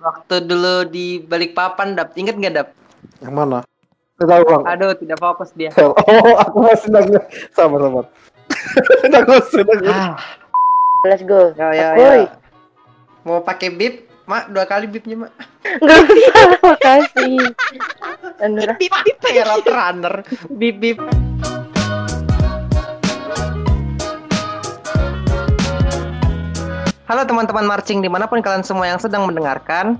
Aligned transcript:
waktu 0.00 0.34
dulu 0.42 0.74
di 0.86 1.06
balik 1.20 1.52
papan 1.52 1.92
dap 1.92 2.12
inget 2.14 2.34
nggak 2.34 2.54
dap 2.54 2.68
Yang 3.20 3.34
mana? 3.34 3.58
Tidak 4.16 4.26
tahu 4.26 4.42
bang. 4.42 4.62
aduh 4.66 4.92
tidak 4.92 5.18
fokus 5.18 5.50
dia 5.52 5.70
Oh, 5.76 5.92
aku 6.42 6.56
masih 6.60 6.88
nangis. 6.90 7.24
Sabar, 7.52 7.78
sabar. 7.78 8.04
nangis, 9.12 9.46
nangis. 9.54 9.88
ah 9.90 10.16
Let's 11.02 11.24
go. 11.24 11.52
ya 11.54 11.68
ya 11.72 11.88
ya 11.96 12.28
mau 13.22 13.40
pakai 13.40 13.68
bib 13.70 13.94
mak 14.24 14.48
dua 14.48 14.64
kali 14.64 14.84
bibnya 14.86 15.16
mak 15.18 15.32
Enggak 15.60 16.08
bisa, 16.08 16.42
makasih. 16.64 17.36
Bip 18.80 18.94
bip 19.04 19.16
kayak 19.20 19.44
road 19.44 19.66
runner 19.66 20.14
bib 20.50 20.76
bib 20.76 20.96
Halo 27.10 27.26
teman-teman 27.26 27.66
marching 27.66 27.98
di 27.98 28.06
mana 28.06 28.30
pun 28.30 28.38
kalian 28.38 28.62
semua 28.62 28.86
yang 28.86 29.02
sedang 29.02 29.26
mendengarkan. 29.26 29.98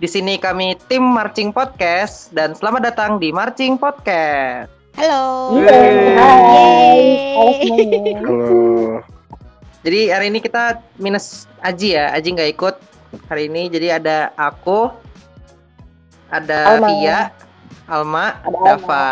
Di 0.00 0.08
sini 0.08 0.40
kami 0.40 0.72
tim 0.88 1.04
Marching 1.04 1.52
Podcast 1.52 2.32
dan 2.32 2.56
selamat 2.56 2.88
datang 2.88 3.20
di 3.20 3.28
Marching 3.28 3.76
Podcast. 3.76 4.72
Halo. 4.96 5.52
Yeay. 5.52 6.16
Hai. 6.16 7.00
Halo 7.36 7.52
Yeay. 7.52 7.60
semuanya. 7.60 8.12
Halo. 8.24 8.40
Jadi 9.84 10.00
hari 10.08 10.26
ini 10.32 10.40
kita 10.40 10.80
minus 10.96 11.44
Aji 11.60 11.92
ya, 11.92 12.08
Aji 12.16 12.32
nggak 12.32 12.56
ikut 12.56 12.80
hari 13.28 13.52
ini. 13.52 13.68
Jadi 13.68 13.92
ada 13.92 14.32
aku, 14.40 14.88
ada 16.32 16.80
Alma. 16.80 16.88
Via, 16.88 17.18
Alma, 17.84 18.40
Ada 18.40 18.58
Dava. 18.64 19.08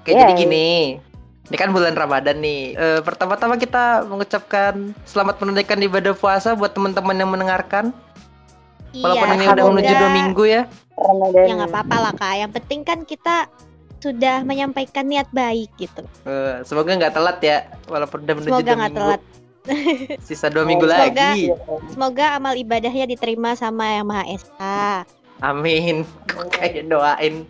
Oke, 0.00 0.16
Yeay. 0.16 0.20
jadi 0.24 0.32
gini. 0.32 0.68
Ini 1.48 1.56
kan 1.56 1.72
bulan 1.72 1.96
Ramadan 1.96 2.36
nih. 2.38 2.76
Eh, 2.76 3.00
pertama-tama 3.00 3.56
kita 3.56 4.04
mengucapkan 4.04 4.92
selamat 5.02 5.40
menunaikan 5.40 5.80
ibadah 5.80 6.12
puasa 6.12 6.52
buat 6.52 6.70
teman-teman 6.70 7.16
yang 7.16 7.30
mendengarkan. 7.30 7.90
Walaupun 8.90 9.26
Iya, 9.26 9.34
ini 9.34 9.44
udah 9.46 9.64
menuju 9.66 9.92
dua 9.94 10.10
minggu 10.14 10.44
ya. 10.44 10.62
Ramadan. 10.94 11.44
Ya 11.44 11.52
nggak 11.56 11.70
apa-apa 11.72 11.96
lah 11.98 12.12
kak. 12.14 12.34
Yang 12.36 12.52
penting 12.54 12.80
kan 12.82 12.98
kita 13.02 13.36
sudah 13.98 14.44
menyampaikan 14.44 15.04
niat 15.04 15.28
baik 15.30 15.72
gitu. 15.76 16.04
Eh, 16.22 16.60
semoga 16.62 16.92
nggak 16.94 17.12
telat 17.12 17.38
ya, 17.40 17.56
walaupun 17.86 18.22
udah 18.22 18.34
menuju 18.36 18.50
Semoga 18.50 18.64
dua 18.64 18.76
nggak 18.76 18.92
minggu. 18.92 19.00
telat. 19.02 19.22
Sisa 20.26 20.46
dua 20.48 20.64
minggu 20.64 20.84
Semoga- 20.84 21.04
lagi. 21.10 21.40
Semoga 21.88 22.26
amal 22.34 22.54
ibadahnya 22.54 23.04
diterima 23.06 23.52
sama 23.52 23.88
yang 23.90 24.06
Maha 24.06 24.24
Esa. 24.28 25.04
Amin. 25.40 26.04
Kok 26.26 26.44
kayak 26.54 26.88
doain 26.88 27.44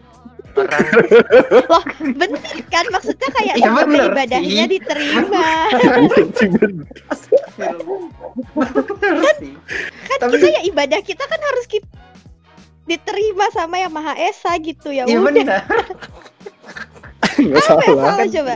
Loh, 1.65 1.83
bener 2.21 2.41
kan? 2.67 2.85
Maksudnya 2.89 3.29
kayak 3.31 3.55
semoga 3.57 3.85
bener 3.85 4.09
ibadahnya 4.11 4.65
sih. 4.65 4.71
diterima. 4.71 5.47
Sih. 9.39 9.53
Kan 10.09 10.19
Tapi- 10.21 10.33
kita 10.35 10.47
ya 10.49 10.61
ibadah 10.65 11.01
kita 11.01 11.25
kan 11.25 11.41
harus 11.43 11.65
kita 11.67 11.87
diterima 12.85 13.47
sama 13.53 13.77
yang 13.77 13.93
Maha 13.93 14.17
Esa 14.19 14.57
gitu 14.59 14.89
ya. 14.89 15.05
Iya 15.05 15.21
udah. 15.21 15.27
benar. 15.29 15.61
Nggak 17.39 17.61
Apa 17.61 17.83
yang 17.85 17.95
salah. 17.95 18.05
salah 18.09 18.27
coba? 18.29 18.55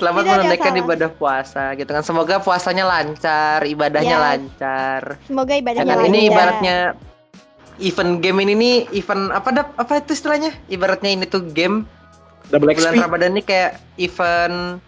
Selamat 0.00 0.22
Tidak 0.24 0.32
menunaikan 0.34 0.74
ibadah 0.80 1.10
puasa 1.12 1.64
gitu 1.76 1.90
kan. 1.90 2.00
Semoga 2.00 2.40
puasanya 2.40 2.88
lancar, 2.88 3.60
ibadahnya 3.62 4.16
Ya. 4.16 4.24
lancar. 4.24 5.02
Semoga 5.22 5.52
Ya 5.52 5.60
ibadahnya 5.60 5.84
kan 5.86 6.08
ini 6.08 6.18
lancar. 6.18 6.32
ibaratnya 6.32 6.76
event 7.80 8.20
game 8.20 8.38
ini 8.40 8.52
nih 8.52 8.74
event 8.94 9.28
apa 9.30 9.48
dap 9.50 9.68
apa 9.74 9.98
itu 9.98 10.12
istilahnya? 10.12 10.52
Ibaratnya 10.66 11.10
ini 11.10 11.24
tuh 11.24 11.42
game 11.42 11.84
Double 12.46 12.68
bulan 12.68 12.92
XP. 12.92 13.00
Ramadan 13.00 13.30
ini 13.32 13.42
kayak 13.42 13.70
event 13.96 14.82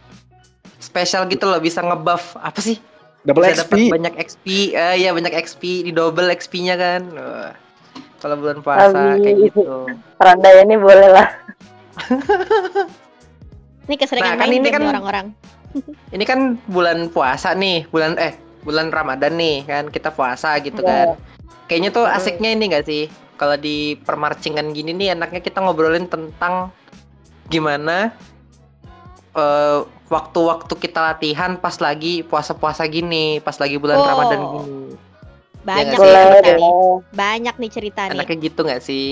spesial 0.77 1.25
gitu 1.27 1.47
loh 1.47 1.59
bisa 1.59 1.79
ngebuff 1.79 2.35
apa 2.37 2.59
sih? 2.59 2.77
Double 3.23 3.45
bisa 3.45 3.63
XP. 3.65 3.89
banyak 3.89 4.15
XP. 4.17 4.47
Eh 4.73 4.95
ya 4.99 5.11
banyak 5.11 5.31
XP 5.33 5.63
di 5.83 5.91
double 5.91 6.27
XP-nya 6.33 6.75
kan. 6.75 7.03
Kalau 8.19 8.37
bulan 8.37 8.59
puasa 8.61 8.91
Tapi- 8.91 9.21
kayak 9.21 9.37
gitu. 9.47 9.63
Randaya 10.17 10.63
ini 10.63 10.77
boleh 10.77 11.09
lah. 11.09 11.29
Ini 13.83 13.99
keseringan 13.99 14.27
Nah, 14.29 14.39
kan 14.39 14.47
main 14.47 14.55
ini 14.57 14.69
kan- 14.71 14.81
nih 14.81 14.91
orang-orang. 14.91 15.27
Ini 16.15 16.25
kan 16.25 16.41
bulan 16.67 17.09
puasa 17.09 17.51
nih, 17.53 17.89
bulan 17.89 18.15
eh 18.15 18.37
bulan 18.63 18.95
Ramadan 18.95 19.35
nih 19.35 19.67
kan 19.67 19.85
kita 19.89 20.15
puasa 20.15 20.55
gitu 20.61 20.79
Iya. 20.79 20.87
kan. 20.87 21.07
Kayaknya 21.67 21.91
tuh 21.91 22.05
Hmm. 22.05 22.17
asiknya 22.17 22.51
ini 22.53 22.65
gak 22.69 22.85
sih? 22.85 23.05
Kalau 23.35 23.57
di 23.57 23.97
permarcingan 23.99 24.71
gini 24.71 24.93
nih 24.93 25.13
enaknya 25.13 25.41
kita 25.41 25.59
ngobrolin 25.59 26.07
tentang 26.07 26.71
gimana 27.49 28.13
eh, 29.33 29.79
waktu-waktu 30.07 30.75
kita 30.77 31.01
latihan 31.01 31.57
pas 31.57 31.81
lagi 31.81 32.21
puasa-puasa 32.21 32.85
gini, 32.85 33.41
pas 33.41 33.57
lagi 33.57 33.81
bulan 33.81 33.97
Oh. 33.97 34.05
Ramadan 34.05 34.41
gini. 34.45 34.73
Banyak 35.63 35.97
nggak 35.97 36.05
nih 36.05 36.13
sih? 36.13 36.37
Cerita 36.37 36.53
nih. 36.53 36.73
Banyak 37.13 37.55
nih 37.57 37.71
cerita 37.73 38.01
nih. 38.05 38.13
Enaknya 38.13 38.37
gitu 38.43 38.61
nggak 38.61 38.83
sih? 38.83 39.09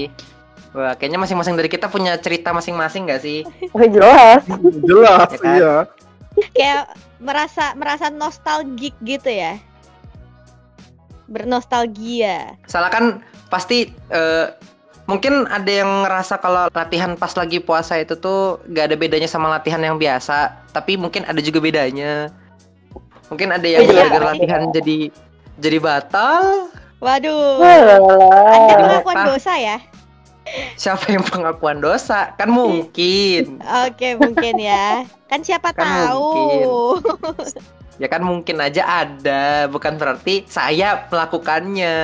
Wah, 0.70 0.92
kayaknya 0.94 1.18
masing-masing 1.18 1.56
dari 1.56 1.66
kita 1.66 1.88
punya 1.88 2.14
cerita 2.14 2.52
masing-masing 2.52 3.08
nggak 3.08 3.22
sih? 3.22 3.42
Oh, 3.74 3.80
jelas. 3.80 4.44
Jelas, 4.88 5.28
Ya 5.30 5.38
kan? 5.40 5.54
iya. 5.56 5.74
Kayak 6.52 6.82
merasa 7.16 7.64
merasa 7.74 8.06
nostalgik 8.08 8.92
gitu 9.00 9.26
ya. 9.26 9.56
Bernostalgia. 11.30 12.58
Salah 12.66 12.90
kan 12.90 13.22
pasti 13.48 13.86
eh, 14.10 14.46
mungkin 15.06 15.46
ada 15.46 15.66
yang 15.66 16.02
ngerasa 16.02 16.38
kalau 16.38 16.66
latihan 16.70 17.14
pas 17.14 17.32
lagi 17.32 17.58
puasa 17.58 17.98
itu 17.98 18.14
tuh 18.14 18.58
gak 18.70 18.90
ada 18.90 18.96
bedanya 18.98 19.26
sama 19.26 19.48
latihan 19.48 19.78
yang 19.78 19.96
biasa, 19.96 20.50
tapi 20.70 20.94
mungkin 20.94 21.22
ada 21.24 21.38
juga 21.38 21.58
bedanya. 21.58 22.28
Mungkin 23.26 23.50
ada 23.50 23.62
yang 23.62 23.86
Iya. 23.86 24.10
gara-gara 24.10 24.34
latihan 24.34 24.70
jadi 24.70 25.08
jadi 25.58 25.78
batal. 25.78 26.66
Waduh. 26.98 27.62
Anda 27.62 28.66
Jadi 28.68 28.82
pengakuan 28.82 29.16
apa? 29.16 29.28
dosa 29.30 29.52
ya? 29.56 29.78
Siapa 30.74 31.06
yang 31.08 31.22
pengakuan 31.22 31.78
dosa? 31.78 32.34
Kan 32.34 32.50
mungkin. 32.58 33.62
Oke, 33.86 34.18
mungkin 34.18 34.58
ya. 34.58 35.06
Kan 35.30 35.40
siapa 35.40 35.70
Kan 35.72 35.86
tahu. 36.10 36.98
Ya 38.00 38.08
kan 38.08 38.24
mungkin 38.24 38.56
aja 38.64 39.04
ada, 39.04 39.68
bukan 39.68 40.00
berarti 40.00 40.48
saya 40.48 41.04
melakukannya. 41.12 41.96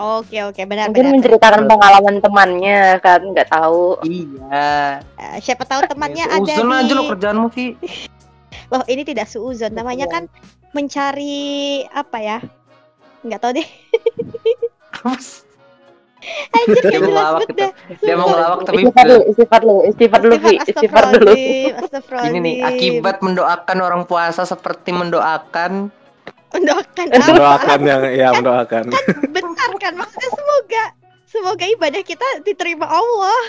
Oke, 0.00 0.40
oke, 0.48 0.64
benar 0.64 0.88
Mungkin 0.88 1.12
benar. 1.12 1.14
menceritakan 1.20 1.68
pengalaman 1.68 2.16
temannya 2.24 2.96
kan 3.04 3.20
nggak 3.20 3.52
tahu. 3.52 4.00
Iya. 4.00 5.04
Eh, 5.20 5.36
siapa 5.44 5.68
tahu 5.68 5.84
temannya 5.84 6.24
ada 6.24 6.40
Uzon 6.40 6.72
di 6.72 6.80
aja 6.88 6.92
lo 6.96 7.02
kerjaanmu, 7.12 7.48
Vi. 7.52 7.76
Loh, 8.72 8.80
ini 8.88 9.04
tidak 9.04 9.28
suuzon. 9.28 9.76
Namanya 9.76 10.08
kan 10.08 10.24
mencari 10.72 11.84
apa 11.92 12.16
ya? 12.16 12.38
Nggak 13.20 13.40
tahu 13.44 13.52
deh. 13.60 13.68
Anjir, 16.52 16.82
Dia 16.86 16.98
mau 17.02 17.10
ngelawak 17.10 17.40
gitu. 17.42 17.52
dah. 17.58 17.70
Dia 17.98 18.14
mau 18.14 18.28
ngelawak 18.30 18.58
tapi 18.62 18.76
Istighfar 18.82 19.04
dulu, 19.06 19.22
istighfar 19.26 19.60
dulu, 19.62 19.78
istighfar 19.82 20.20
dulu. 20.22 20.44
Istighfar 20.54 21.04
dulu. 21.10 22.26
Ini 22.30 22.38
nih, 22.38 22.56
akibat 22.62 23.16
mendoakan 23.26 23.78
orang 23.82 24.02
puasa 24.06 24.46
seperti 24.46 24.94
mendoakan 24.94 25.90
mendoakan 26.52 27.06
apa? 27.10 27.26
Mendoakan 27.32 27.78
yang 27.82 28.02
ya 28.12 28.28
mendoakan. 28.36 28.84
Bentar 29.32 29.70
kan 29.80 29.92
maksudnya 29.96 30.30
semoga 30.36 30.84
semoga 31.24 31.64
ibadah 31.64 32.02
kita 32.04 32.28
diterima 32.44 32.84
Allah. 32.86 33.40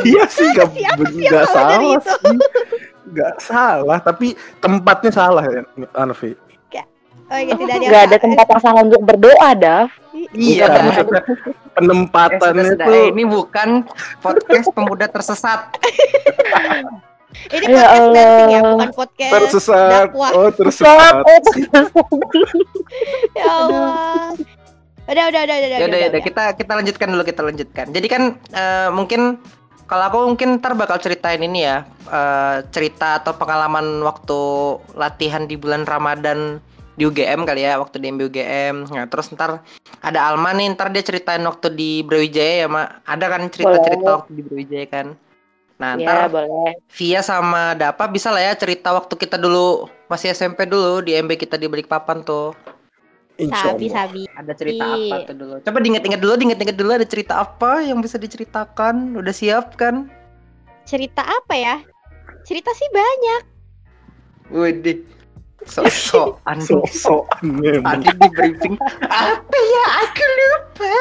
Iya 0.00 0.24
sih 0.26 0.48
nggak 0.56 0.68
Siapa 0.72 1.04
sih 1.12 1.28
salah 1.52 1.80
itu? 1.84 2.12
sih. 2.16 2.36
Salah, 3.38 3.98
tapi 4.00 4.32
tempatnya 4.64 5.12
salah 5.12 5.44
ya, 5.44 5.62
Anvi. 5.92 6.32
Oh 7.32 7.40
iya 7.40 7.56
tidak 7.56 7.76
ada. 7.80 7.98
Ada 8.08 8.16
tempat 8.20 8.44
yang 8.44 8.60
salah 8.60 8.80
untuk 8.84 9.02
berdoa, 9.04 9.50
Dav. 9.56 9.88
Iya, 10.32 10.64
Bukan, 10.64 10.82
maksudnya 10.88 11.22
Eh, 12.52 12.72
itu 12.72 12.90
Eh, 12.90 13.06
ini 13.12 13.24
bukan 13.24 13.68
podcast 14.18 14.68
pemuda 14.72 15.06
tersesat. 15.06 15.60
Ini 17.32 17.64
Ya 17.64 17.88
podcast 17.88 18.12
dancing 18.12 18.50
ya, 18.52 18.60
Allah. 18.60 18.76
bukan 18.76 18.90
podcast 18.92 19.32
tersesat. 19.32 19.88
dakwah. 19.90 20.30
Oh, 20.36 20.48
Sesat, 20.52 20.56
tersesat. 20.60 21.14
oh. 21.96 22.20
Ya 23.38 23.44
Allah. 23.48 24.36
Udah, 25.02 25.24
udah, 25.32 25.40
udah, 25.42 25.56
udah, 25.58 25.68
Ya 25.80 25.86
udah, 25.88 25.98
ya 25.98 26.08
udah 26.12 26.22
kita 26.22 26.42
kita 26.54 26.72
lanjutkan 26.76 27.08
dulu 27.08 27.22
kita 27.24 27.42
lanjutkan. 27.42 27.86
Jadi 27.90 28.06
kan 28.06 28.22
eh, 28.52 28.88
mungkin 28.92 29.40
kalau 29.88 30.04
aku 30.08 30.18
mungkin 30.28 30.60
ntar 30.60 30.76
bakal 30.76 31.00
ceritain 31.00 31.40
ini 31.40 31.64
ya 31.64 31.84
eh, 32.06 32.56
cerita 32.68 33.20
atau 33.20 33.32
pengalaman 33.34 34.04
waktu 34.04 34.40
latihan 34.94 35.48
di 35.48 35.56
bulan 35.56 35.88
Ramadan 35.88 36.60
di 36.92 37.08
UGM 37.08 37.48
kali 37.48 37.64
ya 37.64 37.80
waktu 37.80 37.96
di 37.98 38.06
MB 38.12 38.20
UGM. 38.28 38.74
Nah 38.92 39.06
terus 39.08 39.32
ntar 39.32 39.64
ada 40.04 40.20
Alma 40.28 40.52
nih 40.52 40.76
ntar 40.76 40.92
dia 40.92 41.00
ceritain 41.00 41.40
waktu 41.42 41.72
di 41.72 41.90
Brawijaya 42.04 42.64
ya 42.64 42.68
mak. 42.68 43.00
Ada 43.08 43.26
kan 43.32 43.42
cerita-cerita 43.48 44.02
Boleh. 44.04 44.16
waktu 44.20 44.30
di 44.36 44.42
Brawijaya 44.44 44.86
kan. 44.88 45.06
Nah 45.80 45.96
Ya, 45.96 46.04
ntar 46.04 46.28
boleh. 46.28 46.76
Via 46.92 47.20
sama 47.24 47.72
Dapa 47.72 48.04
bisa 48.06 48.28
lah 48.28 48.44
ya 48.44 48.52
cerita 48.54 48.92
waktu 48.92 49.14
kita 49.16 49.40
dulu 49.40 49.88
masih 50.06 50.36
SMP 50.36 50.68
dulu 50.68 51.00
di 51.00 51.16
MB 51.16 51.40
kita 51.40 51.56
di 51.56 51.66
Balikpapan 51.66 52.20
tuh. 52.22 52.52
Sabi, 53.42 53.88
sabi. 53.90 54.22
Ada 54.38 54.52
cerita 54.54 54.84
Iya. 54.84 55.08
apa 55.08 55.16
tuh 55.26 55.34
dulu? 55.34 55.54
Coba 55.64 55.78
diinget-inget 55.82 56.20
dulu, 56.20 56.34
diinget-inget 56.38 56.76
dulu 56.78 56.90
ada 56.94 57.08
cerita 57.08 57.40
apa 57.42 57.82
yang 57.82 57.98
bisa 57.98 58.20
diceritakan? 58.20 59.16
Udah 59.18 59.34
siap 59.34 59.74
kan? 59.74 60.06
Cerita 60.84 61.24
apa 61.24 61.54
ya? 61.56 61.76
Cerita 62.46 62.70
sih 62.76 62.86
banyak. 62.92 63.42
Widih. 64.52 65.21
Sok-sokan. 65.66 66.58
Memang. 67.42 68.02
Tadi 68.02 68.08
di 68.16 68.28
briefing 68.34 68.74
apa 69.06 69.58
ya? 69.58 69.84
Aku 70.06 70.24
lupa. 70.38 70.98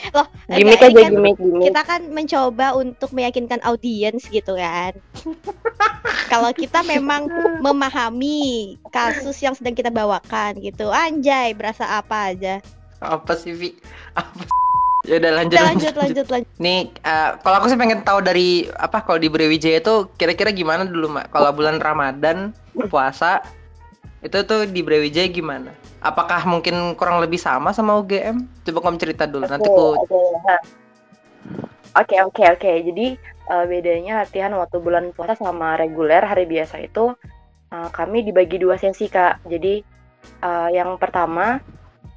Enggak, 0.00 0.28
ini 0.56 0.70
aja 0.72 0.88
kan 0.88 1.12
gimik. 1.12 1.36
kita 1.36 1.80
kan 1.84 2.00
mencoba 2.08 2.66
untuk 2.72 3.10
meyakinkan 3.12 3.60
audiens 3.62 4.24
gitu 4.32 4.56
kan. 4.56 4.96
Kalau 6.32 6.50
kita 6.56 6.80
memang 6.86 7.28
memahami 7.60 8.80
kasus 8.88 9.36
yang 9.44 9.52
sedang 9.52 9.76
kita 9.76 9.92
bawakan 9.92 10.56
gitu, 10.64 10.88
anjay 10.88 11.52
berasa 11.52 11.84
apa 12.00 12.32
aja. 12.32 12.64
Apa 13.04 13.36
sih, 13.36 13.52
Vi? 13.52 13.76
Apa? 14.16 14.48
Ya 15.08 15.16
udah 15.16 15.32
lanjut, 15.32 15.56
Udah 15.56 15.68
lanjut 15.72 15.94
lanjut 15.96 16.26
lanjut. 16.28 16.52
Nih, 16.60 16.92
eh, 16.92 17.30
kalau 17.40 17.56
aku 17.56 17.72
sih 17.72 17.80
pengen 17.80 18.04
tahu 18.04 18.20
dari 18.20 18.68
apa 18.76 19.00
kalau 19.00 19.16
di 19.16 19.32
Brawijaya 19.32 19.80
itu 19.80 20.12
kira-kira 20.20 20.52
gimana 20.52 20.84
dulu, 20.84 21.08
Mak? 21.16 21.32
Kalau 21.32 21.50
bulan 21.56 21.80
Ramadan, 21.80 22.52
puasa, 22.88 23.42
itu 24.20 24.36
tuh 24.44 24.68
di 24.68 24.84
Brawijaya 24.84 25.28
gimana? 25.32 25.72
Apakah 26.00 26.44
mungkin 26.44 26.96
kurang 26.96 27.20
lebih 27.24 27.40
sama 27.40 27.72
sama 27.72 27.96
UGM? 28.00 28.44
Coba 28.68 28.78
kamu 28.84 28.96
cerita 29.00 29.24
dulu, 29.24 29.48
nanti 29.48 29.68
Oke, 29.68 29.76
aku 29.76 29.84
oke, 30.04 30.20
nah. 30.44 30.60
Oke, 31.98 32.16
oke, 32.22 32.44
oke. 32.54 32.72
Jadi 32.86 33.06
eh, 33.50 33.64
bedanya 33.66 34.24
latihan 34.24 34.52
waktu 34.54 34.78
bulan 34.78 35.10
puasa 35.16 35.34
sama 35.34 35.74
reguler 35.74 36.22
hari 36.22 36.46
biasa 36.46 36.80
itu 36.84 37.16
eh, 37.72 37.88
kami 37.90 38.22
dibagi 38.24 38.60
dua 38.60 38.76
sesi, 38.76 39.08
Kak. 39.08 39.44
Jadi 39.48 39.82
eh, 40.44 40.68
yang 40.72 40.94
pertama 41.00 41.58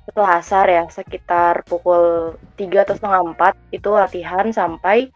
setelah 0.04 0.44
asar 0.44 0.68
ya, 0.68 0.84
sekitar 0.92 1.64
pukul 1.64 2.36
3 2.60 2.84
atau 2.84 2.96
setengah 3.00 3.24
4 3.40 3.56
itu 3.72 3.90
latihan 3.96 4.46
sampai 4.52 5.08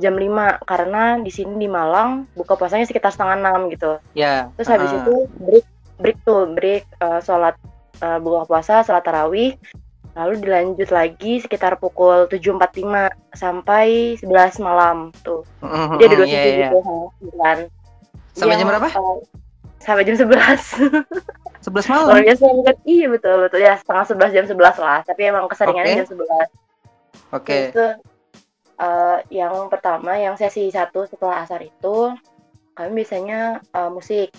jam 0.00 0.12
5 0.12 0.26
karena 0.64 1.02
di 1.16 1.28
sini 1.28 1.54
di 1.56 1.68
Malang 1.68 2.26
buka 2.32 2.56
puasanya 2.56 2.82
sekitar 2.82 3.12
setengah 3.12 3.36
6 3.60 3.70
gitu. 3.70 3.92
ya. 4.12 4.48
Terus 4.56 4.68
habis 4.68 4.90
ah. 4.90 4.98
itu 4.98 5.14
break 5.38 5.66
break 5.96 6.18
tuh 6.22 6.48
break 6.48 6.88
eh, 6.96 7.20
sholat 7.20 7.54
eh, 7.98 8.18
buka 8.18 8.44
puasa 8.44 8.80
sholat 8.80 9.00
tarawih 9.00 9.52
lalu 10.10 10.42
dilanjut 10.42 10.90
lagi 10.90 11.38
sekitar 11.38 11.76
pukul 11.76 12.26
7.45 12.26 12.82
sampai 13.32 13.86
11 14.18 14.26
malam 14.58 15.14
tuh 15.22 15.46
Mhm, 15.60 15.96
jadi 15.96 16.04
ada 16.04 16.16
dua 16.16 16.26
iya, 16.26 16.34
sesi 16.34 16.50
iya. 16.50 16.56
gitu 16.66 16.78
kan 17.38 17.58
Sampai 18.32 18.56
jam 18.56 18.66
berapa? 18.66 18.88
eh, 18.88 19.18
sampai 19.78 20.02
jam 20.02 20.16
11 20.18 20.26
11 21.62 21.86
kalau 21.86 22.04
malam. 22.10 22.24
biasa 22.26 22.44
bukan 22.50 22.76
iya 22.84 23.06
betul 23.06 23.36
betul 23.40 23.60
ya 23.60 23.74
setengah 23.76 24.04
11 24.08 24.34
jam 24.34 24.44
11 24.50 24.82
lah 24.82 24.98
tapi 25.04 25.20
emang 25.22 25.44
keseringannya 25.46 25.94
Oke. 25.94 26.00
jam 26.02 26.08
11 26.10 27.36
Oke. 27.36 27.58
itu 27.70 27.84
eh, 28.80 29.18
yang 29.28 29.68
pertama 29.68 30.16
yang 30.16 30.34
sesi 30.40 30.72
satu 30.72 31.04
setelah 31.04 31.44
asar 31.44 31.60
itu 31.60 32.16
kami 32.72 33.04
biasanya 33.04 33.60
eh, 33.60 33.90
musik 33.92 34.32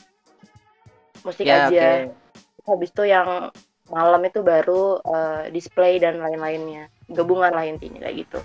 musik 1.22 1.46
Ya, 1.46 1.70
aja 1.70 2.10
oke. 2.10 2.18
habis 2.66 2.90
itu 2.90 3.04
yang 3.06 3.54
malam 3.94 4.22
itu 4.26 4.42
baru 4.42 4.98
eh, 5.04 5.44
display 5.54 6.02
dan 6.02 6.18
lain-lainnya 6.18 6.90
gabungan 7.12 7.54
lah 7.54 7.66
intinya 7.68 8.02
kayak 8.08 8.26
gitu 8.26 8.40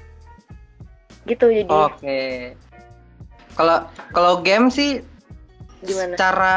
gitu 1.27 1.47
jadi 1.51 1.75
Oke. 1.91 2.21
Kalau 3.57 3.89
kalau 4.13 4.45
game 4.45 4.69
sih 4.71 5.01
gimana 5.83 6.15
secara 6.15 6.57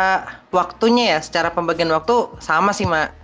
waktunya 0.51 1.17
ya, 1.17 1.19
secara 1.23 1.49
pembagian 1.53 1.89
waktu 1.89 2.27
sama 2.43 2.75
sih, 2.75 2.85
Mak. 2.85 3.15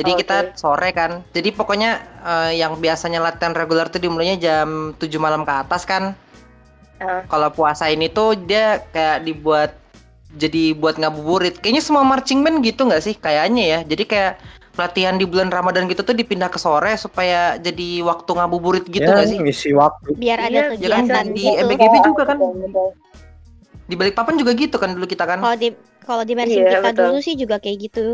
Jadi 0.00 0.16
Oke. 0.16 0.20
kita 0.24 0.36
sore 0.56 0.88
kan. 0.96 1.20
Jadi 1.36 1.52
pokoknya 1.52 1.90
eh, 2.24 2.52
yang 2.56 2.80
biasanya 2.80 3.20
latihan 3.20 3.52
reguler 3.52 3.92
tuh 3.92 4.00
dimulainya 4.00 4.40
jam 4.40 4.96
7 4.96 5.20
malam 5.20 5.44
ke 5.44 5.52
atas 5.52 5.84
kan. 5.84 6.16
Ah. 6.96 7.20
Kalau 7.28 7.52
puasa 7.52 7.92
ini 7.92 8.08
tuh 8.08 8.32
dia 8.32 8.80
kayak 8.96 9.28
dibuat 9.28 9.76
jadi 10.40 10.72
buat 10.72 10.96
ngabuburit. 10.96 11.60
Kayaknya 11.60 11.82
semua 11.84 12.04
marching 12.08 12.40
band 12.40 12.64
gitu 12.64 12.88
nggak 12.88 13.02
sih? 13.04 13.12
Kayaknya 13.12 13.64
ya. 13.68 13.78
Jadi 13.84 14.04
kayak 14.08 14.32
latihan 14.78 15.20
di 15.20 15.28
bulan 15.28 15.52
Ramadan 15.52 15.84
gitu 15.90 16.00
tuh 16.00 16.16
dipindah 16.16 16.48
ke 16.48 16.56
sore 16.56 16.96
supaya 16.96 17.60
jadi 17.60 18.00
waktu 18.00 18.30
ngabuburit 18.32 18.88
gitu 18.88 19.04
ya, 19.04 19.12
nggak 19.12 19.28
sih? 19.28 19.38
ngisi 19.42 19.70
waktu. 19.76 20.16
Biar 20.16 20.38
ada 20.40 20.48
Iya, 20.48 20.56
ya 20.56 20.64
kan, 20.64 20.72
kegiatan 20.78 21.24
di 21.36 21.44
gitu. 21.44 21.64
MBGB 21.68 21.94
juga 22.06 22.22
kan? 22.24 22.36
Di 23.90 23.94
balik 23.98 24.14
papan 24.14 24.38
juga 24.38 24.54
gitu 24.54 24.76
kan 24.78 24.94
dulu 24.96 25.04
kita 25.04 25.26
kan. 25.26 25.42
Kalau 25.42 25.56
di 25.58 25.68
kalau 26.06 26.22
di 26.24 26.32
Mersin 26.38 26.62
Iya, 26.64 26.80
kita 26.80 26.90
betul. 26.94 27.04
dulu 27.10 27.18
sih 27.20 27.34
juga 27.36 27.56
kayak 27.58 27.76
gitu. 27.90 28.06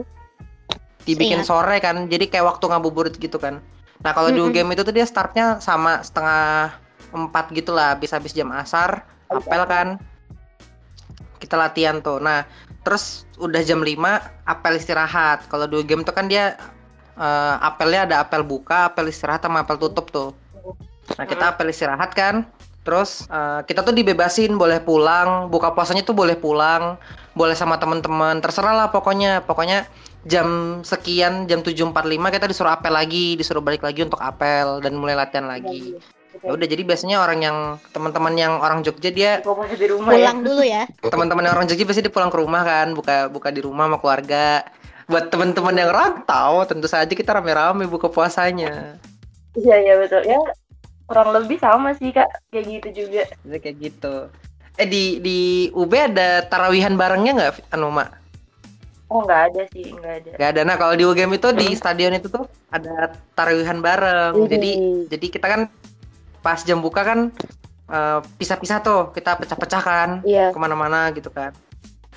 Dibikin 1.06 1.41
Ingat. 1.41 1.49
sore 1.49 1.79
kan 1.79 2.11
jadi 2.11 2.26
kayak 2.26 2.58
waktu 2.58 2.64
ngabuburit 2.67 3.14
gitu 3.17 3.38
kan. 3.38 3.62
Nah 4.03 4.12
kalau 4.12 4.29
di 4.35 4.43
Mm-mm. 4.43 4.53
game 4.53 4.75
itu 4.75 4.82
tuh 4.82 4.93
dia 4.93 5.06
startnya 5.06 5.62
sama 5.62 6.03
setengah 6.03 6.75
empat 7.14 7.55
gitu 7.55 7.73
lah 7.73 7.97
habis 7.97 8.11
habis 8.12 8.35
jam 8.35 8.50
asar 8.53 9.06
apel 9.31 9.62
kan. 9.70 9.88
Kita 11.38 11.55
latihan 11.55 12.03
tuh. 12.03 12.19
Nah 12.19 12.44
terus 12.82 13.25
udah 13.38 13.62
jam 13.62 13.81
5 13.81 13.97
apel 14.44 14.73
istirahat. 14.76 15.47
Kalau 15.47 15.70
di 15.70 15.79
game 15.87 16.03
tuh 16.03 16.12
kan 16.12 16.26
dia 16.26 16.58
eh, 17.17 17.55
apelnya 17.62 18.05
ada 18.05 18.17
apel 18.26 18.43
buka 18.43 18.91
apel 18.91 19.09
istirahat 19.09 19.47
sama 19.47 19.62
apel 19.62 19.79
tutup 19.79 20.11
tuh. 20.11 20.35
Nah 21.17 21.25
kita 21.25 21.55
apel 21.55 21.70
istirahat 21.70 22.12
kan. 22.12 22.44
Terus 22.82 23.31
eh, 23.31 23.61
kita 23.64 23.87
tuh 23.87 23.94
dibebasin 23.94 24.59
boleh 24.59 24.82
pulang 24.82 25.47
buka 25.49 25.70
puasanya 25.70 26.02
tuh 26.02 26.19
boleh 26.19 26.35
pulang 26.35 26.99
boleh 27.37 27.52
sama 27.52 27.76
teman-teman 27.79 28.43
terserah 28.43 28.75
lah 28.75 28.88
pokoknya. 28.91 29.47
Pokoknya 29.47 29.87
jam 30.26 30.81
sekian 30.82 31.46
jam 31.46 31.62
7.45 31.62 32.34
kita 32.34 32.46
disuruh 32.50 32.75
apel 32.75 32.93
lagi 32.93 33.38
disuruh 33.38 33.62
balik 33.62 33.87
lagi 33.87 34.02
untuk 34.02 34.19
apel 34.19 34.82
dan 34.82 34.99
mulai 34.99 35.14
latihan 35.14 35.46
lagi. 35.46 35.94
Ya 36.44 36.52
udah 36.52 36.67
jadi 36.69 36.82
biasanya 36.84 37.23
orang 37.23 37.40
yang 37.40 37.58
teman-teman 37.96 38.34
yang 38.37 38.61
orang 38.61 38.84
Jogja 38.84 39.08
dia 39.08 39.40
di 39.40 39.87
rumah 39.88 40.12
ya. 40.12 40.28
Pulang 40.28 40.40
dulu 40.44 40.62
ya. 40.67 40.82
teman-teman 41.00 41.43
yang 41.49 41.55
orang 41.56 41.67
Jogja 41.70 41.87
biasanya 41.87 42.06
dia 42.11 42.14
pulang 42.14 42.31
ke 42.34 42.38
rumah 42.43 42.62
kan 42.67 42.93
buka 42.93 43.17
buka 43.32 43.49
di 43.55 43.61
rumah 43.64 43.88
sama 43.88 43.99
keluarga. 44.02 44.67
Buat 45.06 45.31
teman-teman 45.31 45.75
yang 45.78 45.90
rantau 45.94 46.67
tentu 46.67 46.90
saja 46.90 47.08
kita 47.08 47.31
rame-rame 47.31 47.87
buka 47.87 48.11
puasanya. 48.11 48.99
Iya 49.55 49.76
iya 49.81 49.94
betul. 49.96 50.26
Ya 50.26 50.37
kurang 51.06 51.31
lebih 51.32 51.62
sama 51.62 51.94
sih 51.94 52.11
kak. 52.11 52.28
Kayak 52.50 52.64
gitu 52.82 53.06
juga. 53.06 53.23
Jadi 53.46 53.58
kayak 53.62 53.76
gitu. 53.81 54.14
Eh 54.76 54.84
di 54.84 55.23
di 55.25 55.38
UB 55.73 55.88
ada 55.94 56.44
tarawihan 56.44 56.99
barengnya 56.99 57.32
nggak 57.32 57.73
anu 57.73 57.88
mak 57.88 58.25
oh 59.06 59.23
nggak 59.23 59.43
ada 59.49 59.62
sih 59.70 59.87
nggak 59.88 60.14
ada 60.19 60.31
Gak 60.35 60.49
ada. 60.50 60.61
Nah 60.62 60.76
kalau 60.76 60.94
di 60.94 61.05
UGM 61.05 61.32
itu 61.32 61.49
di 61.53 61.67
Hmm. 61.69 61.79
stadion 61.79 62.12
itu 62.12 62.26
tuh 62.26 62.44
ada 62.69 62.94
taruhan 63.32 63.79
bareng. 63.79 64.35
Widih. 64.35 64.50
Jadi 64.50 64.70
jadi 65.08 65.26
kita 65.31 65.47
kan 65.47 65.61
pas 66.41 66.62
jam 66.62 66.79
buka 66.79 67.03
kan 67.03 67.31
eh, 67.87 68.20
pisah-pisah 68.37 68.79
tuh 68.81 69.00
kita 69.11 69.37
pecah-pecah 69.37 69.79
kan 69.81 70.11
iya 70.23 70.50
ke 70.50 70.58
mana-mana 70.58 71.11
gitu 71.11 71.31
kan. 71.31 71.55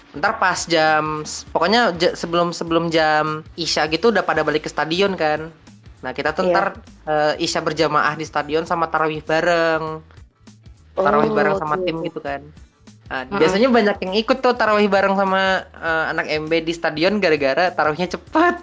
Ntar 0.09 0.37
pas 0.37 0.65
jam 0.65 1.21
pokoknya 1.49 1.81
sebelum 2.13 2.49
sebelum 2.49 2.89
jam 2.89 3.45
isya 3.53 3.85
gitu 3.85 4.09
udah 4.09 4.21
pada 4.21 4.41
balik 4.41 4.65
ke 4.65 4.69
stadion 4.69 5.13
kan. 5.13 5.53
Nah 6.01 6.11
kita 6.11 6.33
tuh 6.33 6.45
Iya. 6.45 6.51
ntar 6.51 6.67
eh, 7.05 7.33
isya 7.37 7.61
berjamaah 7.61 8.13
di 8.13 8.25
stadion 8.25 8.65
sama 8.65 8.89
tarawih 8.89 9.21
bareng. 9.21 10.01
Tarawih 10.95 11.29
Oh, 11.29 11.35
bareng 11.37 11.55
sama 11.55 11.77
oke. 11.77 11.85
tim 11.85 11.97
gitu 12.01 12.19
kan. 12.19 12.41
Nah, 13.09 13.25
Mm-mm. 13.25 13.41
biasanya 13.41 13.67
banyak 13.67 13.97
yang 13.99 14.13
ikut 14.15 14.37
tuh 14.37 14.53
tarawih 14.53 14.85
bareng 14.85 15.17
sama 15.17 15.65
eh, 15.65 16.03
anak 16.13 16.29
MB 16.29 16.51
di 16.61 16.71
stadion 16.71 17.17
gara-gara 17.17 17.73
tarawihnya 17.73 18.05
cepat. 18.07 18.61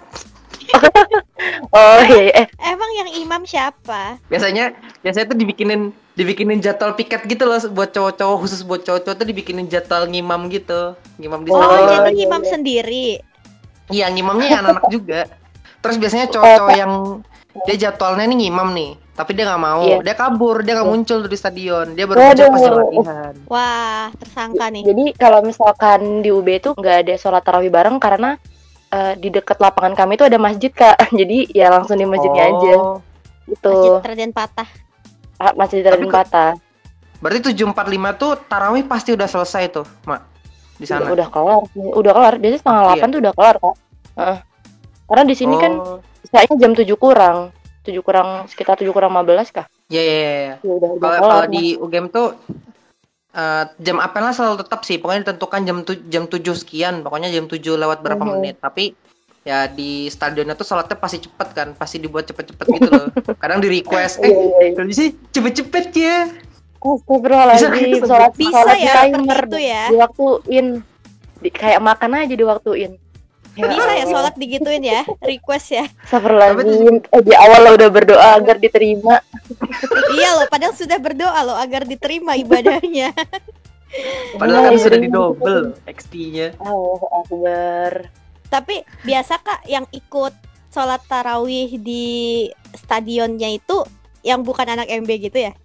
oh 1.75 1.99
iya 2.01 2.21
iya. 2.23 2.33
eh 2.37 2.47
Emang 2.59 2.91
yang 2.93 3.09
imam 3.17 3.41
siapa? 3.43 4.19
biasanya 4.27 4.75
biasanya 4.99 5.31
tuh 5.31 5.37
dibikinin 5.37 5.81
dibikinin 6.13 6.59
jadwal 6.59 6.91
piket 6.91 7.23
gitu 7.23 7.43
loh 7.43 7.55
buat 7.71 7.91
cowok-cowok 7.91 8.37
khusus 8.41 8.63
buat 8.63 8.83
cowok-cowok 8.83 9.15
tuh 9.15 9.27
dibikinin 9.27 9.67
jadwal 9.67 10.03
ngimam 10.05 10.47
gitu 10.49 10.95
ngimam 11.15 11.43
di 11.43 11.49
Oh, 11.49 11.55
Oh, 11.55 11.63
stadion. 11.63 11.87
jadi 11.93 12.11
iya, 12.11 12.23
imam 12.25 12.41
iya. 12.41 12.49
sendiri. 12.49 13.07
iya 13.87 14.05
ngimamnya 14.11 14.47
ya 14.49 14.57
anak-anak 14.59 14.85
juga 14.91 15.19
terus 15.79 15.95
biasanya 15.95 16.27
cowok-cowok 16.27 16.73
yang 16.75 16.93
dia 17.63 17.75
jadwalnya 17.79 18.25
nih 18.27 18.37
ngimam 18.43 18.69
nih 18.75 18.91
tapi 19.17 19.33
dia 19.33 19.43
nggak 19.43 19.59
mau 19.59 19.81
Iya. 19.81 19.97
dia 19.99 20.13
kabur 20.13 20.61
dia 20.61 20.77
nggak 20.77 20.87
muncul 20.87 21.17
tuh 21.19 21.27
di 21.27 21.35
stadion 21.35 21.91
dia 21.91 22.05
baru 22.05 22.21
muncul 22.21 22.45
pas 22.47 22.61
latihan 22.61 23.33
Wah, 23.45 24.05
tersangka 24.13 24.65
nih. 24.69 24.83
Jadi 24.85 25.05
kalau 25.13 25.39
misalkan 25.41 26.21
di 26.21 26.29
UB 26.29 26.47
itu 26.47 26.69
nggak 26.71 26.97
ada 27.01 27.13
sholat 27.15 27.41
tarawih 27.41 27.67
bareng 27.67 27.97
karena 27.97 28.37
eh, 28.87 29.13
di 29.15 29.27
dekat 29.27 29.57
lapangan 29.57 29.97
kami 29.97 30.15
itu 30.15 30.23
ada 30.23 30.37
masjid 30.37 30.69
kak. 30.69 30.95
Jadi 31.19 31.49
ya 31.49 31.67
langsung 31.67 31.97
di 31.97 32.05
masjidnya 32.05 32.43
aja 32.45 32.73
Oh, 32.77 33.01
gitu. 33.45 33.73
Masjid 33.73 34.05
Raden 34.05 34.31
Patah. 34.31 34.69
Ah, 35.35 35.53
Masjid 35.53 35.81
Raden 35.81 36.07
Patah. 36.07 36.53
berarti 37.17 37.49
745 37.49 37.73
tuh 38.13 38.37
tarawih 38.45 38.85
pasti 38.85 39.09
udah 39.09 39.25
selesai 39.25 39.73
tuh 39.73 39.85
mak 40.03 40.21
di 40.77 40.85
sana 40.85 41.09
Udah, 41.09 41.17
udah 41.17 41.27
kelar, 41.27 41.61
udah 41.73 42.11
kelar. 42.13 42.33
Biasanya 42.37 42.59
setengah 42.61 42.77
Iya. 42.77 42.85
delapan 42.87 43.07
tuh 43.09 43.19
udah 43.19 43.33
kelar 43.33 43.55
kak. 43.57 43.75
Heeh. 44.13 44.37
Karena 45.03 45.23
di 45.25 45.35
sini 45.35 45.55
kan 45.55 45.73
Oh, 45.73 45.97
isanya 46.21 46.55
jam 46.57 46.71
7 46.71 46.93
kurang, 46.93 47.37
7 47.87 48.03
kurang 48.03 48.29
sekitar 48.45 48.75
7 48.75 48.91
kurang 48.91 49.15
15 49.15 49.55
kah? 49.55 49.65
ya 49.87 50.03
ya 50.03 50.11
ya, 50.13 50.19
ya. 50.19 50.53
Ya 50.59 50.87
Kalau 50.99 51.17
kalau 51.23 51.45
di 51.47 51.73
UGM 51.73 52.11
tuh 52.11 52.35
eh, 53.31 53.63
jam 53.79 53.97
apelnya 53.97 54.33
selalu 54.33 54.59
tetap 54.59 54.83
sih, 54.83 54.97
pokoknya 54.97 55.23
ditentukan 55.23 55.61
jam 55.63 55.77
tu, 55.81 55.93
jam 56.07 56.23
7 56.25 56.41
sekian, 56.53 56.99
pokoknya 56.99 57.29
jam 57.29 57.45
7 57.45 57.77
lewat 57.77 58.01
berapa 58.01 58.19
Mhm. 58.19 58.31
menit. 58.35 58.55
Tapi 58.57 58.91
ya 59.41 59.63
di 59.65 60.11
stadionnya 60.11 60.53
tuh 60.53 60.67
sholatnya 60.67 60.97
pasti 60.97 61.23
cepet 61.23 61.47
kan, 61.53 61.67
pasti 61.71 61.97
dibuat 61.97 62.27
cepet-cepet 62.27 62.65
gitu 62.67 62.89
loh. 62.89 63.07
Kadang 63.41 63.63
di 63.63 63.71
request, 63.71 64.19
Iya, 64.19 64.27
eh 64.27 64.33
iya, 64.33 64.57
iya. 64.59 64.71
kalau 64.75 64.87
bisa 64.87 65.01
cepet-cepet 65.31 65.85
ya. 65.95 66.17
Astagfirullahaladzim, 66.77 67.71
Bisa- 67.89 68.07
sholat, 68.07 68.31
Bisa 68.33 68.51
sholat 68.53 68.77
ya 68.77 68.93
timer 69.03 69.39
itu 69.45 69.57
ya. 69.59 69.83
diwaktuin. 69.87 70.67
Di, 71.37 71.49
kayak 71.53 71.79
makan 71.79 72.11
aja 72.17 72.33
diwaktuin. 72.33 72.91
Bisa 73.57 73.91
ya 73.97 74.05
sholat 74.05 74.33
digituin 74.37 74.85
ya, 74.85 75.01
request 75.25 75.67
ya. 75.73 75.85
Astagfirullahaladzim. 76.05 77.01
Eh, 77.09 77.21
di 77.25 77.33
awal 77.33 77.59
lo 77.65 77.71
udah 77.73 77.89
berdoa 77.89 78.27
agar 78.37 78.61
diterima. 78.61 79.17
Iya 80.13 80.37
loh, 80.37 80.47
padahal 80.47 80.77
sudah 80.77 81.01
berdoa 81.01 81.39
loh 81.41 81.57
agar 81.57 81.83
diterima 81.89 82.37
ibadahnya. 82.37 83.11
Padahal 84.35 84.67
kan 84.67 84.73
Iya, 84.75 84.83
sudah 84.83 84.99
di 84.99 85.09
double 85.09 85.63
XP-nya. 85.87 86.47
Oh, 86.59 86.99
Akbar. 87.23 88.11
Tapi 88.51 88.83
biasa 89.07 89.39
kak 89.39 89.63
yang 89.63 89.87
ikut 89.95 90.35
sholat 90.71 91.01
tarawih 91.07 91.71
di 91.79 92.47
stadionnya 92.75 93.47
itu 93.55 93.87
yang 94.27 94.43
bukan 94.43 94.67
anak 94.67 94.91
MB 94.91 95.09
gitu 95.31 95.39
ya? 95.49 95.55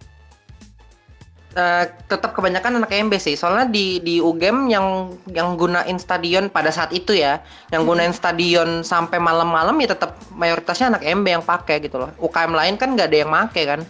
Eh, 1.53 1.85
tetap 2.09 2.33
kebanyakan 2.33 2.81
anak 2.81 2.89
MB 2.89 3.13
sih. 3.21 3.37
Soalnya 3.37 3.69
di 3.69 4.01
di 4.01 4.17
UGM 4.17 4.73
yang 4.73 5.13
yang 5.29 5.53
gunain 5.53 6.01
stadion 6.01 6.49
pada 6.49 6.73
saat 6.73 6.89
itu 6.89 7.13
ya, 7.13 7.45
yang 7.69 7.85
gunain 7.85 8.09
stadion 8.09 8.81
sampai 8.81 9.21
malam-malam 9.21 9.77
ya 9.77 9.93
tetap 9.93 10.17
mayoritasnya 10.33 10.97
anak 10.97 11.05
MB 11.05 11.25
yang 11.29 11.45
pakai 11.45 11.77
gitu 11.85 12.01
loh. 12.01 12.09
UKM 12.17 12.57
lain 12.57 12.73
kan 12.73 12.97
nggak 12.97 13.05
ada 13.05 13.17
yang 13.21 13.29
make 13.29 13.63
kan. 13.69 13.85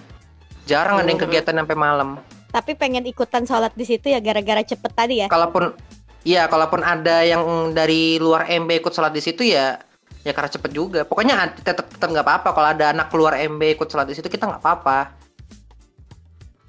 Jarang 0.67 1.00
ada 1.00 1.08
yang 1.08 1.15
Hmm. 1.24 1.32
kegiatan 1.32 1.55
sampai 1.55 1.77
malam. 1.79 2.20
Tapi 2.51 2.75
pengen 2.75 3.08
ikutan 3.08 3.48
sholat 3.48 3.72
di 3.79 3.88
situ 3.88 4.12
ya 4.12 4.20
gara-gara 4.20 4.60
cepet 4.60 4.91
tadi 4.91 5.15
ya? 5.24 5.27
Kalaupun 5.32 5.72
Iya, 6.24 6.48
kalaupun 6.48 6.88
ada 6.88 7.20
yang 7.27 7.75
dari 7.75 8.15
luar 8.15 8.48
MB 8.48 8.79
ikut 8.79 8.96
sholat 8.96 9.12
di 9.12 9.20
situ 9.20 9.43
ya, 9.43 9.75
ya 10.24 10.32
karena 10.32 10.48
cepet 10.48 10.72
juga. 10.72 11.03
Pokoknya 11.03 11.51
tetap 11.51 11.91
tetap 11.91 12.08
nggak 12.12 12.24
apa-apa. 12.24 12.50
Kalau 12.55 12.70
ada 12.72 12.96
anak 12.96 13.12
luar 13.12 13.36
MB 13.39 13.75
ikut 13.75 13.88
sholat 13.91 14.08
di 14.08 14.15
situ 14.15 14.32
kita 14.32 14.48
nggak 14.48 14.63
apa-apa. 14.63 15.23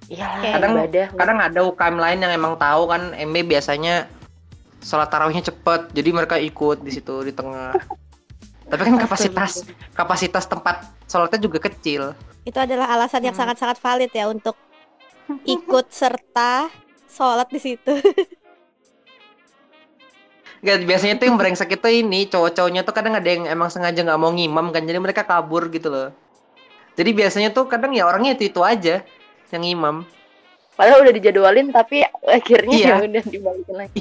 Iya, 0.05 0.29
Kadang- 0.53 0.77
ibadah. 0.77 1.07
kadang 1.13 1.39
ada 1.41 1.61
UKM 1.63 1.97
lain 1.97 2.19
yang 2.21 2.31
emang 2.31 2.55
tahu 2.55 2.87
kan 2.87 3.13
MB 3.15 3.37
biasanya 3.47 4.05
sholat 4.79 5.09
tarawihnya 5.09 5.41
cepet 5.43 5.91
jadi 5.91 6.11
mereka 6.13 6.37
ikut 6.37 6.79
di 6.79 6.93
situ 6.93 7.25
di 7.25 7.33
tengah 7.33 7.73
tapi 8.71 8.81
kan 8.83 8.97
kapasitas 8.99 9.65
kapasitas 9.93 10.45
tempat 10.45 10.77
sholatnya 11.05 11.41
juga 11.41 11.59
kecil 11.63 12.13
Itu 12.45 12.59
adalah 12.59 12.93
alasan 12.93 13.25
yang 13.25 13.33
Hmm. 13.33 13.49
sangat-sangat 13.49 13.81
valid 13.81 14.13
ya 14.13 14.29
untuk 14.29 14.53
ikut 15.43 15.89
serta 15.89 16.69
sholat 17.07 17.49
di 17.49 17.57
situ. 17.59 17.89
Gak, 20.61 20.81
biasanya 20.83 21.17
tuh 21.17 21.29
yang 21.29 21.37
brengsek 21.37 21.69
itu 21.71 21.89
ini 21.95 22.25
cowok-cowoknya 22.25 22.85
tuh 22.85 22.93
kadang 22.93 23.13
ada 23.13 23.25
yang 23.25 23.45
emang 23.45 23.69
sengaja 23.69 24.01
nggak 24.01 24.17
mau 24.17 24.29
ngimam 24.29 24.69
kan 24.69 24.81
jadi 24.81 24.97
mereka 24.97 25.21
kabur 25.21 25.69
gitu 25.69 25.89
loh 25.89 26.09
jadi 26.95 27.13
biasanya 27.13 27.49
tuh 27.49 27.69
kadang 27.69 27.93
ya 27.93 28.09
orangnya 28.09 28.33
itu 28.33 28.49
itu 28.49 28.61
aja 28.61 29.05
yang 29.51 29.63
ngimam 29.63 29.97
Padahal 30.75 31.07
udah 31.07 31.15
dijadwalin 31.15 31.71
tapi 31.71 32.03
akhirnya 32.27 32.75
Iya. 32.75 32.89
ya 32.91 32.97
udah 33.07 33.23
dibalikin 33.25 33.77
lagi. 33.79 34.01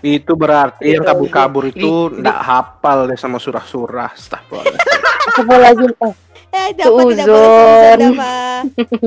Itu 0.16 0.32
berarti 0.34 0.96
yang 0.96 1.04
kabur-kabur 1.04 1.68
itu 1.68 1.84
nggak 2.16 2.38
hafal 2.40 3.04
deh 3.04 3.14
sama 3.14 3.36
surah-surah. 3.36 4.16
Astagfirullah. 4.16 4.80
Astagfirullahaladzim. 5.28 5.92
Oh, 6.00 6.16
Eh, 6.48 6.72
dapat 6.72 7.12
tidak 7.12 7.28
boleh 7.28 7.28
Suzon. 7.28 7.98
dapat. 8.00 8.62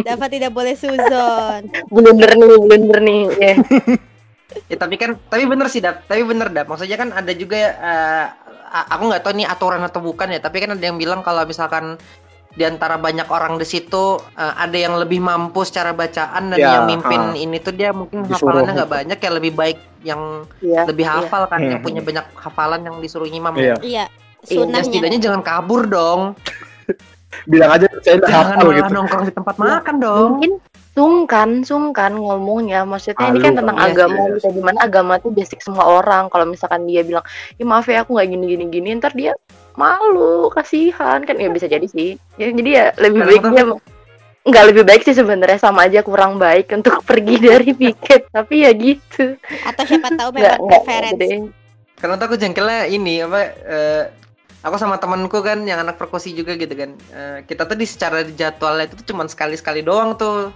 Dapat 0.05 0.29
tidak 0.29 0.51
boleh 0.53 0.73
suzon. 0.77 1.61
blunder 1.93 2.31
nih, 2.37 2.57
blunder 2.61 2.99
nih. 3.01 3.21
Ya. 3.33 3.53
Ya 4.69 4.77
tapi 4.77 4.95
kan, 4.95 5.17
tapi 5.25 5.49
bener 5.49 5.65
sih 5.65 5.81
Dap, 5.81 6.05
tapi 6.05 6.21
bener 6.21 6.53
Dap. 6.53 6.69
Maksudnya 6.69 7.01
kan 7.01 7.09
ada 7.09 7.33
juga 7.33 7.57
a- 8.69 8.87
aku 8.93 9.09
nggak 9.09 9.23
tahu 9.25 9.33
nih 9.35 9.47
aturan 9.49 9.81
atau 9.81 9.99
bukan 9.99 10.29
ya, 10.29 10.37
tapi 10.37 10.61
kan 10.61 10.77
ada 10.77 10.83
yang 10.83 10.95
bilang 10.95 11.19
kalau 11.19 11.41
misalkan 11.41 11.97
di 12.51 12.63
antara 12.63 12.95
banyak 12.95 13.25
orang 13.25 13.55
di 13.55 13.63
situ 13.63 14.19
eh, 14.33 14.53
ada 14.55 14.75
yang 14.75 14.95
lebih 14.95 15.19
mampu 15.19 15.63
secara 15.63 15.91
bacaan 15.91 16.51
dan 16.51 16.57
Ya, 16.57 16.71
yang 16.77 16.85
mimpin 16.85 17.21
ah. 17.21 17.33
ini 17.33 17.57
tuh 17.57 17.71
dia 17.71 17.91
mungkin 17.91 18.23
Disuruh. 18.23 18.51
hafalannya 18.59 18.73
nggak 18.75 18.91
banyak 18.91 19.17
ya 19.17 19.31
lebih 19.31 19.51
baik 19.53 19.77
yang 20.01 20.21
Iya. 20.59 20.81
lebih 20.85 21.05
iya. 21.05 21.13
hafal 21.17 21.43
kan, 21.45 21.59
yang 21.59 21.79
Hmm. 21.79 21.85
punya 21.85 22.01
banyak 22.01 22.25
hafalan 22.33 22.81
yang 22.81 22.95
disuruh 22.99 23.25
ngimam. 23.25 23.53
Iya. 23.55 23.63
Ya, 23.63 23.75
Iya, 23.79 24.05
Iya, 24.41 24.57
sunnahnya. 24.57 24.85
setidaknya 24.85 25.19
jangan 25.21 25.41
kabur 25.41 25.85
dong, 25.85 26.21
Bilang 27.47 27.71
aja 27.71 27.87
saya 28.03 28.19
jangan 28.19 28.45
hafal 28.53 28.65
malah 28.67 28.75
gitu. 28.77 28.93
nongkrong 28.93 29.23
di 29.23 29.33
tempat 29.33 29.55
makan 29.55 29.95
dong. 29.97 30.29
Mungkin 30.35 30.51
sungkan, 30.91 31.49
sungkan 31.63 32.11
ngomongnya. 32.13 32.83
Maksudnya 32.83 33.31
ini 33.31 33.39
kan 33.39 33.53
tentang 33.55 33.77
iya 33.77 33.87
agama 33.87 34.19
sih. 34.19 34.33
gitu. 34.35 34.47
Di 34.51 34.61
mana 34.61 34.77
agama 34.83 35.13
tuh 35.17 35.31
basic 35.31 35.59
semua 35.63 35.85
orang. 35.87 36.27
Kalau 36.27 36.43
misalkan 36.43 36.83
dia 36.83 37.01
bilang, 37.01 37.23
ya 37.55 37.63
maaf 37.63 37.87
ya 37.87 38.03
aku 38.03 38.13
nggak 38.13 38.27
gini 38.27 38.45
gini 38.45 38.65
gini, 38.67 38.89
ntar 38.99 39.15
dia 39.15 39.31
malu, 39.75 40.51
kasihan 40.51 41.23
kan 41.23 41.35
ya 41.37 41.49
bisa 41.51 41.67
jadi 41.67 41.87
sih. 41.87 42.19
Ya, 42.35 42.51
jadi 42.51 42.69
ya 42.69 42.85
lebih 42.99 43.21
baik 43.23 43.43
Kadang 43.43 43.53
dia 43.53 43.63
nggak 44.41 44.65
lebih 44.73 44.83
baik 44.89 45.01
sih 45.05 45.13
sebenarnya 45.13 45.61
sama 45.61 45.85
aja 45.85 46.01
kurang 46.01 46.41
baik 46.41 46.73
untuk 46.73 47.01
pergi 47.09 47.35
dari 47.37 47.71
piket. 47.75 48.31
Tapi 48.33 48.65
ya 48.65 48.71
gitu. 48.73 49.37
Atau 49.65 49.83
siapa 49.85 50.09
tahu 50.17 50.29
memang 50.33 50.59
preference. 50.65 51.13
gede. 51.17 51.29
Karena 52.01 52.17
tuh 52.17 52.25
aku 52.33 52.35
jengkelnya 52.41 52.89
ini 52.89 53.21
apa 53.21 53.41
eh, 53.61 54.03
aku 54.65 54.75
sama 54.81 54.97
temanku 54.97 55.45
kan 55.45 55.61
yang 55.69 55.85
anak 55.85 56.01
perkusi 56.01 56.33
juga 56.33 56.57
gitu 56.57 56.73
kan. 56.73 56.91
Eh, 57.13 57.37
kita 57.45 57.69
tuh 57.69 57.77
di 57.77 57.85
secara 57.85 58.25
di 58.25 58.33
jadwalnya 58.33 58.89
itu 58.89 58.97
tuh 59.05 59.13
cuma 59.13 59.29
sekali-sekali 59.29 59.85
doang 59.85 60.17
tuh. 60.17 60.49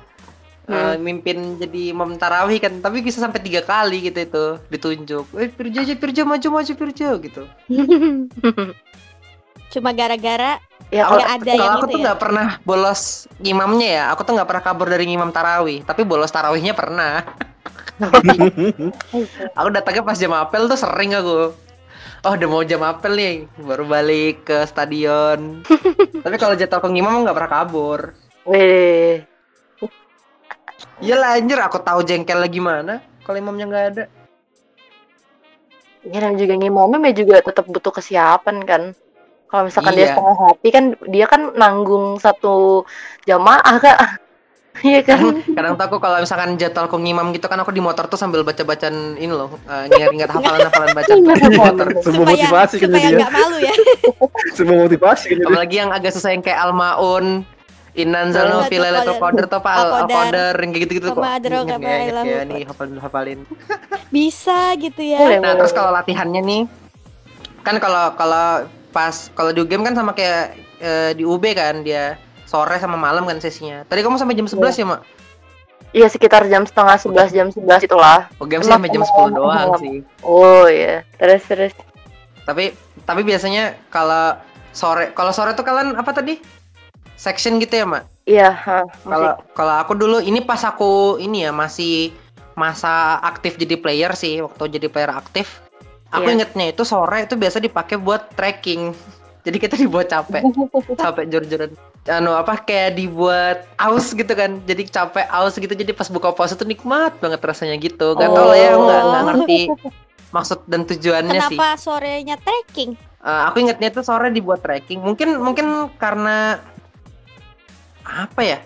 eh, 0.66 0.98
mimpin 0.98 1.62
jadi 1.62 1.94
imam 1.94 2.18
tarawih 2.18 2.58
kan 2.58 2.82
tapi 2.82 3.06
bisa 3.06 3.22
sampai 3.22 3.38
tiga 3.38 3.62
kali 3.62 4.10
gitu 4.10 4.18
itu 4.18 4.46
ditunjuk 4.74 5.26
eh 5.38 5.50
Pirja 5.54 5.86
aja 5.86 5.94
Pirja 5.94 6.22
maju 6.26 6.48
maju 6.50 6.74
Pirja 6.74 7.10
gitu 7.22 7.46
Cuma 9.76 9.92
gara-gara 9.92 10.64
ya 10.88 11.04
Aku- 11.04 11.20
kalau 11.20 11.26
ada 11.28 11.52
kalau 11.52 11.60
yang 11.68 11.76
aku 11.76 11.84
itu 11.84 11.92
tuh 11.92 12.00
ya. 12.00 12.04
nggak 12.08 12.20
pernah 12.24 12.48
bolos 12.64 13.02
imamnya 13.44 13.90
ya. 13.92 14.04
Aku 14.16 14.24
tuh 14.24 14.34
nggak 14.40 14.48
pernah 14.48 14.64
kabur 14.64 14.88
dari 14.88 15.04
imam 15.04 15.36
tarawih. 15.36 15.84
Tapi 15.84 16.08
bolos 16.08 16.32
tarawihnya 16.32 16.72
pernah. 16.72 17.28
Aku 19.60 19.68
datangnya 19.72 20.04
pas 20.04 20.20
jam 20.20 20.32
apel 20.36 20.68
tuh 20.68 20.76
sering 20.76 21.16
aku. 21.16 21.56
Oh 22.28 22.32
udah 22.36 22.48
mau 22.48 22.64
jam 22.64 22.84
apel 22.84 23.16
nih. 23.16 23.36
Baru 23.60 23.84
balik 23.88 24.48
ke 24.48 24.64
stadion. 24.68 25.64
Tapi 26.24 26.36
kalau 26.36 26.56
jadwal 26.56 26.84
ke 26.84 26.90
ngimam 26.92 27.24
nggak 27.24 27.36
pernah 27.36 27.52
kabur. 27.52 28.00
Weh. 28.48 29.24
Iya 31.00 31.16
lah 31.20 31.36
anjir. 31.40 31.60
Aku 31.60 31.80
tahu 31.84 32.04
jengkel 32.04 32.44
gimana 32.48 33.00
kalau 33.24 33.40
imamnya 33.40 33.66
nggak 33.68 33.86
ada. 33.96 34.04
Ya 36.06 36.20
dan 36.22 36.36
juga 36.38 36.54
ngimamnya 36.54 37.12
juga 37.16 37.42
tetap 37.42 37.66
butuh 37.68 37.96
kesiapan 37.96 38.60
kan. 38.68 38.84
Kalau 39.46 39.64
misalkan 39.64 39.94
dia 39.94 40.02
Iya. 40.02 40.12
setengah 40.12 40.38
hati 40.42 40.68
kan 40.70 40.84
dia 41.06 41.26
kan 41.26 41.42
nanggung 41.54 42.18
satu 42.18 42.84
jamaah 43.24 43.78
kak. 43.78 44.00
Iya 44.76 45.00
kan. 45.02 45.40
kadang 45.56 45.80
tuh 45.80 45.88
aku 45.88 45.98
kalau 45.98 46.20
misalkan 46.20 46.60
jadwal 46.60 46.92
ke 46.92 46.98
ngimam 47.00 47.32
gitu 47.32 47.48
kan 47.48 47.56
aku 47.56 47.72
di 47.72 47.80
motor 47.80 48.12
tuh 48.12 48.20
sambil 48.20 48.44
baca 48.44 48.60
bacaan 48.60 49.16
ini 49.16 49.32
loh 49.32 49.56
eh, 49.64 49.88
ingat-ingat 49.88 50.28
hafalan-hafalan 50.28 50.92
bacaan 50.92 51.18
di 51.24 51.56
motor 51.56 51.88
Sebuah 51.96 52.12
supaya 52.12 52.28
motivasi 52.36 52.76
kan 52.76 52.88
jadi 52.92 53.08
ya. 53.08 53.16
nggak 53.16 53.32
malu 53.32 53.58
ya. 53.64 53.74
Sebuah 54.60 54.78
motivasi 54.84 55.24
kan 55.26 55.38
jadi. 55.40 55.48
apalagi 55.48 55.76
yang 55.80 55.92
agak 55.96 56.12
susah 56.12 56.36
yang 56.36 56.44
kayak 56.44 56.60
Al-Maun 56.60 57.48
Inan 57.96 58.28
Zalno 58.36 58.60
Al- 58.60 58.68
Fila 58.68 58.92
Letter 58.92 59.16
tuh 59.48 59.56
apa 59.56 59.70
Al- 59.72 59.80
Al-Qadar. 59.80 60.04
Al-Qadar 60.04 60.54
yang 60.60 60.70
kayak 60.70 60.84
gitu-gitu 60.84 61.08
kok 61.08 61.16
Wa 61.16 61.24
ma 61.24 61.32
adraka 61.40 61.64
Ingat 61.64 61.80
ma 61.80 61.88
ya, 61.88 62.20
ya 62.20 62.42
nih 62.44 62.62
hafalin 62.68 62.98
hafalin 63.00 63.40
Bisa 64.12 64.60
gitu 64.76 65.02
ya. 65.02 65.40
Nah 65.40 65.56
terus 65.56 65.72
kalau 65.72 65.96
latihannya 65.96 66.42
nih 66.44 66.62
kan 67.64 67.80
kalau 67.80 68.12
kalau 68.14 68.68
pas 68.96 69.28
kalau 69.36 69.52
di 69.52 69.60
game 69.68 69.84
kan 69.84 69.92
sama 69.92 70.16
kayak 70.16 70.56
eh, 70.80 71.12
di 71.12 71.28
UB 71.28 71.44
kan 71.52 71.84
dia 71.84 72.16
sore 72.48 72.80
sama 72.80 72.96
malam 72.96 73.28
kan 73.28 73.44
sesinya. 73.44 73.84
Tadi 73.92 74.00
kamu 74.00 74.16
sampai 74.16 74.40
jam 74.40 74.48
11 74.48 74.80
ya, 74.80 74.86
Mak? 74.88 75.02
Iya 75.92 76.08
sekitar 76.08 76.48
jam 76.48 76.64
setengah 76.64 76.96
sebelas 76.96 77.30
jam 77.36 77.52
sebelas 77.52 77.84
itulah. 77.84 78.32
Oh, 78.40 78.48
game 78.48 78.64
sih 78.64 78.72
sampai 78.72 78.88
jam 78.88 79.04
10 79.04 79.36
doang 79.36 79.76
sih. 79.84 80.00
Oh 80.24 80.64
iya. 80.72 81.04
Terus 81.20 81.44
terus. 81.44 81.74
Tapi 82.48 82.72
tapi 83.04 83.22
biasanya 83.28 83.76
kalau 83.92 84.40
sore 84.72 85.12
kalau 85.12 85.36
sore 85.36 85.52
tuh 85.52 85.68
kalian 85.68 86.00
apa 86.00 86.16
tadi? 86.16 86.40
Section 87.16 87.60
gitu 87.64 87.80
ya, 87.80 87.86
Mak? 87.88 88.04
Iya. 88.28 88.60
Kalau 89.04 89.40
kalau 89.56 89.76
aku 89.80 89.96
dulu 89.96 90.20
ini 90.20 90.44
pas 90.44 90.64
aku 90.64 91.20
ini 91.20 91.48
ya 91.48 91.52
masih 91.56 92.12
masa 92.56 93.20
aktif 93.20 93.60
jadi 93.60 93.76
player 93.80 94.12
sih 94.16 94.40
waktu 94.44 94.80
jadi 94.80 94.88
player 94.88 95.12
aktif. 95.12 95.64
Aku 96.16 96.28
Iya. 96.32 96.36
ingetnya 96.40 96.66
itu 96.72 96.84
sore 96.88 97.28
itu 97.28 97.36
biasa 97.36 97.60
dipakai 97.60 98.00
buat 98.00 98.32
trekking. 98.34 98.96
Jadi 99.46 99.58
kita 99.62 99.76
dibuat 99.78 100.10
capek. 100.10 100.42
capek 101.04 101.26
jor-joran. 101.30 101.72
Anu 102.06 102.34
apa 102.34 102.62
kayak 102.62 102.98
dibuat 102.98 103.66
aus 103.78 104.14
gitu 104.14 104.34
kan. 104.34 104.58
Jadi 104.66 104.90
capek 104.90 105.26
aus 105.30 105.54
gitu. 105.58 105.70
Jadi 105.70 105.94
pas 105.94 106.10
buka 106.10 106.34
puasa 106.34 106.58
tuh 106.58 106.66
nikmat 106.66 107.18
banget 107.22 107.42
rasanya 107.42 107.78
gitu. 107.78 108.18
Gak 108.18 108.30
tau 108.30 108.50
lah 108.50 108.58
ya 108.58 108.74
aku 108.74 108.82
nggak 108.86 109.02
nggak 109.06 109.24
ngerti 109.26 109.60
maksud 110.34 110.60
dan 110.68 110.82
tujuannya 110.84 111.40
sih. 111.48 111.56
Kenapa 111.56 111.80
sorenya 111.80 112.36
trekking? 112.42 112.98
Eh, 113.26 113.42
aku 113.50 113.58
ingatnya 113.64 113.90
tuh 113.90 114.04
sore 114.06 114.30
dibuat 114.30 114.62
trekking. 114.62 115.02
Mungkin 115.02 115.42
mungkin 115.42 115.90
karena 115.98 116.62
apa 118.06 118.42
ya? 118.42 118.60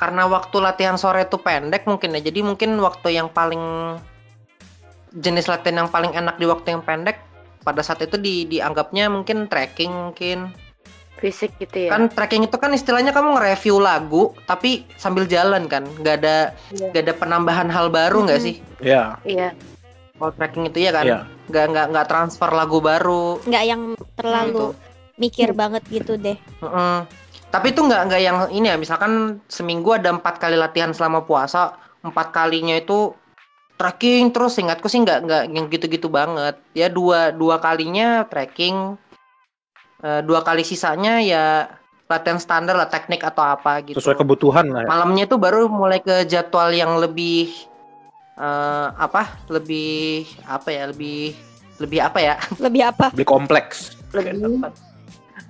Karena 0.00 0.26
waktu 0.26 0.56
latihan 0.58 0.96
sore 0.96 1.28
tuh 1.28 1.38
pendek 1.40 1.84
mungkin 1.84 2.16
ya. 2.16 2.20
Jadi 2.24 2.40
mungkin 2.40 2.74
waktu 2.80 3.16
yang 3.16 3.28
paling 3.28 3.60
jenis 5.14 5.46
latihan 5.46 5.84
yang 5.84 5.90
paling 5.90 6.12
enak 6.12 6.36
di 6.36 6.46
waktu 6.46 6.72
yang 6.72 6.82
pendek 6.82 7.20
pada 7.62 7.80
saat 7.80 8.00
itu 8.00 8.16
di 8.16 8.44
dianggapnya 8.46 9.06
mungkin 9.06 9.46
trekking 9.46 9.92
mungkin 10.10 10.50
Fisik 11.14 11.54
gitu 11.56 11.86
ya. 11.86 11.94
kan 11.94 12.10
trekking 12.10 12.42
itu 12.42 12.56
kan 12.56 12.74
istilahnya 12.74 13.14
kamu 13.14 13.38
nge-review 13.38 13.78
lagu 13.78 14.34
tapi 14.42 14.82
sambil 14.96 15.22
jalan 15.24 15.70
kan 15.70 15.86
nggak 16.00 16.16
ada 16.18 16.36
Iya. 16.72 16.90
nggak 16.90 17.02
ada 17.04 17.14
penambahan 17.14 17.68
hal 17.70 17.86
baru 17.88 18.26
nggak 18.26 18.40
Mhm. 18.42 18.44
sih 18.44 18.56
Ya, 18.82 19.14
Iya. 19.22 19.54
kalau 20.18 20.34
trekking 20.34 20.66
itu 20.66 20.78
ya 20.82 20.90
kan 20.90 21.04
Iya. 21.06 21.18
nggak 21.46 21.64
nggak 21.70 21.86
nggak 21.94 22.06
transfer 22.10 22.50
lagu 22.50 22.82
baru 22.82 23.38
nggak 23.44 23.64
yang 23.64 23.82
terlalu 24.12 24.74
gitu. 24.74 24.90
mikir 25.14 25.48
banget 25.54 25.82
gitu 25.86 26.18
deh 26.18 26.34
Mm-mm. 26.58 27.06
Tapi 27.52 27.68
itu 27.68 27.84
nggak 27.84 28.02
nggak 28.08 28.22
yang 28.24 28.36
ini 28.48 28.64
ya, 28.64 28.80
misalkan 28.80 29.12
seminggu 29.44 29.92
ada 29.92 30.08
empat 30.08 30.40
kali 30.40 30.56
latihan 30.56 30.88
selama 30.90 31.20
puasa, 31.22 31.76
empat 32.00 32.32
kalinya 32.32 32.72
itu 32.74 33.12
trekking 33.76 34.32
terus. 34.32 34.58
Ingatku 34.58 34.86
sih 34.88 35.00
nggak 35.02 35.18
nggak 35.26 35.42
yang 35.52 35.66
gitu-gitu 35.68 36.08
banget. 36.08 36.58
Ya 36.76 36.88
dua 36.92 37.32
dua 37.32 37.58
kalinya 37.58 38.24
trekking, 38.28 38.96
eh, 40.04 40.20
dua 40.24 40.44
kali 40.44 40.62
sisanya 40.62 41.22
ya 41.22 41.68
latihan 42.10 42.36
standar 42.36 42.76
lah 42.76 42.92
teknik 42.92 43.24
atau 43.24 43.40
apa 43.56 43.80
gitu. 43.84 43.96
Sesuai 43.96 44.20
kebutuhan 44.20 44.68
lah. 44.68 44.84
ya. 44.84 44.88
Malamnya 44.88 45.24
itu 45.24 45.36
baru 45.40 45.72
mulai 45.72 46.04
ke 46.04 46.28
jadwal 46.28 46.72
yang 46.72 47.00
lebih 47.00 47.48
eh, 48.36 48.88
apa? 48.96 49.32
Lebih 49.48 50.28
apa 50.44 50.68
ya? 50.68 50.82
Lebih 50.92 51.32
lebih 51.80 51.98
apa 52.04 52.18
ya? 52.20 52.34
lebih 52.64 52.82
apa 52.84 53.10
Beli 53.16 53.24
kompleks. 53.24 53.96
Lebih 54.12 54.36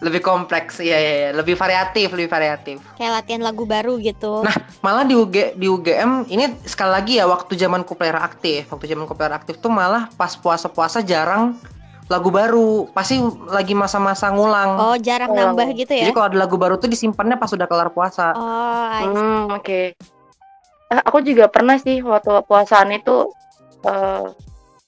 Lebih 0.03 0.19
kompleks, 0.19 0.83
iya 0.83 0.99
iya, 0.99 1.13
iya. 1.15 1.31
lebih 1.31 1.55
variatif, 1.55 2.11
lebih 2.11 2.27
variatif. 2.27 2.83
kayak 2.99 3.23
latihan 3.23 3.39
lagu 3.41 3.63
baru 3.63 3.97
gitu 3.97 4.43
Nah, 4.43 4.51
malah 4.81 5.07
di 5.07 5.15
UG 5.15 5.55
di 5.55 5.67
UGM 5.67 6.27
ini 6.27 6.59
sekali 6.63 6.91
lagi 6.91 7.13
ya 7.17 7.25
waktu 7.25 7.55
zaman 7.55 7.87
player 7.87 8.19
aktif 8.19 8.67
waktu 8.69 8.91
zaman 8.91 9.07
player 9.07 9.31
aktif 9.33 9.57
tuh 9.57 9.71
malah 9.71 10.11
pas 10.13 10.35
puasa-puasa 10.35 11.01
jarang 11.01 11.55
lagu 12.11 12.29
baru 12.29 12.91
pasti 12.91 13.17
lagi 13.47 13.73
masa-masa 13.73 14.27
ngulang 14.29 14.75
oh 14.77 14.97
jarang 14.99 15.31
Oh. 15.31 15.39
nambah 15.39 15.71
gitu 15.73 15.95
ya 15.95 16.05
jadi 16.05 16.13
kalau 16.13 16.27
ada 16.29 16.39
lagu 16.41 16.59
baru 16.59 16.75
tuh 16.77 16.91
disimpannya 16.91 17.39
pas 17.39 17.49
udah 17.49 17.65
kelar 17.65 17.89
puasa 17.89 18.35
oh. 18.35 18.91
Hmm, 19.07 19.55
oke. 19.55 19.81
Eh, 20.89 21.01
aku 21.01 21.23
juga 21.23 21.47
pernah 21.47 21.79
sih 21.79 22.03
waktu 22.03 22.43
puasaan 22.43 22.91
itu 22.93 23.31
eh, 23.83 24.27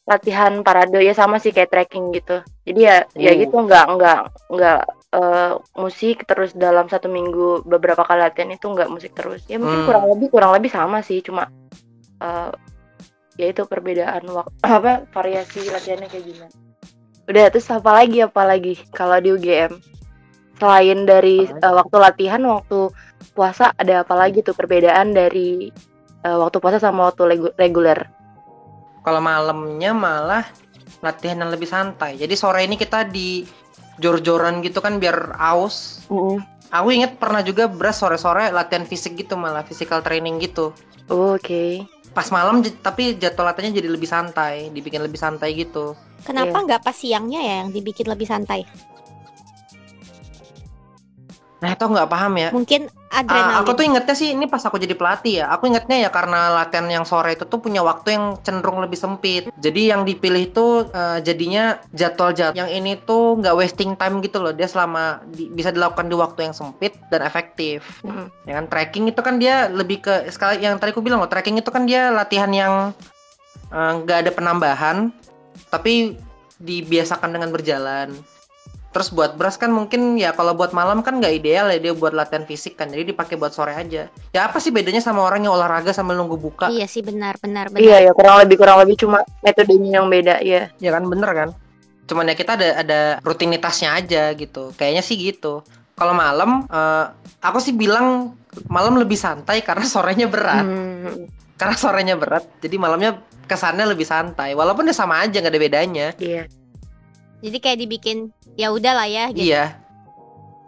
latihan 0.05 0.61
parade 0.61 1.01
ya 1.01 1.15
sama 1.15 1.41
sih 1.41 1.49
kayak 1.49 1.71
trekking 1.71 2.13
gitu. 2.13 2.45
Jadi 2.67 2.81
ya 2.83 2.97
ya 3.17 3.33
Hmm. 3.33 3.41
gitu 3.41 3.57
nggak 3.59 3.87
nggak 3.95 4.21
nggak 4.53 4.81
eh, 5.15 5.53
musik 5.79 6.27
terus 6.27 6.51
dalam 6.59 6.91
satu 6.91 7.07
minggu 7.07 7.63
beberapa 7.63 8.03
kali 8.03 8.21
latihan 8.27 8.51
itu 8.51 8.67
nggak 8.67 8.91
musik 8.91 9.15
terus. 9.15 9.47
Ya 9.47 9.63
mungkin 9.63 9.81
Hmm. 9.81 9.87
kurang 9.87 10.05
lebih 10.11 10.29
kurang 10.35 10.51
lebih 10.51 10.71
sama 10.75 11.01
sih 11.07 11.23
cuma 11.23 11.47
eh, 12.19 12.51
ya 13.39 13.47
itu 13.51 13.63
perbedaan 13.67 14.27
waktu 14.27 14.55
apa 14.67 15.07
variasi 15.15 15.71
latihannya 15.71 16.11
kayak 16.11 16.25
gimana. 16.27 16.55
Udah 17.25 17.45
terus 17.49 17.71
apa 17.71 17.91
lagi 17.95 18.19
apa 18.21 18.43
lagi 18.45 18.75
kalau 18.93 19.17
di 19.23 19.31
UGM 19.33 19.73
selain 20.59 21.03
dari 21.07 21.47
eh, 21.47 21.75
waktu 21.75 21.97
latihan 21.99 22.43
waktu 22.47 22.91
puasa 23.35 23.75
ada 23.75 24.07
apa 24.07 24.15
lagi 24.15 24.43
tuh 24.43 24.55
perbedaan 24.55 25.11
dari 25.11 25.71
eh, 26.23 26.37
waktu 26.39 26.59
puasa 26.63 26.79
sama 26.79 27.11
waktu 27.11 27.51
reguler 27.59 28.07
kalau 29.05 29.21
malamnya 29.21 29.91
malah 29.93 30.45
latihan 31.03 31.43
yang 31.43 31.51
lebih 31.53 31.67
santai 31.69 32.17
jadi 32.17 32.33
sore 32.39 32.65
ini 32.65 32.79
kita 32.79 33.05
di 33.05 33.43
jor-joran 33.97 34.61
gitu 34.61 34.79
kan 34.79 34.99
biar 34.99 35.37
aus. 35.37 36.03
Aku 36.71 36.91
inget 36.91 37.17
pernah 37.17 37.39
juga 37.41 37.71
beras 37.71 37.99
sore-sore 37.99 38.51
latihan 38.51 38.83
fisik 38.83 39.15
gitu 39.15 39.35
malah 39.35 39.63
physical 39.63 40.01
training 40.01 40.39
gitu. 40.39 40.75
Oh, 41.07 41.35
oke. 41.35 41.87
Pas 42.11 42.27
malam 42.31 42.63
j- 42.63 42.75
tapi 42.75 43.15
jadwal 43.15 43.51
latihannya 43.51 43.75
jadi 43.75 43.89
lebih 43.89 44.07
santai 44.07 44.71
dibikin 44.71 45.03
lebih 45.03 45.19
santai 45.19 45.55
gitu. 45.55 45.95
Kenapa 46.23 46.57
Iya. 46.57 46.65
nggak 46.65 46.83
pas 46.83 46.97
siangnya 46.97 47.41
ya 47.41 47.55
yang 47.63 47.71
dibikin 47.71 48.07
lebih 48.07 48.25
santai 48.25 48.65
nah 51.65 51.73
itu 51.73 51.85
nggak 51.89 52.11
paham 52.13 52.33
ya 52.37 52.49
mungkin 52.53 52.93
Ah, 53.15 53.23
adrenalin 53.23 53.63
aku 53.63 53.71
tuh 53.79 53.85
ingetnya 53.87 54.17
sih 54.19 54.35
ini 54.35 54.51
pas 54.51 54.59
aku 54.59 54.75
jadi 54.75 54.99
pelatih 54.99 55.35
ya. 55.39 55.47
Aku 55.55 55.71
ingetnya 55.71 56.03
ya 56.03 56.11
karena 56.11 56.51
latihan 56.51 56.91
yang 56.91 57.07
sore 57.07 57.39
itu 57.39 57.47
tuh 57.47 57.63
punya 57.63 57.79
waktu 57.87 58.19
yang 58.19 58.25
cenderung 58.43 58.83
lebih 58.83 58.99
sempit. 58.99 59.55
Jadi 59.55 59.95
yang 59.95 60.03
dipilih 60.03 60.51
itu 60.51 60.91
eh, 60.91 61.23
jadinya 61.23 61.79
jadwal-jadwal 61.95 62.59
yang 62.59 62.67
ini 62.67 62.99
tuh 62.99 63.39
nggak 63.39 63.55
wasting 63.55 63.95
time 63.95 64.19
gitu 64.19 64.43
loh. 64.43 64.51
Dia 64.51 64.67
selama 64.67 65.23
di- 65.31 65.47
bisa 65.47 65.71
dilakukan 65.71 66.11
di 66.11 66.17
waktu 66.19 66.51
yang 66.51 66.55
sempit 66.59 66.99
dan 67.07 67.23
efektif. 67.23 67.87
Mm. 68.03 68.27
Ya 68.51 68.53
kan 68.59 68.67
trekking 68.67 69.07
itu 69.07 69.21
kan 69.23 69.39
dia 69.39 69.71
lebih 69.71 70.03
ke 70.03 70.27
sekali 70.35 70.67
yang 70.67 70.83
tadi 70.83 70.91
aku 70.91 70.99
bilang 70.99 71.23
loh, 71.23 71.31
trekking 71.31 71.55
itu 71.55 71.71
kan 71.71 71.87
dia 71.87 72.11
latihan 72.11 72.51
yang 72.51 72.91
eh, 73.71 73.93
nggak 74.03 74.27
ada 74.27 74.31
penambahan 74.35 75.15
tapi 75.71 76.19
dibiasakan 76.59 77.31
dengan 77.31 77.55
berjalan. 77.55 78.11
Terus 78.95 79.11
buat 79.11 79.35
beras 79.35 79.59
kan 79.59 79.75
mungkin 79.75 80.15
ya 80.15 80.31
kalau 80.31 80.55
buat 80.55 80.71
malam 80.71 81.03
kan 81.03 81.19
nggak 81.19 81.35
ideal 81.43 81.67
ya 81.67 81.83
dia 81.83 81.91
buat 81.91 82.15
latihan 82.15 82.47
fisik 82.47 82.79
kan. 82.79 82.87
Jadi 82.95 83.11
dipakai 83.11 83.35
buat 83.35 83.51
sore 83.51 83.75
aja. 83.75 84.07
Ya 84.31 84.41
apa 84.47 84.63
sih 84.63 84.71
bedanya 84.71 85.03
sama 85.03 85.27
orang 85.27 85.43
yang 85.43 85.59
olahraga 85.59 85.91
sambil 85.91 86.15
nunggu 86.15 86.39
buka? 86.39 86.71
iya 86.71 86.87
sih 86.87 87.03
benar 87.03 87.35
benar 87.43 87.75
benar 87.75 87.83
iya 87.83 88.07
ya 88.07 88.13
kurang 88.15 88.39
lebih 88.47 88.57
kurang 88.63 88.79
lebih 88.87 88.95
cuma 89.03 89.27
metodenya 89.43 89.99
yang 89.99 90.07
beda 90.07 90.39
ya 90.47 90.71
Ya 90.79 90.91
kan 90.95 91.11
bener 91.11 91.31
kan? 91.35 91.49
Cuman 92.07 92.31
ya 92.31 92.39
kita 92.39 92.55
ada 92.55 92.69
ada 92.87 93.01
rutinitasnya 93.27 93.99
aja 93.99 94.31
gitu. 94.39 94.71
Kayaknya 94.79 95.03
sih 95.03 95.19
gitu. 95.19 95.67
Kalau 95.99 96.15
malam 96.15 96.63
eh, 96.71 97.05
aku 97.43 97.59
sih 97.59 97.75
bilang 97.75 98.39
malam 98.71 98.95
lebih 98.95 99.19
santai 99.19 99.59
karena 99.69 99.91
sorenya 99.91 100.31
berat. 100.31 100.63
Hmm, 100.63 101.27
Karena 101.59 101.75
sorenya 101.75 102.15
berat. 102.15 102.47
Jadi 102.63 102.79
malamnya 102.79 103.19
kesannya 103.51 103.91
lebih 103.91 104.07
santai. 104.07 104.55
Walaupun 104.55 104.87
ya 104.87 104.95
sama 104.95 105.19
aja 105.19 105.43
nggak 105.43 105.51
ada 105.51 105.59
bedanya. 105.59 106.07
iya 106.23 106.47
jadi 107.45 107.57
kayak 107.61 107.79
dibikin 107.79 108.19
ya 108.57 108.73
udahlah 108.73 109.05
ya 109.05 109.29
gitu 109.29 109.53
Iya. 109.53 109.77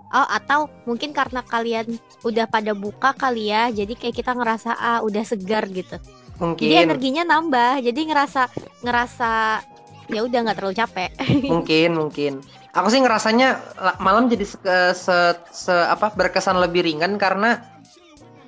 oh 0.09 0.29
atau 0.29 0.69
mungkin 0.85 1.11
karena 1.11 1.41
kalian 1.41 1.97
udah 2.21 2.45
pada 2.45 2.71
buka 2.73 3.11
kali 3.11 3.49
ya 3.49 3.73
jadi 3.73 3.91
kayak 3.91 4.15
kita 4.15 4.33
ngerasa 4.33 4.71
ah 4.73 5.01
udah 5.01 5.25
segar 5.25 5.65
gitu. 5.67 5.97
Mungkin. 6.37 6.61
jadi 6.63 6.85
energinya 6.85 7.25
nambah 7.25 7.81
jadi 7.81 7.97
ngerasa 7.97 8.43
ngerasa 8.85 9.31
ya 10.07 10.21
udah 10.21 10.39
nggak 10.45 10.57
terlalu 10.57 10.77
capek. 10.77 11.11
Mungkin 11.53 11.91
mungkin. 11.97 12.33
Aku 12.71 12.93
sih 12.93 13.01
ngerasanya 13.01 13.49
la- 13.81 13.99
malam 13.99 14.29
jadi 14.29 14.45
se, 14.45 14.61
se, 14.93 15.17
se- 15.49 15.89
apa 15.89 16.13
berkesan 16.13 16.61
lebih 16.61 16.85
ringan 16.85 17.17
karena 17.17 17.65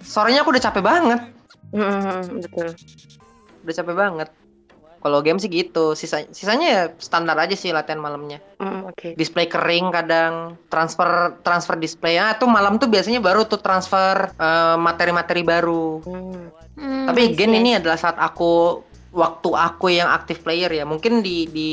sorenya 0.05 0.45
aku 0.45 0.53
udah 0.53 0.63
capek 0.63 0.85
banget. 0.85 1.21
Hmm, 1.73 2.39
betul. 2.39 2.77
Udah 3.65 3.75
capek 3.75 3.97
banget 3.97 4.29
kalau 4.99 5.23
game 5.23 5.39
sih 5.39 5.51
gitu. 5.51 5.95
Sisa 5.95 6.27
sisanya 6.35 6.67
ya 6.67 6.83
standar 6.99 7.39
aja 7.39 7.55
sih 7.55 7.71
latihan 7.71 8.03
malamnya. 8.03 8.43
Hmm, 8.59 8.91
oke. 8.91 9.15
Display 9.15 9.47
kering 9.47 9.95
kadang 9.95 10.59
transfer 10.69 11.39
transfer 11.47 11.79
display. 11.79 12.19
Ah 12.19 12.35
tuh 12.35 12.51
malam 12.51 12.77
tuh 12.77 12.91
biasanya 12.91 13.23
baru 13.23 13.47
tuh 13.47 13.63
transfer 13.63 14.35
eh, 14.35 14.77
materi-materi 14.77 15.43
baru. 15.47 16.03
Hmm, 16.79 17.11
tapi 17.11 17.33
I 17.33 17.39
ini 17.39 17.75
see. 17.75 17.79
adalah 17.83 17.99
saat 17.99 18.19
aku 18.19 18.83
waktu 19.15 19.51
aku 19.55 19.87
yang 19.91 20.11
aktif 20.11 20.43
player 20.43 20.71
ya. 20.71 20.85
Mungkin 20.87 21.23
di 21.23 21.47
di 21.49 21.69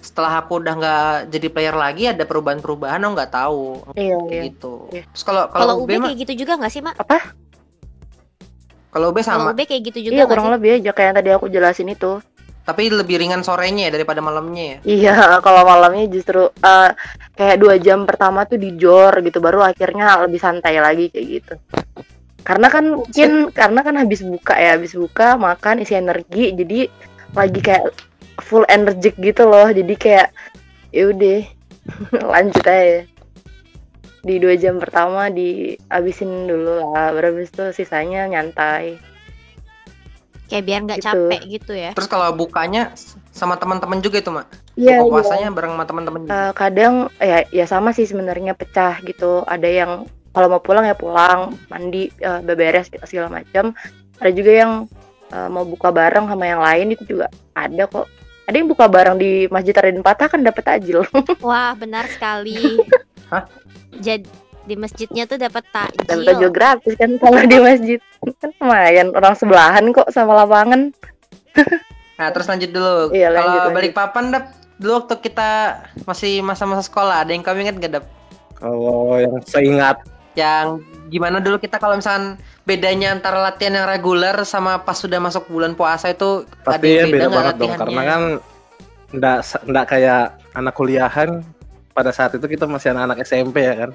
setelah 0.00 0.40
aku 0.40 0.64
udah 0.64 0.74
nggak 0.80 1.12
jadi 1.28 1.48
player 1.52 1.76
lagi 1.76 2.08
ada 2.08 2.24
perubahan-perubahan 2.24 3.04
aku 3.04 3.12
nggak 3.12 3.32
tahu. 3.32 3.64
Iya 3.94 4.16
Kayak 4.24 4.32
iya. 4.32 4.48
gitu. 4.48 4.74
Iya. 4.88 5.04
Terus 5.12 5.24
kalau 5.28 5.42
kalau 5.52 5.64
kalau 5.76 5.84
UB 5.84 5.90
kayak 6.00 6.18
gitu 6.24 6.32
juga 6.44 6.52
nggak 6.56 6.72
sih 6.72 6.80
mak? 6.80 6.96
Kalau 8.90 9.14
UB 9.14 9.18
kalau 9.22 9.46
sama, 9.46 9.54
UB 9.54 9.60
kayak 9.68 9.82
gitu 9.92 9.98
juga 10.10 10.16
iya 10.18 10.24
kurang 10.26 10.50
sih? 10.50 10.54
lebih 10.58 10.70
aja 10.82 10.90
kayak 10.90 11.06
yang 11.06 11.16
tadi 11.22 11.30
aku 11.30 11.46
jelasin 11.46 11.88
itu 11.94 12.18
tapi 12.70 12.86
lebih 12.86 13.18
ringan 13.18 13.42
sorenya 13.42 13.90
ya 13.90 13.98
daripada 13.98 14.22
malamnya 14.22 14.62
ya. 14.62 14.78
Iya, 14.86 15.16
kalau 15.44 15.66
malamnya 15.66 16.06
justru 16.06 16.46
eh, 16.46 16.90
kayak 17.34 17.58
dua 17.58 17.74
jam 17.82 18.06
pertama 18.06 18.46
tuh 18.46 18.62
dijor 18.62 19.18
gitu, 19.26 19.42
baru 19.42 19.66
akhirnya 19.66 20.22
lebih 20.22 20.38
santai 20.38 20.78
lagi 20.78 21.10
kayak 21.10 21.26
gitu. 21.26 21.54
Karena 22.46 22.70
kan 22.70 22.84
mungkin 22.94 23.30
karena 23.58 23.80
kan 23.82 23.98
habis 23.98 24.22
buka 24.22 24.54
ya, 24.54 24.78
habis 24.78 24.94
buka 24.94 25.34
makan 25.34 25.82
isi 25.82 25.98
energi, 25.98 26.54
jadi 26.54 26.86
lagi 27.34 27.58
kayak 27.58 27.90
full 28.38 28.62
energik 28.70 29.18
gitu 29.18 29.50
loh, 29.50 29.66
jadi 29.66 29.94
kayak 29.98 30.28
ya 30.94 31.10
udah 31.10 31.40
lanjut 32.38 32.64
aja. 32.70 33.02
Di 34.20 34.36
dua 34.36 34.54
jam 34.54 34.76
pertama 34.78 35.26
dihabisin 35.32 36.46
dulu 36.46 36.92
lah, 36.94 37.10
baru 37.16 37.34
habis 37.34 37.50
itu 37.50 37.82
sisanya 37.82 38.30
nyantai. 38.30 39.09
Kayak 40.50 40.64
biar 40.66 40.80
nggak 40.84 40.98
Gitu. 41.00 41.06
capek 41.06 41.40
gitu 41.46 41.72
ya 41.72 41.90
Terus 41.94 42.10
kalau 42.10 42.34
bukanya 42.34 42.90
sama 43.30 43.54
teman-teman 43.56 44.02
juga 44.02 44.18
itu, 44.18 44.28
Mak. 44.34 44.46
Iya, 44.74 45.00
Buka 45.00 45.06
iya. 45.06 45.12
puasanya 45.22 45.48
bareng 45.54 45.72
sama 45.78 45.84
teman-teman. 45.86 46.20
Eh, 46.26 46.52
kadang 46.52 46.94
ya 47.22 47.38
ya 47.54 47.64
sama 47.64 47.94
sih 47.94 48.04
sebenarnya 48.04 48.52
pecah 48.58 48.98
gitu 49.06 49.46
ada 49.46 49.70
yang 49.70 50.04
kalau 50.34 50.50
mau 50.50 50.62
pulang 50.62 50.82
ya 50.82 50.98
pulang 50.98 51.54
mandi 51.70 52.10
eh, 52.18 52.40
beberes 52.42 52.90
gitu, 52.90 53.02
segala 53.06 53.30
macam 53.40 53.70
ada 54.18 54.30
juga 54.34 54.50
yang 54.52 54.72
eh, 55.30 55.48
mau 55.48 55.62
buka 55.62 55.94
bareng 55.94 56.26
sama 56.26 56.44
yang 56.44 56.60
lain 56.60 56.86
itu 56.92 57.06
juga 57.06 57.30
ada 57.54 57.86
kok 57.86 58.10
ada 58.50 58.56
yang 58.58 58.66
buka 58.66 58.90
bareng 58.90 59.14
di 59.14 59.46
masjid 59.46 59.70
Raden 59.72 60.02
Patah 60.02 60.26
kan 60.26 60.42
dapat 60.42 60.66
tajil 60.66 61.06
wah 61.46 61.70
benar 61.78 62.10
sekali 62.10 62.82
Hah? 63.30 63.46
jadi 64.02 64.26
di 64.60 64.74
masjidnya 64.74 65.24
tuh 65.26 65.38
dapat 65.38 65.62
dapat 65.70 66.06
tajil 66.06 66.26
takjil 66.26 66.50
gratis 66.50 66.94
kan 66.98 67.10
kalau 67.18 67.40
di 67.46 67.58
masjid 67.58 68.00
kan 68.20 68.50
lumayan 68.60 69.08
orang 69.12 69.34
sebelahan 69.34 69.84
kok 69.90 70.08
sama 70.12 70.44
lapangan 70.44 70.92
Nah, 72.20 72.28
terus 72.36 72.52
lanjut 72.52 72.68
dulu. 72.68 73.16
Iya, 73.16 73.32
kalau 73.32 73.48
lanjut. 73.48 73.72
balik 73.72 73.92
papan, 73.96 74.28
Dap, 74.28 74.52
dulu 74.76 75.00
waktu 75.00 75.24
kita 75.24 75.80
masih 76.04 76.44
masa-masa 76.44 76.84
sekolah, 76.84 77.24
ada 77.24 77.32
yang 77.32 77.40
kamu 77.40 77.64
ingat 77.64 77.80
gak, 77.80 77.92
Dap? 77.96 78.04
Kalau 78.60 79.16
yang 79.16 79.40
seingat 79.48 80.04
Yang 80.36 80.84
gimana 81.08 81.40
dulu 81.40 81.58
kita 81.58 81.80
kalau 81.80 81.96
misalkan 81.96 82.36
bedanya 82.62 83.10
antara 83.10 83.40
latihan 83.42 83.82
yang 83.82 83.88
reguler 83.88 84.36
sama 84.46 84.78
pas 84.78 84.94
sudah 84.94 85.18
masuk 85.18 85.48
bulan 85.50 85.74
puasa 85.74 86.12
itu 86.14 86.46
ada 86.62 86.78
pasti 86.78 86.86
ya 86.86 87.02
yang 87.02 87.10
beda 87.10 87.18
beda 87.18 87.28
banget 87.34 87.54
dong 87.58 87.72
karena 87.74 88.02
kan 88.06 88.22
nggak 89.10 89.38
sa- 89.42 89.64
nggak 89.66 89.86
kayak 89.90 90.22
anak 90.54 90.74
kuliahan 90.78 91.42
pada 91.90 92.10
saat 92.14 92.32
itu 92.38 92.46
kita 92.46 92.64
masih 92.70 92.94
anak-anak 92.94 93.18
SMP 93.26 93.66
ya 93.66 93.74
kan. 93.86 93.90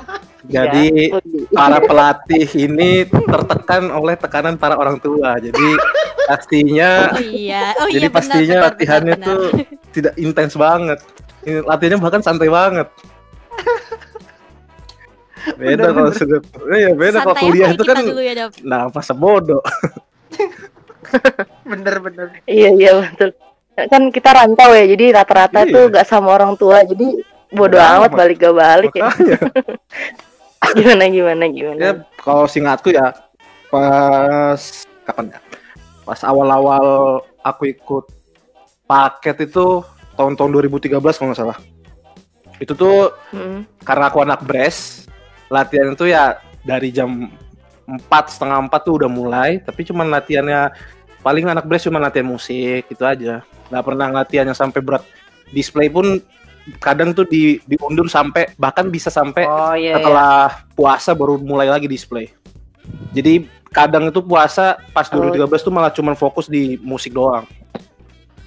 Jadi 0.54 1.12
para 1.52 1.78
pelatih 1.84 2.46
ini 2.56 3.04
tertekan 3.06 3.92
oleh 3.92 4.16
tekanan 4.16 4.56
para 4.56 4.78
orang 4.78 4.96
tua. 4.96 5.36
Jadi 5.36 5.76
pastinya 6.30 7.10
Oh 7.10 7.18
iya, 7.18 7.74
oh 7.82 7.90
jadi 7.90 8.06
iya 8.06 8.10
benar, 8.10 8.16
pastinya 8.22 8.56
benar, 8.56 8.66
latihannya 8.70 9.14
benar, 9.18 9.26
tuh 9.26 9.42
tidak 9.98 10.14
intens 10.14 10.54
banget. 10.54 10.98
Ini 11.42 11.58
latihannya 11.66 11.98
bahkan 11.98 12.22
santai 12.22 12.48
banget. 12.48 12.88
Beda 15.56 15.90
kalau 15.90 16.12
sudah, 16.12 16.38
iya 16.76 16.92
beda 16.92 17.24
kalau 17.24 17.32
Santai 17.32 17.44
kuliah 17.48 17.68
apa 17.72 17.74
itu 17.74 17.84
kan, 17.88 17.96
ya, 18.20 18.32
Dap? 18.36 18.50
nah 18.60 18.80
apa 18.92 19.00
sebodoh. 19.00 19.62
Bener-bener. 21.64 22.28
Iya 22.44 22.68
iya 22.76 22.90
betul. 23.08 23.32
Kan 23.88 24.12
kita 24.12 24.30
rantau 24.36 24.76
ya, 24.76 24.84
jadi 24.84 25.16
rata-rata 25.16 25.64
Iya. 25.64 25.72
tuh 25.72 25.84
gak 25.96 26.06
sama 26.06 26.36
orang 26.36 26.52
tua, 26.60 26.84
jadi 26.84 27.24
bodoh 27.24 27.39
Bodo 27.50 27.76
amat 27.76 28.10
amat. 28.10 28.10
balik 28.14 28.36
gak 28.38 28.54
balik 28.54 28.92
ya. 28.94 29.10
Gimana 30.76 31.08
gimana 31.08 31.44
gimana. 31.48 31.80
ya 31.80 31.92
kalau 32.20 32.44
singkatku 32.46 32.94
ya 32.94 33.10
pas 33.68 34.60
kapan 35.02 35.34
ya? 35.34 35.40
Pas 36.04 36.20
awal-awal 36.22 36.84
aku 37.42 37.70
ikut 37.70 38.04
paket 38.84 39.50
itu 39.50 39.82
tahun-tahun 40.14 40.50
2013 40.68 41.00
kalau 41.00 41.28
nggak 41.32 41.40
salah. 41.40 41.58
Itu 42.60 42.76
tuh 42.76 43.10
Mm. 43.32 43.64
karena 43.82 44.04
aku 44.10 44.18
anak 44.20 44.44
bres 44.44 45.08
latihan 45.48 45.94
itu 45.94 46.06
ya 46.06 46.38
dari 46.60 46.92
jam 46.92 47.30
empat 47.88 48.30
setengah 48.30 48.68
empat 48.68 48.80
tuh 48.84 49.00
udah 49.02 49.10
mulai 49.10 49.58
tapi 49.58 49.82
cuman 49.82 50.06
latihannya 50.06 50.70
paling 51.20 51.48
anak 51.48 51.66
bres 51.66 51.88
cuma 51.88 51.98
latihan 51.98 52.28
musik 52.28 52.86
itu 52.86 53.02
aja 53.02 53.42
nggak 53.66 53.84
pernah 53.86 54.12
latihan 54.12 54.46
yang 54.46 54.54
sampai 54.54 54.78
berat 54.78 55.02
display 55.50 55.90
pun 55.90 56.20
kadang 56.78 57.10
tuh 57.10 57.24
di 57.24 57.58
diundur 57.64 58.06
sampai 58.06 58.52
bahkan 58.56 58.88
bisa 58.88 59.08
sampai 59.08 59.44
Oh 59.44 59.72
iya. 59.74 59.92
iya. 59.92 59.94
setelah 59.98 60.34
puasa 60.72 61.12
baru 61.12 61.40
mulai 61.40 61.66
lagi 61.66 61.86
display 61.86 62.28
jadi 63.10 63.44
kadang 63.70 64.10
itu 64.10 64.20
puasa 64.20 64.78
pas 64.90 65.06
Oh. 65.08 65.18
2013 65.18 65.62
tuh 65.62 65.72
malah 65.72 65.90
cuman 65.90 66.14
fokus 66.14 66.46
di 66.46 66.76
musik 66.80 67.12
doang 67.12 67.46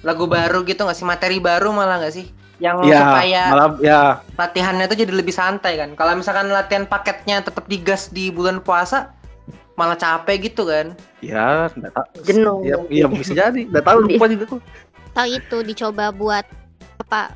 Lagu 0.04 0.28
baru 0.28 0.68
gitu 0.68 0.84
nggak 0.84 1.00
sih? 1.00 1.06
Materi 1.08 1.40
baru 1.40 1.72
malah 1.72 1.96
nggak 1.96 2.12
sih? 2.12 2.28
Yang 2.60 2.92
ya 2.92 3.00
supaya 3.00 3.42
malah 3.48 3.68
ya 3.80 4.00
latihannya 4.36 4.84
tuh 4.84 5.00
jadi 5.00 5.12
lebih 5.16 5.32
santai 5.32 5.80
kan. 5.80 5.96
Kalau 5.96 6.12
misalkan 6.12 6.52
latihan 6.52 6.84
paketnya 6.84 7.40
tetap 7.40 7.64
digas 7.66 8.12
di 8.12 8.28
bulan 8.28 8.60
puasa, 8.60 9.16
malah 9.74 9.96
capek 9.96 10.52
gitu 10.52 10.68
kan. 10.68 10.92
ya 11.24 11.72
nggak 11.72 11.92
tahu 11.96 12.08
Jenuh. 12.20 12.60
ya, 12.68 12.76
ya 12.92 13.08
bisa 13.08 13.32
jadi 13.32 13.64
nggak 13.64 13.80
tahu 13.80 13.98
lupa 14.04 14.24
juga 14.28 14.44
tuh 14.44 14.60
Tahu 15.16 15.26
itu 15.32 15.56
dicoba 15.64 16.04
buat 16.12 16.44
apa? 17.00 17.32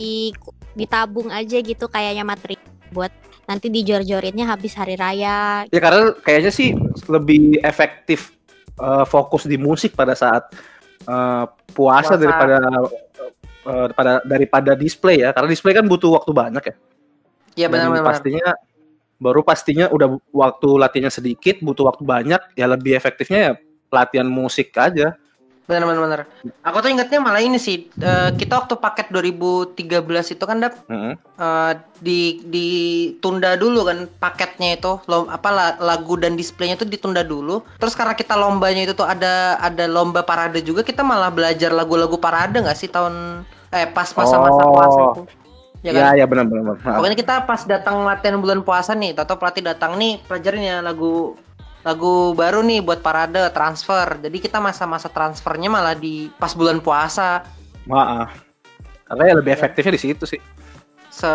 Di 0.00 0.32
ditabung 0.72 1.28
aja 1.28 1.60
gitu 1.60 1.84
kayaknya 1.92 2.24
materi 2.24 2.56
buat 2.88 3.12
nanti 3.44 3.68
dijor-jorinnya 3.68 4.48
habis 4.48 4.72
hari 4.72 4.96
raya. 4.96 5.68
Ya 5.68 5.80
karena 5.82 6.16
kayaknya 6.24 6.52
sih 6.54 6.72
lebih 7.04 7.60
efektif 7.60 8.32
eh, 8.80 9.04
fokus 9.04 9.44
di 9.44 9.60
musik 9.60 9.92
pada 9.92 10.16
saat 10.16 10.48
eh, 11.04 11.44
puasa, 11.76 12.16
Puasa. 12.16 12.16
daripada 12.16 12.58
eh, 13.68 13.88
pada 13.92 14.12
daripada 14.24 14.72
display 14.72 15.20
ya. 15.20 15.36
Karena 15.36 15.52
display 15.52 15.76
kan 15.76 15.84
butuh 15.84 16.16
waktu 16.16 16.32
banyak 16.32 16.64
ya. 16.64 16.74
Iya 17.60 17.66
Dan 17.68 17.92
benar-benar. 17.92 18.06
Pastinya 18.08 18.48
baru 19.20 19.44
pastinya 19.44 19.86
udah 19.92 20.16
waktu 20.32 20.68
latihannya 20.80 21.12
sedikit, 21.12 21.60
butuh 21.60 21.92
waktu 21.92 22.08
banyak, 22.08 22.40
ya 22.56 22.64
lebih 22.64 22.96
efektifnya 22.96 23.38
ya 23.38 23.52
latihan 23.92 24.28
musik 24.30 24.72
aja. 24.80 25.18
Benar 25.70 25.86
benar 25.86 26.02
benar. 26.02 26.20
Aku 26.66 26.82
tuh 26.82 26.90
ingatnya 26.90 27.22
malah 27.22 27.38
ini 27.38 27.54
sih. 27.56 27.86
eh, 27.96 28.30
kita 28.34 28.58
waktu 28.58 28.74
paket 28.76 29.06
2013 29.08 29.78
itu 30.28 30.42
kan 30.42 30.58
dap 30.58 30.74
Heeh. 30.84 31.14
eh, 31.14 31.72
di 32.00 32.20
ditunda 32.44 33.54
dulu 33.54 33.86
kan 33.86 33.98
paketnya 34.18 34.74
itu 34.74 34.98
lom, 35.06 35.30
apa 35.30 35.48
la- 35.48 35.78
lagu 35.78 36.16
dan 36.16 36.34
displaynya 36.34 36.74
itu 36.74 36.84
ditunda 36.84 37.22
dulu 37.22 37.62
terus 37.76 37.94
karena 37.94 38.12
kita 38.12 38.34
lombanya 38.34 38.82
itu 38.82 38.92
tuh 38.92 39.04
ada 39.04 39.30
ada 39.58 39.84
lomba 39.86 40.20
parade 40.20 40.58
juga 40.60 40.82
kita 40.82 41.00
malah 41.00 41.30
belajar 41.30 41.70
lagu-lagu 41.70 42.16
parade 42.16 42.58
nggak 42.58 42.74
sih 42.74 42.88
tahun 42.88 43.46
eh 43.70 43.86
pas 43.86 44.10
masa-masa 44.10 44.60
Oh. 44.60 44.72
puasa 44.72 45.00
itu 45.06 45.22
ya 45.80 45.90
kan 45.92 46.02
Ya 46.12 46.18
ya 46.18 46.26
benar 46.26 46.44
benar. 46.44 46.76
pokoknya 46.76 47.16
kita 47.16 47.34
pas 47.44 47.62
datang 47.64 48.02
latihan 48.02 48.36
bulan 48.36 48.60
puasa 48.60 48.92
nih 48.92 49.14
atau 49.14 49.36
pelatih 49.36 49.62
datang 49.62 49.94
nih 49.94 50.18
pelajarin 50.24 50.62
ya 50.62 50.76
lagu 50.80 51.36
lagu 51.80 52.36
baru 52.36 52.60
nih 52.60 52.84
buat 52.84 53.00
parade 53.00 53.40
transfer 53.52 54.20
jadi 54.20 54.36
kita 54.36 54.58
masa-masa 54.60 55.08
transfernya 55.08 55.68
malah 55.72 55.96
di 55.96 56.28
pas 56.36 56.52
bulan 56.52 56.78
puasa 56.80 57.40
Maaf. 57.88 58.30
Karena 59.08 59.22
ya 59.26 59.34
lebih 59.40 59.52
efektifnya 59.52 59.94
di 59.96 60.02
situ 60.02 60.24
sih. 60.24 60.40
se, 61.10 61.30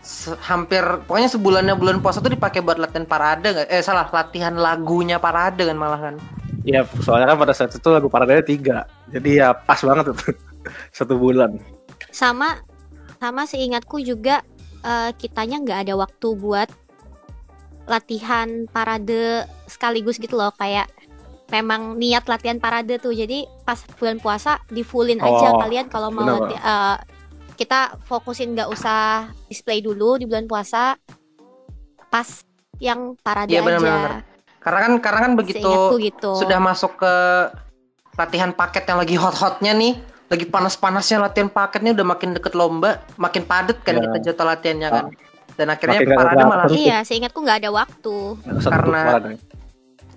se- 0.00 0.38
hampir 0.40 0.80
pokoknya 1.04 1.28
sebulannya 1.28 1.74
bulan 1.76 1.98
puasa 2.00 2.24
tuh 2.24 2.32
dipakai 2.32 2.64
buat 2.64 2.78
latihan 2.80 3.04
parade 3.04 3.44
nggak 3.52 3.68
eh 3.68 3.82
salah 3.84 4.08
latihan 4.08 4.54
lagunya 4.56 5.18
parade 5.20 5.62
kan 5.64 5.76
malah 5.76 6.00
kan 6.00 6.16
Ya 6.64 6.80
soalnya 7.04 7.28
kan 7.28 7.36
pada 7.44 7.52
saat 7.52 7.76
itu 7.76 7.88
lagu 7.92 8.08
paradanya 8.08 8.40
tiga, 8.40 8.88
jadi 9.12 9.30
ya 9.36 9.48
pas 9.52 9.76
banget 9.84 10.16
itu 10.16 10.32
satu 10.96 11.20
bulan. 11.20 11.60
Sama 12.08 12.56
sama 13.20 13.44
seingatku 13.44 14.00
juga 14.00 14.40
eh, 14.80 15.12
kitanya 15.20 15.60
nggak 15.60 15.78
ada 15.84 15.94
waktu 16.00 16.28
buat 16.40 16.72
latihan 17.84 18.48
parade 18.66 19.44
sekaligus 19.64 20.16
gitu 20.16 20.34
loh 20.34 20.52
kayak 20.52 20.88
memang 21.46 21.94
niat 21.94 22.24
latihan 22.24 22.56
parade 22.56 22.96
tuh. 22.96 23.12
Jadi 23.12 23.44
pas 23.62 23.76
bulan 23.94 24.16
puasa 24.16 24.58
di 24.66 24.80
fullin 24.80 25.20
aja 25.20 25.48
Oh, 25.50 25.60
kalian 25.60 25.86
kalau 25.86 26.08
mau 26.08 26.24
lati- 26.24 26.56
eh, 26.56 26.96
kita 27.54 28.00
fokusin 28.02 28.52
nggak 28.52 28.66
usah 28.66 29.28
display 29.46 29.78
dulu 29.78 30.16
di 30.16 30.24
bulan 30.24 30.44
puasa 30.44 30.98
pas 32.08 32.26
yang 32.76 33.14
parade 33.16 33.50
Iya, 33.50 33.60
aja. 33.60 33.66
benar-benar. 33.68 34.12
karena 34.58 34.80
kan 34.80 34.92
karena 34.96 35.20
kan 35.20 35.32
begitu 35.36 35.72
gitu. 36.00 36.30
sudah 36.34 36.56
masuk 36.56 36.96
ke 36.96 37.14
latihan 38.16 38.48
paket 38.48 38.88
yang 38.88 38.96
lagi 38.96 39.12
hot-hotnya 39.14 39.70
nih 39.70 39.92
lagi 40.24 40.48
panas-panasnya 40.48 41.20
latihan 41.20 41.46
paketnya 41.46 41.92
udah 41.92 42.06
makin 42.08 42.32
deket 42.32 42.56
lomba 42.56 43.04
makin 43.14 43.44
padet 43.44 43.76
kan 43.84 43.92
Ya. 43.92 44.00
kita 44.00 44.18
jatuh 44.24 44.46
latihannya 44.48 44.88
kan 44.88 45.06
dan 45.54 45.66
akhirnya 45.68 46.02
Makin 46.02 46.14
parade 46.14 46.44
malah 46.44 46.66
iya 46.68 46.98
seingatku 47.00 47.38
nggak 47.38 47.58
ada 47.62 47.70
waktu 47.70 48.16
Karena- 48.60 49.06
parade. 49.14 49.32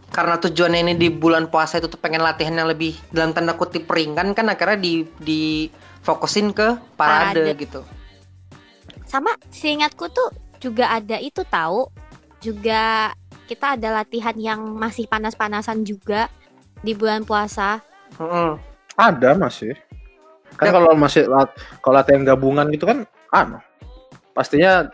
karena 0.08 0.36
tujuannya 0.40 0.80
ini 0.82 0.94
di 0.96 1.10
bulan 1.10 1.46
puasa 1.46 1.78
itu 1.78 1.86
tuh 1.86 1.98
pengen 1.98 2.22
latihan 2.22 2.54
yang 2.54 2.66
lebih 2.66 2.96
dalam 3.10 3.32
tanda 3.32 3.54
kutip 3.54 3.86
ringan 3.86 4.32
kan 4.32 4.48
akhirnya 4.48 4.76
di 4.76 4.94
di 5.18 5.68
fokusin 6.02 6.52
ke 6.52 6.80
parade, 6.96 7.44
Parade. 7.44 7.60
gitu 7.60 7.82
sama 9.04 9.36
seingatku 9.48 10.10
tuh 10.10 10.30
juga 10.58 10.90
ada 10.90 11.16
itu 11.18 11.44
tahu 11.44 11.92
juga 12.40 13.14
kita 13.46 13.76
ada 13.76 14.02
latihan 14.02 14.34
yang 14.34 14.60
masih 14.74 15.06
panas-panasan 15.06 15.82
juga 15.82 16.28
di 16.80 16.92
bulan 16.92 17.22
puasa 17.22 17.80
Mm-mm. 18.18 18.58
Ada 18.96 19.36
masih. 19.36 19.78
Kan 20.58 20.72
Ya. 20.72 20.74
kalau 20.74 20.98
masih 20.98 21.30
lat, 21.30 21.54
kalau 21.80 22.02
latihan 22.02 22.26
gabungan 22.26 22.66
gitu 22.72 22.90
kan, 22.90 23.06
anu, 23.30 23.62
pastinya 24.34 24.90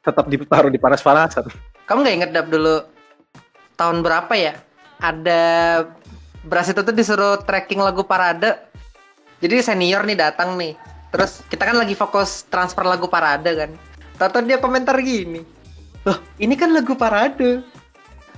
tetap 0.00 0.24
ditaruh 0.28 0.72
di 0.72 0.80
panas-panasan. 0.80 1.48
Kamu 1.84 1.98
nggak 2.04 2.16
inget 2.16 2.30
dap 2.32 2.46
dulu 2.48 2.84
tahun 3.76 4.00
berapa 4.00 4.32
ya? 4.36 4.54
Ada 5.00 5.42
beras 6.44 6.72
itu 6.72 6.80
tuh 6.80 6.94
disuruh 6.94 7.40
tracking 7.44 7.80
lagu 7.80 8.04
parade. 8.04 8.56
Jadi 9.40 9.64
senior 9.64 10.04
nih 10.04 10.16
datang 10.16 10.56
nih. 10.56 10.76
Terus 11.10 11.44
kita 11.48 11.68
kan 11.68 11.76
lagi 11.80 11.96
fokus 11.96 12.44
transfer 12.48 12.84
lagu 12.84 13.08
parade 13.08 13.50
kan. 13.56 13.70
Tahu 14.20 14.44
dia 14.44 14.60
komentar 14.60 15.00
gini. 15.00 15.40
Loh, 16.04 16.16
ini 16.36 16.56
kan 16.56 16.72
lagu 16.72 16.92
parade. 16.92 17.64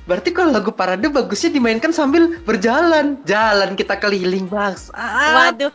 Berarti 0.03 0.35
kalau 0.35 0.51
lagu 0.51 0.75
parade 0.75 1.07
bagusnya 1.11 1.51
dimainkan 1.55 1.95
sambil 1.95 2.39
berjalan. 2.43 3.19
Jalan 3.27 3.75
kita 3.79 3.99
keliling, 3.99 4.51
Bang. 4.51 4.75
Ah, 4.95 5.51
waduh 5.51 5.71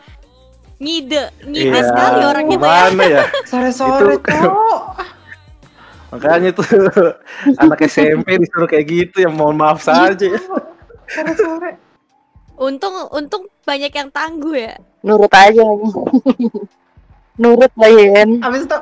ngide 0.78 1.34
ngide 1.42 1.80
sekali 1.82 2.22
orang 2.22 2.46
itu 2.54 2.62
ya 2.62 2.86
ya? 2.94 3.24
sore-sore, 3.50 4.14
Itu- 4.14 4.30
Cok. 4.30 4.80
Makanya 6.08 6.50
tuh 6.56 6.64
anak 7.62 7.84
SMP 7.84 8.40
disuruh 8.40 8.68
kayak 8.68 8.86
gitu 8.88 9.16
ya 9.24 9.30
mohon 9.30 9.60
maaf 9.60 9.84
saja. 9.84 10.24
ya. 10.24 10.40
Sore-sore. 11.08 11.88
untung 12.58 12.90
untung 13.14 13.46
banyak 13.62 13.94
yang 13.94 14.10
tangguh 14.10 14.58
ya 14.58 14.74
Nurut 15.06 15.30
aja 15.30 15.62
lagi. 15.62 15.88
Nurut 17.38 17.70
lah 17.78 17.86
Yen. 17.86 18.42
Abis 18.42 18.66
itu, 18.66 18.76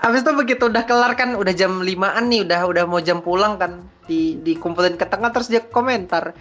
abis 0.00 0.20
itu 0.24 0.32
begitu 0.32 0.64
udah 0.64 0.88
kelar 0.88 1.12
kan, 1.12 1.36
udah 1.36 1.52
jam 1.52 1.84
5an 1.84 2.24
nih, 2.24 2.40
udah 2.48 2.60
udah 2.64 2.84
mau 2.88 3.04
jam 3.04 3.20
pulang 3.20 3.60
kan, 3.60 3.84
di 4.08 4.40
dikumpulin 4.40 4.96
ke 4.96 5.04
tengah 5.04 5.28
terus 5.28 5.52
dia 5.52 5.60
komentar. 5.60 6.32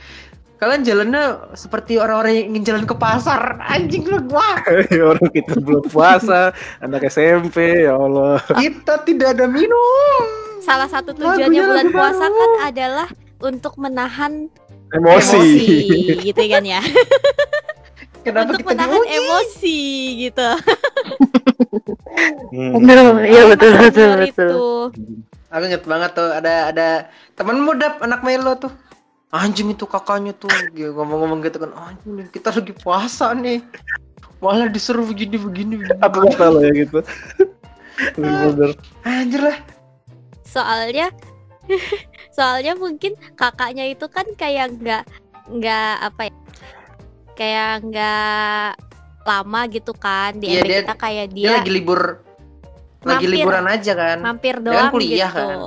Kalian 0.62 0.86
jalannya 0.86 1.24
seperti 1.58 1.98
orang-orang 1.98 2.38
yang 2.38 2.46
ingin 2.54 2.64
jalan 2.70 2.86
ke 2.86 2.94
pasar, 2.94 3.58
anjing 3.66 4.06
lu 4.06 4.22
wah. 4.30 4.62
Ya 4.94 5.10
Orang 5.10 5.34
kita 5.34 5.58
belum 5.58 5.90
puasa, 5.90 6.54
anak 6.78 7.02
SMP, 7.10 7.82
ya 7.82 7.98
Allah. 7.98 8.38
Kita 8.54 9.02
tidak 9.02 9.34
ada 9.34 9.50
minum. 9.50 10.22
salah 10.62 10.86
satu 10.86 11.18
tujuannya 11.18 11.58
bulan 11.58 11.90
puasa 11.90 12.30
baru. 12.30 12.38
kan 12.38 12.52
adalah 12.70 13.08
untuk 13.42 13.74
menahan 13.82 14.46
Emosi. 14.94 15.34
emosi 15.34 15.78
gitu 16.22 16.44
kan 16.46 16.62
ya 16.62 16.78
Kenapa 18.22 18.54
untuk 18.54 18.62
kita 18.62 18.70
menahan 18.70 19.02
diuji? 19.02 19.18
emosi 19.18 19.80
gitu. 20.22 20.50
Hmm. 22.54 22.78
Iya 23.26 23.42
betul 23.50 23.72
betul 23.74 24.10
betul. 24.22 24.30
itu. 24.30 24.62
Aku 25.50 25.64
inget 25.66 25.84
banget 25.84 26.14
tuh 26.14 26.30
ada 26.30 26.70
ada 26.70 26.88
temenmu 27.34 27.74
dap 27.76 27.98
anak 28.06 28.22
Melo 28.22 28.54
tuh. 28.62 28.70
Anjing 29.32 29.72
itu 29.72 29.88
kakaknya 29.88 30.36
tuh 30.36 30.52
dia 30.76 30.92
ngomong-ngomong 30.92 31.40
gitu 31.42 31.56
kan 31.58 31.72
anjing 31.72 32.20
nih, 32.20 32.28
kita 32.30 32.52
lagi 32.52 32.76
puasa 32.76 33.32
nih. 33.32 33.64
Malah 34.44 34.68
disuruh 34.68 35.08
begini 35.08 35.40
begini. 35.40 35.74
begini. 35.80 36.00
Apa 36.04 36.18
kata 36.28 36.52
lo 36.52 36.60
ya 36.60 36.72
gitu? 36.76 37.00
Bener-bener. 38.20 38.76
Anjir 39.02 39.40
lah. 39.40 39.58
Soalnya 40.44 41.08
soalnya 42.36 42.76
mungkin 42.76 43.16
kakaknya 43.34 43.88
itu 43.88 44.04
kan 44.12 44.28
kayak 44.36 44.76
nggak 44.76 45.04
nggak 45.48 45.94
apa 46.02 46.22
ya 46.28 46.34
kayak 47.32 47.72
nggak 47.88 48.70
lama 49.22 49.62
gitu 49.70 49.94
kan 49.96 50.36
di 50.36 50.52
Iya, 50.52 50.60
MP 50.60 50.68
dia- 50.68 50.80
kita 50.84 50.96
kayak 50.98 51.28
Dia, 51.32 51.46
dia, 51.48 51.52
lagi 51.62 51.72
libur 51.72 52.02
lagi 53.02 53.26
Mampir. 53.26 53.34
liburan 53.34 53.66
aja 53.66 53.92
kan. 53.98 54.18
mampir 54.22 54.56
dia 54.58 54.62
kan 54.62 54.66
doang 54.68 54.90
kuliah 54.92 55.32
gitu 55.32 55.42
kan. 55.42 55.58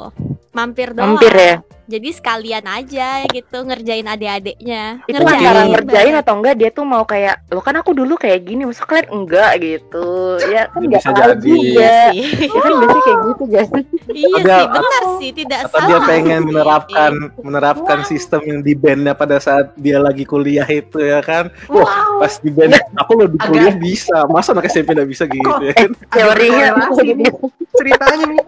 Mampir 0.55 0.89
doang 0.91 1.13
Mampir 1.13 1.35
ya. 1.35 1.55
jadi 1.85 2.09
sekalian 2.11 2.65
aja 2.65 3.09
gitu 3.27 3.59
ngerjain 3.61 4.07
adik-adiknya 4.07 5.05
Itu 5.05 5.19
Ngerjain 5.19 5.37
antara 5.37 5.63
ngerjain 5.67 6.15
atau 6.17 6.35
enggak 6.35 6.55
dia 6.57 6.71
tuh 6.71 6.83
mau 6.83 7.05
kayak 7.05 7.45
lo 7.51 7.59
kan 7.59 7.75
aku 7.75 7.93
dulu 7.93 8.15
kayak 8.15 8.41
gini 8.43 8.65
masa 8.65 8.83
kalian 8.83 9.05
enggak 9.13 9.51
gitu 9.59 10.09
ya 10.55 10.65
kan 10.67 10.81
enggak 10.81 11.03
bisa 11.03 11.11
tahu 11.11 11.29
jadi. 11.29 11.45
juga 11.45 11.61
iya 11.77 11.99
sih 12.09 12.25
ya 12.47 12.61
kan 12.63 12.73
biasanya 12.73 13.03
kayak 13.03 13.19
gitu 13.21 13.45
kan 13.45 13.67
iya 14.15 14.39
Dia- 14.39 14.55
sih 14.55 14.67
benar 14.71 15.03
sih 15.19 15.31
tidak 15.35 15.59
Atau 15.61 15.79
dia 15.81 15.91
salah 15.91 16.07
pengen 16.07 16.41
menerapkan 16.49 17.13
menerapkan 17.39 17.99
sistem 18.05 18.41
yang 18.43 18.61
di 18.61 18.73
bandnya 18.73 19.13
pada 19.13 19.37
saat 19.37 19.75
dia 19.77 19.99
lagi 19.99 20.23
kuliah 20.25 20.65
itu 20.67 20.97
ya 20.97 21.19
kan? 21.19 21.51
Wah, 21.67 21.85
pas 22.17 22.39
di 22.39 22.49
band 22.49 22.73
aku 22.95 23.11
lo 23.15 23.27
di 23.27 23.35
Agak- 23.35 23.49
kuliah 23.51 23.75
bisa, 23.75 24.25
masa 24.27 24.53
anak 24.53 24.69
SMP 24.69 24.93
nggak 24.93 25.11
bisa 25.11 25.25
gitu 25.27 25.51
ya? 25.61 25.75
kan? 25.75 25.91
teorinya 26.09 26.67
berkorelasi 26.73 27.13
gitu. 27.19 27.45
Ceritanya 27.75 28.25
nih. 28.31 28.41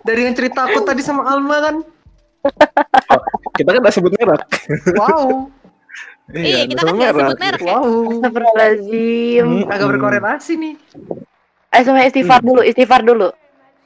Dari 0.00 0.20
yang 0.24 0.34
cerita 0.34 0.64
aku 0.64 0.80
tadi 0.82 1.02
sama 1.04 1.28
Alma 1.28 1.56
kan. 1.60 1.76
Kita 3.52 3.68
kan 3.68 3.80
udah 3.80 3.92
sebut 3.92 4.12
merek. 4.16 4.40
Wow. 4.96 5.52
iya 6.30 6.62
kita 6.62 6.86
kan 6.86 6.94
nggak 6.94 7.12
sebut 7.12 7.38
merek 7.38 7.60
ya 7.60 7.74
Wow. 7.74 7.86
Astagfirullahaladzim 8.22 9.44
Hmm. 9.44 9.64
Agak 9.68 9.86
berkorelasi 9.90 10.52
nih. 10.56 10.74
eh 11.70 11.82
sama 11.86 12.02
istighfar 12.02 12.40
dulu 12.40 12.62
istighfar 12.62 13.02
dulu 13.02 13.28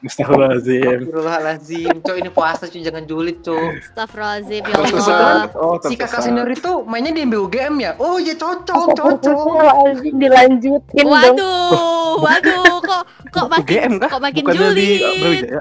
Astagfirullahaladzim. 0.04 1.08
Astagfirullahaladzim. 1.08 1.94
Cok 2.04 2.16
ini 2.20 2.28
puasa 2.28 2.68
cuy 2.68 2.84
jangan 2.84 3.08
julid 3.08 3.40
cok. 3.40 3.70
Astagfirullahaladzim 3.88 4.62
ya 4.62 4.74
Allah 4.76 5.48
oh, 5.56 5.80
Si 5.80 5.96
kakak 5.96 6.20
senior 6.20 6.44
itu 6.46 6.84
mainnya 6.84 7.10
di 7.10 7.24
MBUGM 7.24 7.74
ya? 7.80 7.96
Oh 7.96 8.20
ya 8.20 8.36
cocok, 8.36 8.76
cocok. 8.92 9.08
Astagfirullahaladzim 9.24 10.14
dilanjutin 10.20 11.04
dong 11.04 11.08
waduh 11.08 12.14
waduh 12.20 12.74
kok 12.84 13.02
kok 13.32 13.46
makin 13.48 13.64
UGM 13.64 13.92
kah? 13.98 14.10
kok 14.12 14.22
makin 14.22 14.42
Bukannya 14.44 14.68
di 14.76 14.84
julid 15.00 15.20
Brawijaya? 15.24 15.60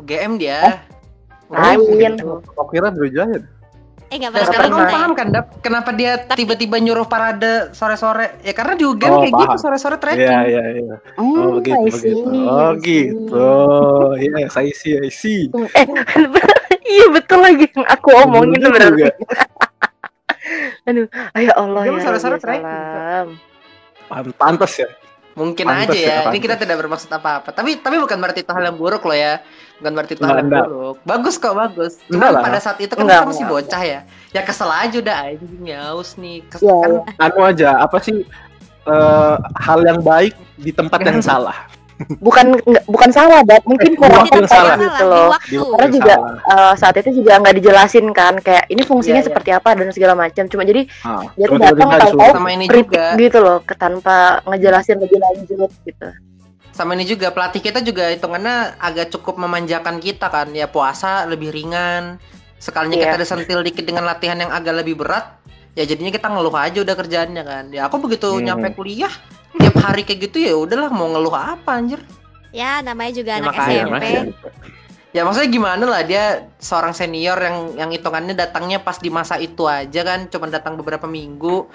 UGM 0.00 0.32
dia. 0.36 0.82
Amin. 1.50 2.16
Aku 2.50 2.66
kira 2.68 2.88
Brawijaya. 2.88 3.42
eh 4.06 4.18
nggak 4.18 4.26
Nah, 4.26 4.42
pernah 4.42 4.48
sekarang 4.50 4.70
kamu 4.72 4.86
paham 4.90 5.12
kan, 5.14 5.26
Dap? 5.30 5.46
Kenapa 5.62 5.90
dia 5.94 6.18
tiba-tiba 6.26 6.82
nyuruh 6.82 7.06
parade 7.06 7.70
sore-sore? 7.70 8.42
Ya 8.42 8.50
karena 8.50 8.74
di 8.74 8.82
UGM 8.82 9.06
Oh, 9.06 9.20
kayak 9.20 9.30
paham. 9.30 9.42
gitu 9.46 9.56
sore-sore 9.60 9.96
trekking. 10.02 10.26
Iya, 10.26 10.38
iya, 10.46 10.64
iya. 10.82 10.94
Hmm, 11.14 11.38
Oh, 11.38 11.50
begitu, 11.62 11.78
I 11.78 11.90
begitu. 11.94 12.26
Oh, 12.26 12.70
gitu. 12.74 13.46
Iya, 14.18 14.50
saya 14.50 14.72
sih, 14.74 14.98
I 14.98 15.10
see. 15.14 15.46
eh 15.54 15.86
iya 16.90 17.06
betul 17.06 17.38
lagi 17.38 17.70
yang 17.70 17.86
aku 17.86 18.08
omongin 18.18 18.58
tuh 18.58 18.70
Bener 18.74 18.90
berarti 18.90 19.02
aduh 20.90 21.06
ayo 21.38 21.50
Allah 21.54 21.82
Dia 21.86 21.92
ya 21.94 22.00
sore-sore 22.02 22.36
trekking, 22.42 23.26
Pantas 24.34 24.72
ya. 24.74 24.88
Mungkin 25.30 25.62
Pantes 25.64 25.94
aja 25.94 25.96
ya, 25.96 26.14
ya. 26.20 26.28
Ini 26.28 26.38
kita 26.38 26.56
tidak 26.58 26.76
bermaksud 26.76 27.06
apa-apa. 27.08 27.50
Tapi 27.50 27.78
tapi 27.78 27.96
bukan 27.96 28.18
berarti 28.18 28.42
itu 28.42 28.50
hal 28.50 28.64
yang 28.66 28.76
buruk 28.76 29.06
loh 29.06 29.14
ya. 29.14 29.38
Bukan 29.78 29.92
berarti 29.94 30.12
itu 30.12 30.24
hal 30.26 30.36
yang 30.38 30.50
buruk. 30.50 30.96
Bagus 31.02 31.34
kok, 31.38 31.54
bagus. 31.54 31.92
Cuma 32.06 32.34
pada 32.36 32.58
saat 32.58 32.78
itu 32.78 32.90
kan 32.90 33.06
kita 33.06 33.24
masih 33.24 33.46
bocah 33.46 33.82
ya. 33.82 34.00
Ya 34.30 34.42
kesel 34.42 34.68
aja 34.68 34.96
udah 34.98 35.16
anjing 35.24 35.62
nyaus 35.62 36.18
nih. 36.18 36.42
Kes- 36.44 36.60
Iya, 36.60 36.74
kan. 36.76 36.90
Anu 37.16 37.40
aja, 37.40 37.68
apa 37.78 37.96
sih 37.98 38.26
eh, 38.84 39.34
hal 39.56 39.80
yang 39.82 40.00
baik 40.00 40.34
di 40.56 40.70
tempat 40.70 40.98
yang 41.00 41.22
salah. 41.30 41.56
Bukan 42.18 42.56
nggak- 42.58 42.86
bukan 42.86 43.10
salah 43.10 43.40
Bat. 43.42 43.62
mungkin 43.62 43.92
kurang 43.92 44.24
salah. 44.46 44.76
gitu 44.76 45.04
di 45.46 45.56
loh 45.58 45.76
Karena 45.76 45.88
juga 45.90 46.14
salah. 46.14 46.34
eh, 46.50 46.74
saat 46.74 46.94
itu 46.96 47.10
juga 47.14 47.32
nggak 47.36 47.54
dijelasin 47.56 48.06
kan 48.10 48.34
kayak 48.36 48.64
ini 48.66 48.82
fungsinya 48.82 49.18
Iya, 49.18 49.22
iya. 49.22 49.28
seperti 49.28 49.50
apa 49.50 49.70
dan 49.74 49.86
segala 49.90 50.14
macam 50.14 50.44
cuma 50.46 50.62
jadi 50.62 50.88
Ah, 51.02 51.28
dia 51.30 51.46
tuh 51.46 51.58
datang 51.58 51.88
ini 52.48 52.66
kritik 52.66 52.88
juga. 52.88 53.06
gitu 53.16 53.38
loh 53.38 53.58
ke 53.60 53.74
tanpa 53.74 54.16
ngejelasin 54.44 54.96
lebih 54.96 55.18
lanjut 55.18 55.48
gitu 55.82 56.08
Sama 56.70 56.94
ini 56.94 57.04
juga 57.04 57.28
pelatih 57.28 57.60
kita 57.60 57.80
juga 57.80 58.08
hitungannya 58.08 58.78
agak 58.78 59.10
cukup 59.10 59.36
memanjakan 59.36 60.00
kita 60.00 60.26
kan. 60.26 60.48
Ya 60.50 60.64
puasa 60.64 61.26
lebih 61.26 61.52
ringan. 61.52 62.16
Sekalinya 62.56 62.96
Iya. 62.96 63.04
kita 63.06 63.16
ada 63.16 63.26
sentil 63.26 63.60
dikit 63.60 63.84
dengan 63.84 64.04
latihan 64.04 64.38
yang 64.38 64.48
agak 64.48 64.78
lebih 64.78 64.96
berat, 64.96 65.36
ya 65.70 65.84
jadinya 65.84 66.08
kita 66.08 66.26
ngeluh 66.26 66.54
aja 66.54 66.78
udah 66.78 66.94
kerjaannya 66.94 67.42
kan. 67.42 67.64
Ya 67.68 67.84
aku 67.84 68.00
begitu 68.00 68.28
Hmm. 68.30 68.46
nyampe 68.46 68.72
kuliah 68.72 69.12
tiap 69.52 69.76
hari 69.76 70.02
kayak 70.02 70.30
gitu 70.30 70.36
ya 70.38 70.54
udahlah 70.54 70.88
mau 70.88 71.08
ngeluh 71.08 71.32
apa 71.32 71.70
anjir. 71.74 71.98
ya 72.50 72.82
namanya 72.82 73.12
juga 73.14 73.30
Ya, 73.32 73.38
anak 73.38 73.52
makanya, 73.52 73.74
SMP 73.78 73.90
makanya. 73.90 74.22
Ya 75.10 75.20
maksudnya 75.22 75.50
gimana 75.50 75.84
lah 75.86 76.02
dia 76.02 76.24
seorang 76.56 76.90
senior 76.90 77.34
yang 77.34 77.56
yang 77.74 77.90
hitungannya 77.90 78.30
datangnya 78.30 78.78
pas 78.78 78.94
di 78.96 79.10
masa 79.10 79.34
itu 79.36 79.66
aja 79.66 80.06
kan, 80.06 80.30
cuma 80.30 80.46
datang 80.46 80.74
beberapa 80.74 81.06
minggu, 81.06 81.66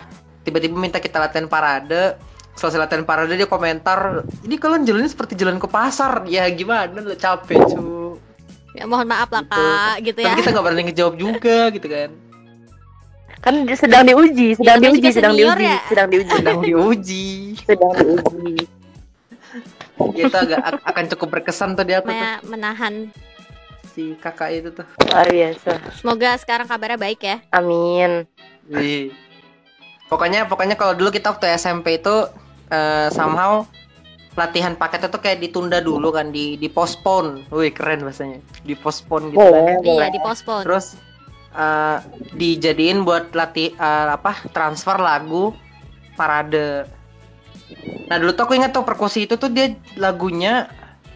tiba-tiba 0.41 0.71
minta 0.71 0.99
kita 0.99 1.19
latihan 1.19 1.43
parade. 1.45 2.15
Selesai 2.55 2.79
latihan 2.79 3.03
parade 3.03 3.35
dia 3.35 3.43
komentar, 3.43 4.23
ini 4.39 4.55
kalian 4.55 4.87
jalannya 4.87 5.11
seperti 5.11 5.35
jalan 5.35 5.59
ke 5.59 5.67
pasar. 5.67 6.23
Ya 6.25 6.47
gimana 6.47 6.95
lo 6.95 7.11
capek 7.11 7.59
cu. 7.67 8.15
ya 8.71 8.83
mohon 8.83 9.07
maaf 9.07 9.27
lah 9.27 9.43
Gitu. 9.43 9.55
kak 9.55 9.95
gitu 10.03 10.19
ya 10.19 10.27
Tapi 10.27 10.39
kita 10.39 10.49
nggak 10.51 10.63
berani 10.63 10.83
ngejawab 10.87 11.15
juga 11.15 11.57
gitu 11.71 11.87
kan. 11.87 12.09
Kan 13.45 13.53
sedang 13.71 14.03
diuji 14.03 14.57
sedang 14.57 14.75
namanya 14.75 14.89
diuji 14.91 15.09
sedang 15.11 15.33
senior 15.33 15.53
diuji 15.53 15.69
ya. 15.69 15.79
sedang 15.85 16.07
diuji 16.09 16.33
Sedang 16.35 16.57
diuji. 16.59 17.25
sedang 17.61 17.91
diuji 17.93 18.55
Ya, 20.11 20.27
itu 20.27 20.37
agak 20.37 20.59
ak- 20.59 20.83
akan 20.85 21.03
cukup 21.09 21.27
berkesan 21.31 21.71
tuh 21.73 21.83
dia 21.83 21.99
aku 21.99 22.09
tuh, 22.09 22.17
Me- 22.17 22.43
menahan 22.49 22.93
si 23.87 24.11
kakak 24.17 24.51
itu 24.53 24.69
tuh. 24.73 24.83
luar 25.01 25.23
biasa 25.25 25.71
semoga 25.93 26.35
sekarang 26.35 26.65
kabarnya 26.65 26.97
baik 26.97 27.21
ya 27.21 27.37
amin 27.49 28.27
Wih. 28.67 29.13
Pokoknya 30.05 30.45
pokoknya 30.45 30.73
kalau 30.73 30.93
dulu 30.93 31.09
kita 31.09 31.31
waktu 31.31 31.53
SMP 31.53 31.95
itu 31.95 32.27
eh, 32.67 33.07
somehow 33.09 33.63
latihan 34.33 34.73
paket 34.73 35.05
itu 35.05 35.17
kayak 35.17 35.39
ditunda 35.39 35.79
dulu 35.79 36.09
kan 36.09 36.27
di 36.27 36.53
di 36.55 36.67
postpone. 36.67 37.45
Wih 37.47 37.69
keren 37.69 38.01
bahasanya. 38.01 38.41
Di 38.59 38.73
postpone 38.73 39.31
gitu. 39.31 39.37
kan. 39.37 39.79
boleh 39.79 39.79
iya 39.87 40.05
di 40.07 40.19
pospon 40.19 40.61
Terus 40.61 40.97
eh, 41.55 41.97
dijadiin 42.33 43.01
buat 43.01 43.31
latih 43.31 43.71
eh, 43.71 44.07
apa 44.11 44.43
transfer 44.51 44.95
lagu 44.95 45.55
parade. 46.13 46.85
Nah 48.05 48.15
dulu 48.15 48.31
tuh 48.31 48.43
aku 48.43 48.53
ingat 48.53 48.71
tuh 48.71 48.83
perkusi 48.83 49.25
itu 49.25 49.35
tuh 49.35 49.47
dia 49.47 49.73
lagunya 49.95 50.69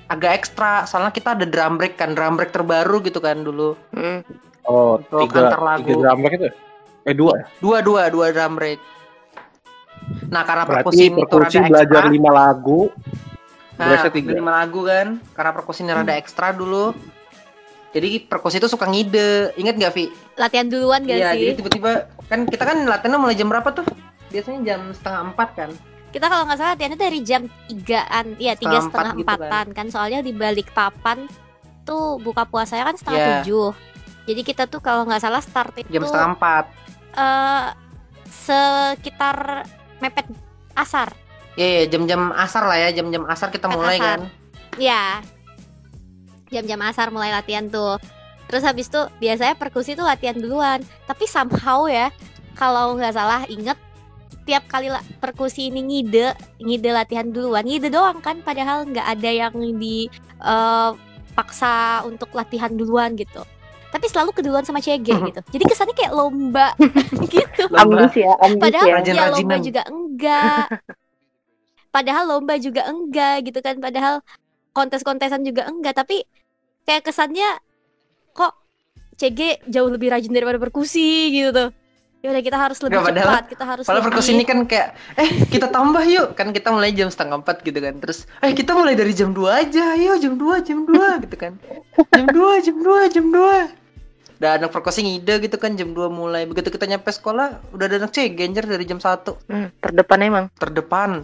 agak 0.09 0.41
ekstra 0.41 0.83
soalnya 0.83 1.13
kita 1.13 1.37
ada 1.37 1.45
drum 1.45 1.77
break 1.77 1.93
kan 1.93 2.17
drum 2.17 2.33
break 2.33 2.49
terbaru 2.49 2.97
gitu 2.99 3.19
kan 3.19 3.39
dulu 3.39 3.77
Hmm. 3.93 4.25
Oh, 4.65 4.97
Untuk 4.97 5.29
tiga, 5.29 5.49
antar 5.49 5.61
lagu. 5.61 5.85
tiga 5.85 6.01
drum 6.01 6.19
break 6.19 6.33
itu? 6.35 6.49
Eh, 7.05 7.13
dua 7.13 7.33
ya? 7.35 7.45
dua 7.61 7.77
dua 7.79 8.01
dua 8.09 8.25
drum 8.29 8.57
break 8.57 8.81
nah 10.25 10.41
karena 10.41 10.65
Berarti 10.65 10.81
perkusi 10.89 11.03
itu 11.05 11.21
perkusi 11.21 11.57
rada 11.57 11.69
belajar 11.69 12.01
ekstra 12.01 12.09
lima 12.09 12.31
lagu, 12.33 12.79
nah 13.77 14.01
tiga. 14.09 14.31
lima 14.33 14.51
lagu 14.51 14.79
kan 14.81 15.07
karena 15.31 15.51
perkusinya 15.53 15.93
rada 15.93 16.13
ekstra 16.17 16.47
dulu 16.51 16.97
jadi 17.89 18.21
perkusi 18.21 18.57
itu 18.57 18.67
suka 18.67 18.85
ngide 18.85 19.53
inget 19.55 19.75
gak 19.75 19.93
Vi? 19.93 20.05
latihan 20.35 20.65
duluan 20.65 21.01
gak 21.01 21.15
Iya 21.15 21.29
sih 21.31 21.39
jadi 21.39 21.51
tiba-tiba 21.57 21.91
kan 22.25 22.45
kita 22.45 22.63
kan 22.63 22.77
latihannya 22.83 23.17
mulai 23.17 23.33
jam 23.33 23.47
berapa 23.47 23.69
tuh 23.71 23.85
biasanya 24.29 24.59
jam 24.63 24.81
setengah 24.91 25.21
empat 25.27 25.49
kan 25.53 25.69
kita 26.09 26.25
kalau 26.25 26.41
nggak 26.43 26.57
salah 26.57 26.73
latihannya 26.73 26.99
dari 26.99 27.19
jam 27.21 27.41
tigaan 27.65 28.33
ya 28.35 28.53
tiga 28.53 28.77
Setengah 28.77 28.83
empat 28.83 28.85
setengah 28.85 29.13
gitu 29.15 29.25
empatan 29.27 29.65
kan. 29.71 29.85
soalnya 29.89 30.19
di 30.19 30.31
balik 30.31 30.69
papan 30.69 31.25
tuh 31.81 32.17
buka 32.17 32.43
puasanya 32.43 32.85
kan 32.85 32.95
setengah 32.95 33.19
Iya. 33.19 33.29
tujuh 33.41 33.69
jadi 34.25 34.41
kita 34.43 34.63
tuh 34.65 34.77
kalau 34.79 35.03
nggak 35.03 35.19
salah 35.19 35.37
start 35.39 35.73
itu 35.75 35.89
jam 35.89 36.03
setengah 36.03 36.29
empat 36.35 36.65
eh, 37.15 37.65
sekitar 38.29 39.65
mepet 39.99 40.27
asar 40.73 41.09
Iya, 41.51 41.67
iya, 41.67 41.83
jam-jam 41.87 42.31
asar 42.31 42.63
lah 42.63 42.77
ya, 42.79 42.89
jam-jam 42.93 43.27
asar 43.27 43.51
kita 43.51 43.67
Mepet 43.67 43.75
mulai 43.75 43.97
asar. 43.97 44.07
kan. 44.07 44.19
ya 44.79 45.03
jam-jam 46.49 46.81
asar 46.81 47.09
mulai 47.09 47.29
latihan 47.29 47.65
tuh. 47.65 47.97
Terus 48.45 48.61
habis 48.61 48.87
itu 48.87 49.01
biasanya 49.17 49.53
perkusi 49.53 49.93
tuh 49.93 50.03
latihan 50.03 50.33
duluan. 50.33 50.81
Tapi 51.05 51.23
somehow 51.23 51.85
ya 51.85 52.09
kalau 52.53 52.93
nggak 52.93 53.13
salah 53.13 53.45
inget 53.45 53.77
setiap 54.33 54.65
kali 54.65 54.89
la- 54.89 55.05
perkusi 55.19 55.69
ini 55.69 55.79
ngide 55.79 56.33
ngide 56.57 56.89
latihan 56.89 57.29
duluan 57.29 57.61
ngide 57.61 57.87
doang 57.87 58.17
kan. 58.19 58.41
Padahal 58.41 58.83
nggak 58.83 59.05
ada 59.07 59.29
yang 59.29 59.53
di 59.77 60.09
eh, 60.39 60.91
paksa 61.31 62.01
untuk 62.03 62.33
latihan 62.33 62.73
duluan 62.73 63.13
gitu. 63.13 63.45
Tapi 63.89 64.05
selalu 64.05 64.33
keduluan 64.33 64.61
sama 64.61 64.77
CG 64.79 65.01
gitu. 65.01 65.41
Jadi 65.45 65.63
kesannya 65.65 65.93
kayak 65.93 66.13
lomba 66.13 66.73
gitu. 67.33 67.69
Lomba. 67.69 68.05
ambis 68.05 68.17
ya 68.17 68.33
ambis 68.39 68.61
padahal 68.61 68.85
ya 68.85 68.95
Rajin- 68.97 69.17
ya 69.17 69.25
lomba 69.29 69.55
juga 69.59 69.81
enggak. 69.85 70.65
Padahal 71.89 72.23
lomba 72.27 72.53
juga 72.57 72.85
enggak 72.85 73.49
gitu 73.49 73.59
kan. 73.59 73.81
Padahal 73.81 74.21
kontes-kontesan 74.71 75.41
juga 75.41 75.65
enggak. 75.65 75.95
Tapi 75.95 76.23
kayak 76.83 77.03
kesannya 77.03 77.49
kok 78.31 78.53
CG 79.15 79.39
jauh 79.65 79.87
lebih 79.87 80.09
rajin 80.09 80.29
daripada 80.29 80.57
perkusi 80.57 81.09
gitu 81.31 81.51
tuh. 81.51 81.69
Ya 82.19 82.29
udah 82.29 82.43
kita 82.43 82.57
harus 82.57 82.75
lebih 82.79 82.93
Nggak, 82.93 83.07
padahal- 83.09 83.27
cepat, 83.31 83.43
kita 83.47 83.63
harus 83.63 83.83
Padahal 83.83 83.95
lebih 83.97 84.07
perkusi 84.11 84.29
ini 84.33 84.43
kan 84.43 84.59
kayak 84.65 84.87
eh 85.15 85.29
kita 85.47 85.67
tambah 85.67 86.03
yuk 86.03 86.35
kan 86.35 86.51
kita 86.51 86.67
mulai 86.67 86.91
jam 86.91 87.07
setengah 87.07 87.39
empat 87.39 87.63
gitu 87.63 87.79
kan 87.79 87.95
terus 87.95 88.27
eh 88.37 88.51
kita 88.51 88.75
mulai 88.75 88.91
dari 88.91 89.13
jam 89.13 89.31
2 89.31 89.39
aja 89.47 89.95
ayo 89.95 90.19
jam 90.19 90.35
2 90.35 90.59
jam 90.59 90.83
2 90.83 90.99
gitu 91.23 91.35
kan 91.37 91.55
jam 92.11 92.25
2 92.27 92.35
jam 92.59 92.75
2 92.75 93.07
jam 93.09 93.25
2 93.25 93.71
dan 94.35 94.49
anak 94.57 94.67
perkusi 94.69 94.99
ngide 95.01 95.35
gitu 95.41 95.55
kan 95.55 95.71
jam 95.73 95.91
2 95.91 96.07
mulai 96.09 96.43
begitu 96.43 96.67
kita 96.67 96.87
nyampe 96.87 97.07
sekolah 97.09 97.63
udah 97.71 97.85
ada 97.87 97.95
anak 97.97 98.11
CG 98.11 98.35
anjir 98.37 98.63
dari 98.63 98.83
jam 98.83 98.99
1 98.99 99.07
Hmm, 99.47 99.71
terdepan 99.79 100.19
emang. 100.21 100.45
terdepan 100.53 101.23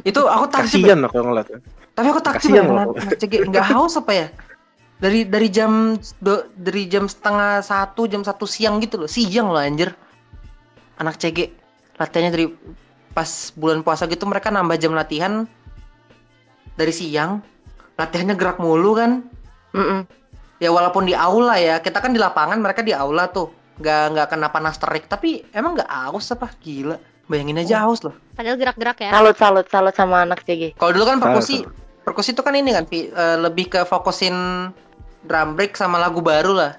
itu 0.00 0.20
aku 0.22 0.44
taksi 0.48 0.80
Kasian 0.80 1.04
loh 1.04 1.10
kalau 1.10 1.28
ngeliat. 1.28 1.60
Tapi 1.94 2.06
aku 2.10 2.20
anak 2.24 3.16
CG 3.18 3.44
nggak 3.50 3.66
haus 3.76 3.98
apa 3.98 4.12
ya? 4.12 4.26
Dari 5.00 5.24
dari 5.24 5.48
jam 5.48 5.96
do- 6.20 6.48
dari 6.56 6.84
jam 6.88 7.08
setengah 7.08 7.64
satu 7.64 8.04
jam 8.04 8.20
satu 8.24 8.44
siang 8.44 8.80
gitu 8.84 9.00
loh. 9.00 9.10
Siang 9.10 9.48
loh 9.48 9.60
anjir. 9.60 9.92
Anak 11.00 11.16
CG 11.16 11.52
latihannya 11.96 12.32
dari 12.32 12.46
pas 13.12 13.52
bulan 13.58 13.84
puasa 13.84 14.06
gitu 14.06 14.24
mereka 14.24 14.48
nambah 14.48 14.76
jam 14.80 14.92
latihan 14.92 15.48
dari 16.76 16.92
siang. 16.92 17.40
Latihannya 17.96 18.36
gerak 18.36 18.60
mulu 18.60 18.96
kan? 18.96 19.24
Mm-mm. 19.70 20.02
ya 20.58 20.68
walaupun 20.68 21.06
di 21.06 21.14
aula 21.14 21.56
ya 21.56 21.78
kita 21.78 22.02
kan 22.02 22.10
di 22.10 22.18
lapangan 22.18 22.60
mereka 22.60 22.84
di 22.84 22.92
aula 22.92 23.28
tuh. 23.28 23.48
Nggak 23.80 24.02
nggak 24.12 24.26
kena 24.28 24.48
panas 24.52 24.76
terik. 24.76 25.08
Tapi 25.08 25.48
emang 25.56 25.76
nggak 25.76 25.88
haus 25.88 26.28
apa? 26.32 26.52
Gila 26.60 27.00
bayangin 27.30 27.56
aja 27.56 27.86
haus 27.86 28.02
loh 28.02 28.12
padahal 28.34 28.58
gerak-gerak 28.58 28.98
ya. 28.98 29.10
Salut, 29.12 29.36
salut, 29.38 29.66
salut 29.70 29.94
sama 29.94 30.26
anak 30.26 30.42
CG. 30.42 30.74
kalau 30.74 30.90
dulu 30.90 31.06
kan 31.06 31.22
perkusi 31.22 31.62
perkusi 32.02 32.34
itu 32.34 32.42
kan 32.42 32.52
ini 32.52 32.74
kan 32.74 32.84
eh, 32.90 33.06
lebih 33.38 33.70
ke 33.70 33.80
fokusin 33.86 34.34
drum 35.22 35.54
break 35.54 35.78
sama 35.78 35.96
lagu 35.96 36.18
baru 36.18 36.50
lah 36.50 36.72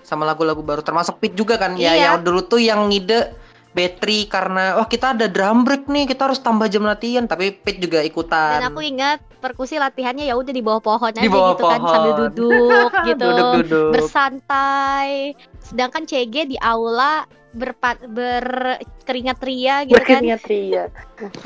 sama 0.00 0.24
lagu-lagu 0.24 0.60
baru 0.60 0.80
termasuk 0.80 1.16
Pit 1.16 1.32
juga 1.32 1.56
kan 1.56 1.74
ya 1.74 1.92
Iya. 1.92 2.02
yang 2.10 2.22
dulu 2.22 2.40
tuh 2.42 2.58
yang 2.58 2.88
ngide 2.88 3.34
Betri 3.74 4.30
karena 4.30 4.78
wah 4.78 4.86
kita 4.86 5.18
ada 5.18 5.26
drum 5.26 5.66
break 5.66 5.90
nih 5.90 6.06
kita 6.06 6.30
harus 6.30 6.38
tambah 6.38 6.70
jam 6.70 6.86
latihan 6.86 7.26
tapi 7.26 7.50
Pit 7.50 7.82
juga 7.82 7.98
ikutan 8.00 8.62
Dan 8.62 8.70
aku 8.70 8.78
ingat 8.80 9.18
perkusi 9.42 9.74
latihannya 9.76 10.24
ya 10.24 10.38
udah 10.38 10.54
di 10.54 10.62
bawah 10.62 10.78
pohon 10.78 11.10
Di 11.10 11.18
aja 11.18 11.26
bawah 11.26 11.52
gitu 11.52 11.64
kan 11.66 11.80
sambil 11.82 12.12
pohon. 12.12 12.20
duduk 12.30 12.90
gitu. 13.10 13.26
duduk-duduk 13.26 13.90
Bersantai. 13.90 15.34
Sedangkan 15.58 16.06
CG 16.06 16.46
di 16.46 16.56
aula 16.56 17.26
berpa 17.54 17.94
berkeringat 18.02 19.38
ria 19.40 19.82
gitu 19.82 19.94
kan. 19.96 20.20
Berkeringat 20.20 20.42
ria. 20.44 20.84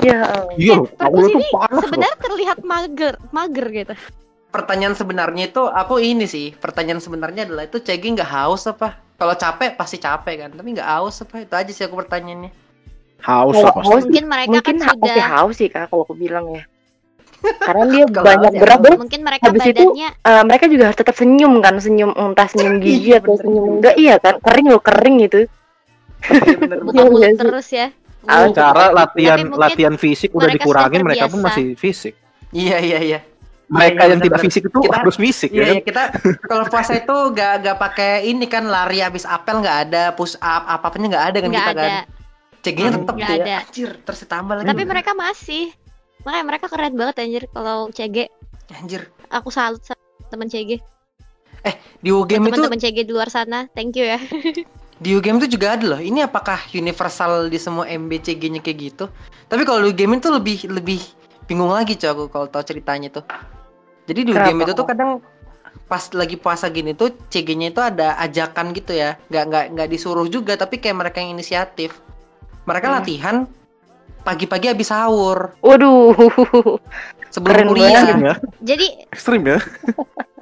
Ya. 0.01 0.17
Iya, 0.57 0.75
Eh, 0.75 0.79
aku 0.97 1.15
tuh 1.23 1.39
loh. 1.39 1.79
Sebenarnya 1.79 2.17
terlihat 2.19 2.57
mager, 2.61 3.13
mager 3.29 3.67
gitu. 3.71 3.93
pertanyaan 4.49 4.97
sebenarnya 4.97 5.45
itu 5.47 5.61
aku 5.61 6.01
ini 6.01 6.25
sih 6.25 6.57
pertanyaan 6.57 6.97
sebenarnya 6.97 7.45
adalah 7.45 7.69
itu 7.69 7.77
CG 7.77 8.01
nggak 8.01 8.25
haus 8.25 8.65
apa 8.65 8.97
kalau 9.13 9.37
capek 9.37 9.77
pasti 9.77 10.01
capek 10.01 10.35
kan 10.41 10.49
tapi 10.57 10.73
nggak 10.73 10.89
haus 10.89 11.21
apa 11.21 11.45
itu 11.45 11.53
aja 11.53 11.69
sih 11.69 11.85
aku 11.85 11.93
pertanyaannya 11.95 12.49
Haus 13.21 13.53
lah 13.53 13.69
pasti. 13.69 13.93
haus, 13.93 14.03
Mungkin 14.09 14.25
mereka 14.25 14.49
mungkin 14.49 14.73
kan 14.73 14.75
ha- 14.81 14.89
sudah 14.89 15.05
pasti 15.05 15.21
haus 15.21 15.53
sih 15.53 15.67
kak 15.69 15.85
kalau 15.85 16.01
aku 16.01 16.17
bilang 16.17 16.49
ya. 16.49 16.63
Karena 17.67 17.83
dia 17.87 18.05
banyak 18.09 18.49
haus 18.49 18.57
ya 18.57 18.61
gerak, 18.65 18.77
bro. 18.81 18.95
mungkin 18.97 19.21
mereka 19.21 19.43
Habis 19.45 19.61
itu, 19.69 19.85
badannya 19.85 20.09
Eh, 20.17 20.43
mereka 20.43 20.65
juga 20.65 20.83
harus 20.89 20.97
tetap 20.97 21.13
senyum 21.13 21.53
kan, 21.59 21.75
senyum 21.77 22.11
entah 22.17 22.47
senyum 22.49 22.75
gigi 22.83 23.13
Iya, 23.13 23.17
atau 23.21 23.29
bener. 23.29 23.43
senyum 23.45 23.65
enggak, 23.77 23.95
iya 23.95 24.15
kan? 24.17 24.35
Kering 24.41 24.65
loh, 24.65 24.81
kering 24.81 25.15
gitu. 25.21 25.39
Iya 26.21 26.57
bener 26.57 26.79
buka 26.81 26.99
Iya, 27.17 27.29
terus 27.35 27.67
ya. 27.69 27.87
Ah, 28.21 28.51
Cara 28.51 28.91
latihan 28.91 29.39
latihan 29.49 29.95
fisik 29.95 30.31
udah 30.31 30.49
dikurangin 30.49 31.01
mereka 31.01 31.25
pun 31.25 31.39
masih 31.39 31.73
fisik. 31.73 32.13
iya 32.51 32.77
iya 32.77 32.99
iya 32.99 33.19
Mereka 33.69 34.01
Iya, 34.01 34.09
yang 34.09 34.19
tidak 34.19 34.33
bener-bener. 34.33 34.43
fisik 34.43 34.63
itu 34.65 34.79
Kita- 34.81 34.97
harus 34.97 35.15
fisik 35.15 35.49
Iya, 35.49 35.61
ya. 35.61 35.69
iya, 35.69 35.81
kita 35.81 36.03
kalau 36.43 36.65
puasa 36.65 36.91
itu 36.95 37.15
gak 37.31 37.53
gak 37.61 37.77
pakai 37.79 38.11
ini 38.25 38.43
kan 38.43 38.65
lari 38.65 38.99
habis 38.99 39.23
apel 39.23 39.61
nggak 39.61 39.77
ada 39.85 40.03
push 40.11 40.33
up 40.35 40.65
apa 40.65 40.83
apanya 40.83 41.07
nggak 41.07 41.25
ada 41.27 41.37
kan 41.37 41.49
Nggak 41.49 41.61
kita 41.61 41.71
ada. 41.71 41.85
kan 41.85 42.03
Hmm, 42.59 42.95
tetap 42.97 43.15
tuh 43.15 43.21
ya 43.23 43.29
ada. 43.31 43.53
anjir 43.61 43.89
terus 44.01 44.19
ditambah 44.19 44.53
lagi 44.55 44.67
Tapi 44.67 44.83
mereka 44.83 45.11
masih. 45.13 45.71
Makanya 46.19 46.45
mereka 46.45 46.65
keren 46.67 46.93
banget 46.93 47.15
anjir 47.19 47.43
kalau 47.47 47.87
CG. 47.89 48.17
anjir 48.73 49.01
Aku 49.29 49.47
salut 49.47 49.79
sama 49.79 50.01
teman 50.27 50.49
CG. 50.49 50.81
di 51.99 52.09
UGM 52.09 52.41
itu 52.41 52.57
Teman-teman 52.57 52.79
CG 52.79 52.97
di 52.99 53.11
luar 53.11 53.27
sana, 53.27 53.69
thank 53.69 53.93
you 53.93 54.03
ya. 54.03 54.17
di 54.99 55.15
UGM 55.15 55.39
itu 55.39 55.55
juga 55.55 55.79
ada 55.79 55.95
loh 55.95 56.01
ini 56.03 56.19
apakah 56.21 56.59
universal 56.75 57.47
di 57.47 57.55
semua 57.55 57.87
MBCG-nya 57.87 58.59
kayak 58.59 58.77
gitu 58.77 59.05
tapi 59.47 59.63
kalau 59.63 59.87
di 59.87 59.95
UGM 59.95 60.19
itu 60.19 60.27
lebih 60.27 60.57
lebih 60.67 61.01
bingung 61.47 61.71
lagi 61.71 61.95
cok 61.95 62.11
aku 62.11 62.23
kalau 62.27 62.47
tahu 62.51 62.63
ceritanya 62.67 63.07
tuh 63.09 63.23
jadi 64.05 64.27
di 64.27 64.31
UGM 64.35 64.59
Kenapa? 64.59 64.65
itu 64.67 64.73
tuh 64.75 64.85
kadang 64.85 65.11
pas 65.89 66.03
lagi 66.13 66.37
puasa 66.37 66.69
gini 66.69 66.93
tuh 66.93 67.15
CG-nya 67.31 67.73
itu 67.73 67.81
ada 67.81 68.19
ajakan 68.21 68.75
gitu 68.75 68.93
ya 68.93 69.17
nggak 69.31 69.43
nggak 69.49 69.65
nggak 69.73 69.87
disuruh 69.89 70.27
juga 70.29 70.53
tapi 70.53 70.77
kayak 70.77 70.97
mereka 70.99 71.17
yang 71.23 71.33
inisiatif 71.33 71.97
mereka 72.67 72.93
Hmm. 72.93 72.95
latihan 73.01 73.35
pagi-pagi 74.21 74.67
habis 74.69 74.91
sahur 74.91 75.55
Waduh. 75.63 76.77
sebelum 77.33 77.55
Keren 77.55 77.67
kuliah 77.71 78.03
banget. 78.03 78.19
Ya. 78.19 78.35
Jadi, 78.75 78.87
Ekstrim 79.13 79.41
ya. 79.47 79.57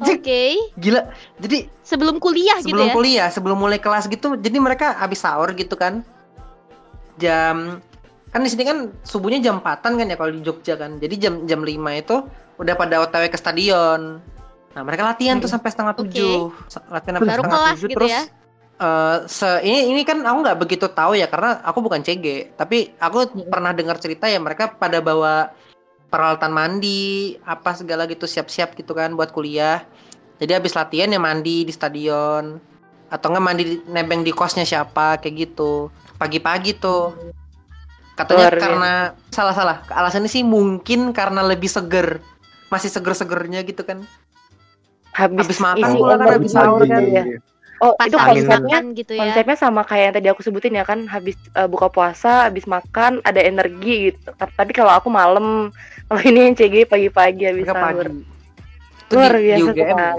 oke, 0.00 0.42
gila. 0.74 1.02
Jadi 1.38 1.58
sebelum 1.82 2.16
kuliah 2.18 2.58
gitu 2.58 2.72
sebelum 2.72 2.88
ya. 2.88 2.94
kuliah 2.94 3.28
sebelum 3.28 3.58
mulai 3.58 3.78
kelas 3.78 4.06
gitu 4.06 4.34
jadi 4.34 4.56
mereka 4.58 4.96
habis 4.96 5.20
sahur 5.20 5.52
gitu 5.52 5.74
kan. 5.74 6.02
Jam 7.16 7.78
kan 8.34 8.42
di 8.42 8.50
sini 8.50 8.66
kan 8.66 8.90
subuhnya 9.06 9.38
jam 9.38 9.62
4-an 9.62 9.94
kan 9.94 10.06
ya 10.10 10.16
kalau 10.18 10.34
di 10.34 10.42
Jogja 10.42 10.74
kan. 10.74 10.98
Jadi 10.98 11.14
jam 11.16 11.34
jam 11.46 11.62
5 11.62 11.70
itu 11.94 12.16
udah 12.56 12.74
pada 12.74 13.02
otw 13.02 13.26
ke 13.26 13.38
stadion. 13.38 14.18
Nah 14.74 14.82
mereka 14.82 15.06
latihan 15.06 15.38
tuh 15.38 15.46
Hmm. 15.46 15.54
sampai 15.54 15.70
setengah 15.70 15.94
tujuh. 15.94 16.50
Sa- 16.66 16.82
latihan 16.90 17.22
sampai 17.22 17.30
Baru 17.30 17.42
setengah 17.42 17.60
tujuh. 17.70 17.86
gitu 17.86 17.94
terus 17.94 18.10
ya? 18.10 18.22
eh, 18.74 19.16
se 19.30 19.48
ini 19.62 19.94
ini 19.94 20.02
kan 20.02 20.18
aku 20.20 20.38
nggak 20.42 20.58
begitu 20.58 20.86
tahu 20.90 21.14
ya 21.14 21.30
karena 21.30 21.62
aku 21.62 21.78
bukan 21.78 22.02
CG 22.02 22.50
tapi 22.58 22.90
aku 22.98 23.30
Hmm. 23.30 23.46
pernah 23.46 23.70
dengar 23.70 24.02
cerita 24.02 24.26
ya 24.26 24.42
mereka 24.42 24.74
pada 24.74 24.98
bawa 24.98 25.54
peralatan 26.14 26.54
mandi 26.54 27.34
apa 27.42 27.74
segala 27.74 28.06
gitu 28.06 28.30
siap-siap 28.30 28.78
gitu 28.78 28.94
kan 28.94 29.18
buat 29.18 29.34
kuliah. 29.34 29.82
Jadi 30.38 30.54
habis 30.54 30.78
latihan 30.78 31.10
ya 31.10 31.18
mandi 31.18 31.66
di 31.66 31.72
stadion. 31.74 32.62
Atau 33.10 33.34
enggak 33.34 33.42
mandi 33.42 33.62
di, 33.66 33.76
nebeng 33.90 34.22
di 34.22 34.30
kosnya 34.30 34.62
siapa 34.62 35.18
kayak 35.18 35.50
gitu. 35.50 35.90
Pagi-pagi 36.14 36.78
tuh. 36.78 37.10
Katanya 38.14 38.46
Luar 38.46 38.54
karena 38.62 38.92
salah-salah. 39.34 39.82
Alasannya 39.90 40.30
sih 40.30 40.46
mungkin 40.46 41.10
karena 41.10 41.42
lebih 41.42 41.66
seger. 41.66 42.22
Masih 42.70 42.94
seger-segernya 42.94 43.66
gitu 43.66 43.82
kan. 43.82 44.06
Habis, 45.10 45.50
Habis 45.50 45.58
makan 45.62 45.90
pula 45.98 46.14
kan, 46.14 46.26
habis 46.30 46.50
sahur 46.54 46.82
kan. 46.86 47.02
ya. 47.10 47.24
Oh, 47.76 47.92
Pas 47.94 48.06
itu 48.06 48.14
konsepnya 48.14 48.60
makan 48.80 48.84
gitu 48.94 49.12
ya. 49.12 49.20
konsepnya 49.20 49.56
sama 49.56 49.82
kayak 49.82 50.02
yang 50.04 50.14
tadi 50.14 50.28
aku 50.28 50.40
sebutin 50.40 50.74
ya 50.74 50.82
kan 50.82 51.04
habis 51.04 51.34
eh, 51.52 51.66
buka 51.66 51.88
puasa 51.88 52.46
habis 52.46 52.64
makan 52.64 53.18
ada 53.20 53.38
energi 53.38 54.08
gitu. 54.08 54.30
Ta- 54.32 54.48
tapi 54.48 54.70
kalau 54.70 54.90
aku 54.90 55.08
malam 55.08 55.74
kalau 56.06 56.20
ini 56.20 56.46
yang 56.46 56.54
CG 56.54 56.84
pagi-pagi 56.84 57.42
habis 57.44 57.66
sahur. 57.66 57.82
pagi. 58.06 58.22
Itu 59.04 59.12
luar 59.14 59.32
di, 59.32 59.42
di 59.42 59.44
biasa 59.44 59.68
UGM 59.68 59.96
ya. 59.98 60.12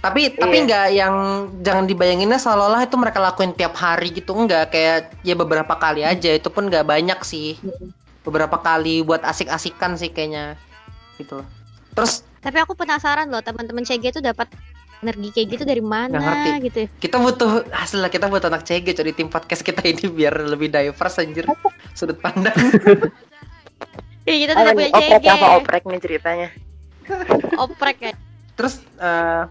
tapi 0.00 0.20
tapi 0.32 0.56
Iya. 0.56 0.64
nggak 0.66 0.86
yang 0.90 1.14
jangan 1.60 1.84
dibayanginnya 1.84 2.38
seolah-olah 2.38 2.82
itu 2.82 2.96
mereka 2.96 3.18
lakuin 3.20 3.52
tiap 3.52 3.74
hari 3.74 4.10
gitu 4.10 4.34
enggak 4.34 4.70
kayak 4.70 4.96
ya 5.22 5.34
beberapa 5.34 5.74
kali 5.74 6.02
aja 6.02 6.30
itu 6.32 6.48
pun 6.48 6.66
nggak 6.66 6.82
banyak 6.82 7.20
sih. 7.22 7.54
Beberapa 8.22 8.58
kali 8.58 9.00
buat 9.00 9.22
asik-asikan 9.22 9.94
sih 9.94 10.10
kayaknya 10.10 10.58
gitu. 11.16 11.38
Loh 11.38 11.46
terus 11.94 12.26
Tapi 12.36 12.58
aku 12.58 12.74
penasaran 12.74 13.26
loh 13.26 13.40
teman-teman 13.40 13.82
CG 13.82 14.10
itu 14.10 14.20
dapat 14.20 14.46
energi 14.98 15.28
kayak 15.30 15.46
gitu 15.50 15.64
dari 15.64 15.78
Nggak 15.78 15.92
mana 15.92 16.16
ngerti. 16.16 16.50
gitu. 16.64 16.80
kita 16.98 17.16
butuh 17.16 17.50
hasil 17.70 17.98
lah 17.98 18.08
kita 18.08 18.26
butuh 18.26 18.46
anak 18.46 18.62
CG 18.62 18.86
jadi 18.90 19.10
tim 19.10 19.26
podcast 19.26 19.60
kita 19.60 19.82
ini 19.82 20.06
biar 20.06 20.32
lebih 20.46 20.68
diverse 20.68 21.18
anjir 21.18 21.44
sudut 21.92 22.16
pandang 22.16 22.54
Iya 24.26 24.36
kita 24.42 24.52
nih? 24.58 24.74
punya 24.74 24.90
oprek 24.92 25.22
CG. 25.22 25.28
apa 25.30 25.46
oprek 25.56 25.82
nih 25.84 26.00
ceritanya 26.00 26.48
Oprek 27.62 27.96
ya. 28.00 28.12
terus 28.52 28.80
eh, 28.96 29.42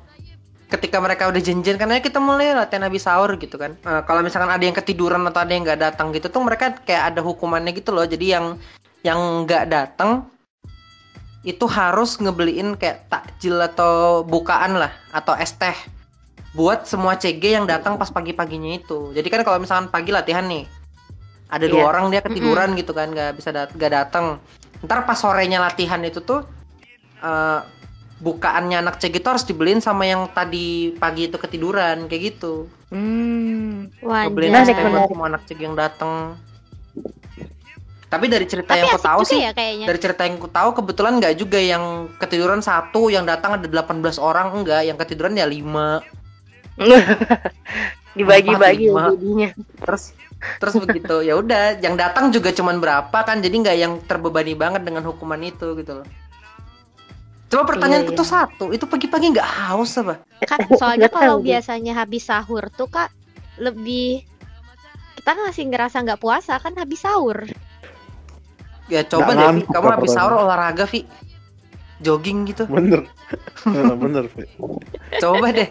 ketika 0.67 0.97
mereka 0.97 1.25
udah 1.25 1.39
janjian 1.39 1.77
kan 1.77 1.87
ayo 1.87 2.01
kita 2.01 2.19
mulai 2.19 2.51
latihan 2.51 2.83
habis 2.83 3.03
sahur 3.03 3.31
gitu 3.35 3.55
kan 3.55 3.77
Eh, 3.79 4.01
kalau 4.03 4.19
misalkan 4.19 4.49
ada 4.49 4.59
yang 4.59 4.73
ketiduran 4.73 5.23
atau 5.23 5.39
ada 5.39 5.49
yang 5.49 5.63
nggak 5.63 5.79
datang 5.79 6.11
gitu 6.11 6.27
tuh 6.27 6.41
mereka 6.41 6.75
kayak 6.81 7.13
ada 7.13 7.21
hukumannya 7.21 7.71
gitu 7.71 7.89
loh 7.89 8.03
jadi 8.03 8.35
yang 8.35 8.45
yang 9.01 9.15
nggak 9.45 9.69
datang 9.69 10.27
itu 11.45 11.69
harus 11.69 12.17
ngebeliin 12.17 12.73
kayak 12.73 13.05
takjil 13.05 13.61
atau 13.61 14.25
bukaan 14.25 14.81
lah 14.81 14.89
atau 15.13 15.37
es 15.37 15.53
teh 15.53 15.77
buat 16.57 16.89
semua 16.89 17.13
CG 17.21 17.53
yang 17.53 17.69
datang 17.69 18.01
pas 18.01 18.09
pagi-paginya 18.09 18.81
itu. 18.81 19.13
Jadi 19.13 19.27
kan 19.29 19.45
kalau 19.45 19.61
misalkan 19.61 19.93
pagi 19.93 20.09
latihan 20.09 20.41
nih 20.49 20.65
ada 21.45 21.69
dua 21.69 21.85
Iya. 21.85 21.89
orang 21.93 22.05
dia 22.09 22.21
ketiduran 22.25 22.73
gitu 22.73 22.91
kan 22.97 23.13
nggak 23.13 23.37
bisa 23.37 23.53
dat 23.53 23.69
nggak 23.77 23.93
datang. 23.93 24.41
Ntar 24.81 25.05
pas 25.05 25.21
sorenya 25.21 25.61
latihan 25.61 26.01
itu 26.01 26.17
tuh 26.25 26.41
eh, 27.21 27.59
bukaannya 28.25 28.81
anak 28.81 28.97
CG 28.97 29.21
itu 29.21 29.29
harus 29.29 29.45
dibeliin 29.45 29.85
sama 29.85 30.09
yang 30.09 30.25
tadi 30.33 30.97
pagi 30.97 31.29
itu 31.29 31.37
ketiduran 31.37 32.09
kayak 32.09 32.33
gitu. 32.33 32.65
Hmm. 32.89 33.93
Ngebeliin 34.01 34.49
Menarik, 34.49 34.73
es 34.73 34.81
teh 34.81 34.89
buat 34.89 35.11
semua 35.13 35.27
anak 35.29 35.41
CG 35.45 35.59
yang 35.61 35.77
datang 35.77 36.39
Tapi 38.05 38.25
dari 38.29 38.45
cerita 38.45 38.77
Tapi 38.77 38.85
yang 38.85 38.93
aku 38.93 39.01
tahu 39.01 39.21
sih, 39.25 39.41
ya 39.41 39.51
kayaknya. 39.51 39.85
dari 39.89 39.99
cerita 39.99 40.21
yang 40.29 40.37
aku 40.37 40.49
tahu 40.53 40.69
kebetulan 40.77 41.17
nggak 41.17 41.35
juga 41.41 41.57
yang 41.57 42.07
ketiduran 42.21 42.61
satu, 42.61 43.09
yang 43.09 43.25
datang 43.25 43.57
ada 43.57 43.65
18 43.65 44.21
orang 44.21 44.53
enggak, 44.61 44.85
yang 44.85 44.97
ketiduran 44.97 45.33
ya 45.33 45.49
5. 45.49 46.05
Dibagi-bagi 48.15 48.87
lima. 48.87 49.11
jadinya. 49.11 49.49
Terus 49.83 50.15
terus 50.61 50.75
begitu. 50.79 51.25
Ya 51.25 51.35
udah, 51.35 51.81
yang 51.83 51.99
datang 51.99 52.31
juga 52.31 52.53
cuman 52.53 52.79
berapa 52.79 53.17
kan, 53.25 53.43
jadi 53.43 53.55
nggak 53.59 53.77
yang 53.77 53.93
terbebani 54.07 54.53
banget 54.55 54.87
dengan 54.87 55.03
hukuman 55.03 55.41
itu 55.43 55.75
gitu 55.75 55.99
loh. 55.99 56.07
Coba 57.49 57.63
pertanyaanku 57.75 58.13
Iya, 58.13 58.19
tuh 58.19 58.27
satu, 58.27 58.65
itu 58.73 58.85
pagi-pagi 58.89 59.33
nggak 59.35 59.49
haus 59.69 59.97
apa? 60.01 60.21
Kan 60.45 60.59
soalnya 60.81 61.09
kalau 61.11 61.41
biasanya 61.41 61.93
habis 61.93 62.25
sahur 62.25 62.69
tuh 62.73 62.89
kak 62.89 63.13
lebih 63.61 64.25
kita 65.15 65.31
masih 65.41 65.63
ngerasa 65.69 66.05
nggak 66.05 66.21
puasa 66.21 66.57
kan 66.61 66.73
habis 66.77 67.01
sahur. 67.01 67.45
Ya 68.85 69.01
coba 69.01 69.33
Nggak 69.33 69.35
deh, 69.35 69.41
Vi. 69.41 69.45
ngantuk 69.65 69.69
kamu 69.73 69.87
habis 69.97 70.11
sahur 70.13 70.33
olahraga, 70.37 70.85
Vi. 70.85 71.01
Jogging 72.03 72.45
gitu. 72.45 72.63
Bener. 72.69 73.07
bener, 73.65 73.95
bener. 73.97 74.23
Fi. 74.29 74.45
Coba 75.17 75.49
deh. 75.49 75.69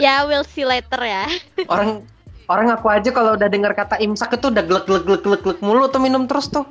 Ya 0.00 0.26
we'll 0.26 0.46
see 0.46 0.66
later 0.66 0.98
ya. 1.02 1.28
Orang 1.70 2.02
orang 2.48 2.72
aku 2.72 2.88
aja 2.88 3.12
kalau 3.12 3.36
udah 3.36 3.46
dengar 3.46 3.76
kata 3.76 4.00
imsak 4.00 4.40
itu 4.40 4.48
udah 4.50 4.64
glek 4.64 4.88
glek 4.88 5.04
glek 5.04 5.22
glek 5.22 5.40
glek 5.44 5.58
mulu 5.60 5.86
tuh 5.92 6.00
minum 6.02 6.26
terus 6.26 6.50
tuh. 6.50 6.66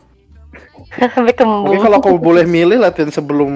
Sampai 1.13 1.35
kembung. 1.35 1.69
Mungkin 1.69 1.83
kalau 1.83 1.97
aku 1.99 2.17
boleh 2.17 2.47
milih 2.47 2.79
latihan 2.81 3.11
sebelum 3.11 3.51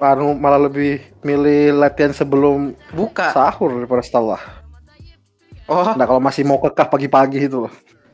anu 0.00 0.34
malah 0.34 0.66
lebih 0.66 1.00
milih 1.22 1.76
latihan 1.78 2.10
sebelum 2.10 2.74
Buka. 2.90 3.30
sahur 3.30 3.78
daripada 3.78 4.02
setelah. 4.02 4.40
Oh, 5.70 5.94
Nah 5.94 6.04
kalau 6.04 6.18
masih 6.18 6.42
mau 6.42 6.58
kekah 6.58 6.90
pagi-pagi 6.90 7.46
itu. 7.46 7.70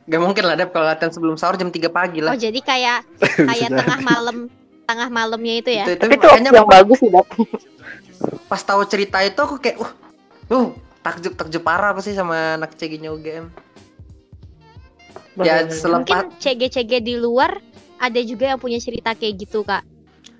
Gak 0.09 0.20
mungkin 0.24 0.42
lah 0.48 0.56
Dep 0.56 0.72
kalau 0.72 0.88
latihan 0.88 1.12
sebelum 1.12 1.36
sahur 1.36 1.61
jam 1.61 1.68
3 1.68 1.84
pagi 1.92 2.24
Oh 2.24 2.32
lah. 2.32 2.34
jadi 2.34 2.56
kayak 2.64 2.98
kayak 3.52 3.68
tengah 3.76 4.00
malam 4.00 4.36
tengah 4.88 5.09
malamnya 5.12 5.54
itu 5.61 5.70
ya. 5.70 5.84
Itu, 5.84 6.00
itu 6.00 6.02
Tapi 6.09 6.14
itu 6.16 6.24
makanya 6.24 6.50
yang 6.56 6.68
bagus 6.68 6.96
sih, 6.96 7.12
Dap. 7.12 7.28
pas 8.50 8.61
tahu 8.64 8.82
cerita 8.88 9.20
itu 9.22 9.36
aku 9.38 9.61
kayak 9.61 9.76
uh, 9.78 9.92
uh 10.50 10.68
takjub 11.04 11.36
takjub 11.36 11.62
parah 11.62 11.92
aku 11.92 12.00
sih 12.02 12.16
sama 12.16 12.56
anak 12.56 12.72
CG-nya 12.74 13.12
UGM. 13.12 13.46
Ya 15.38 15.68
selepas 15.70 16.26
Mungkin 16.26 16.40
CG-CG 16.42 17.04
di 17.04 17.14
luar 17.14 17.62
ada 18.00 18.20
juga 18.26 18.50
yang 18.50 18.59
punya 18.59 18.82
cerita 18.82 19.14
kayak 19.14 19.44
gitu 19.46 19.62
kak. 19.62 19.86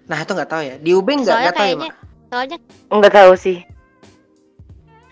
nah 0.09 0.19
itu 0.25 0.33
nggak 0.33 0.51
tahu 0.51 0.63
ya. 0.65 0.75
Di 0.81 0.91
UB 0.97 1.07
nggak 1.07 1.29
nggak 1.29 1.55
tahu 1.55 1.69
ya, 1.69 1.77
Mak. 1.77 1.95
soalnya 2.33 2.59
Enggak 2.89 3.13
tahu 3.15 3.33
sih. 3.37 3.59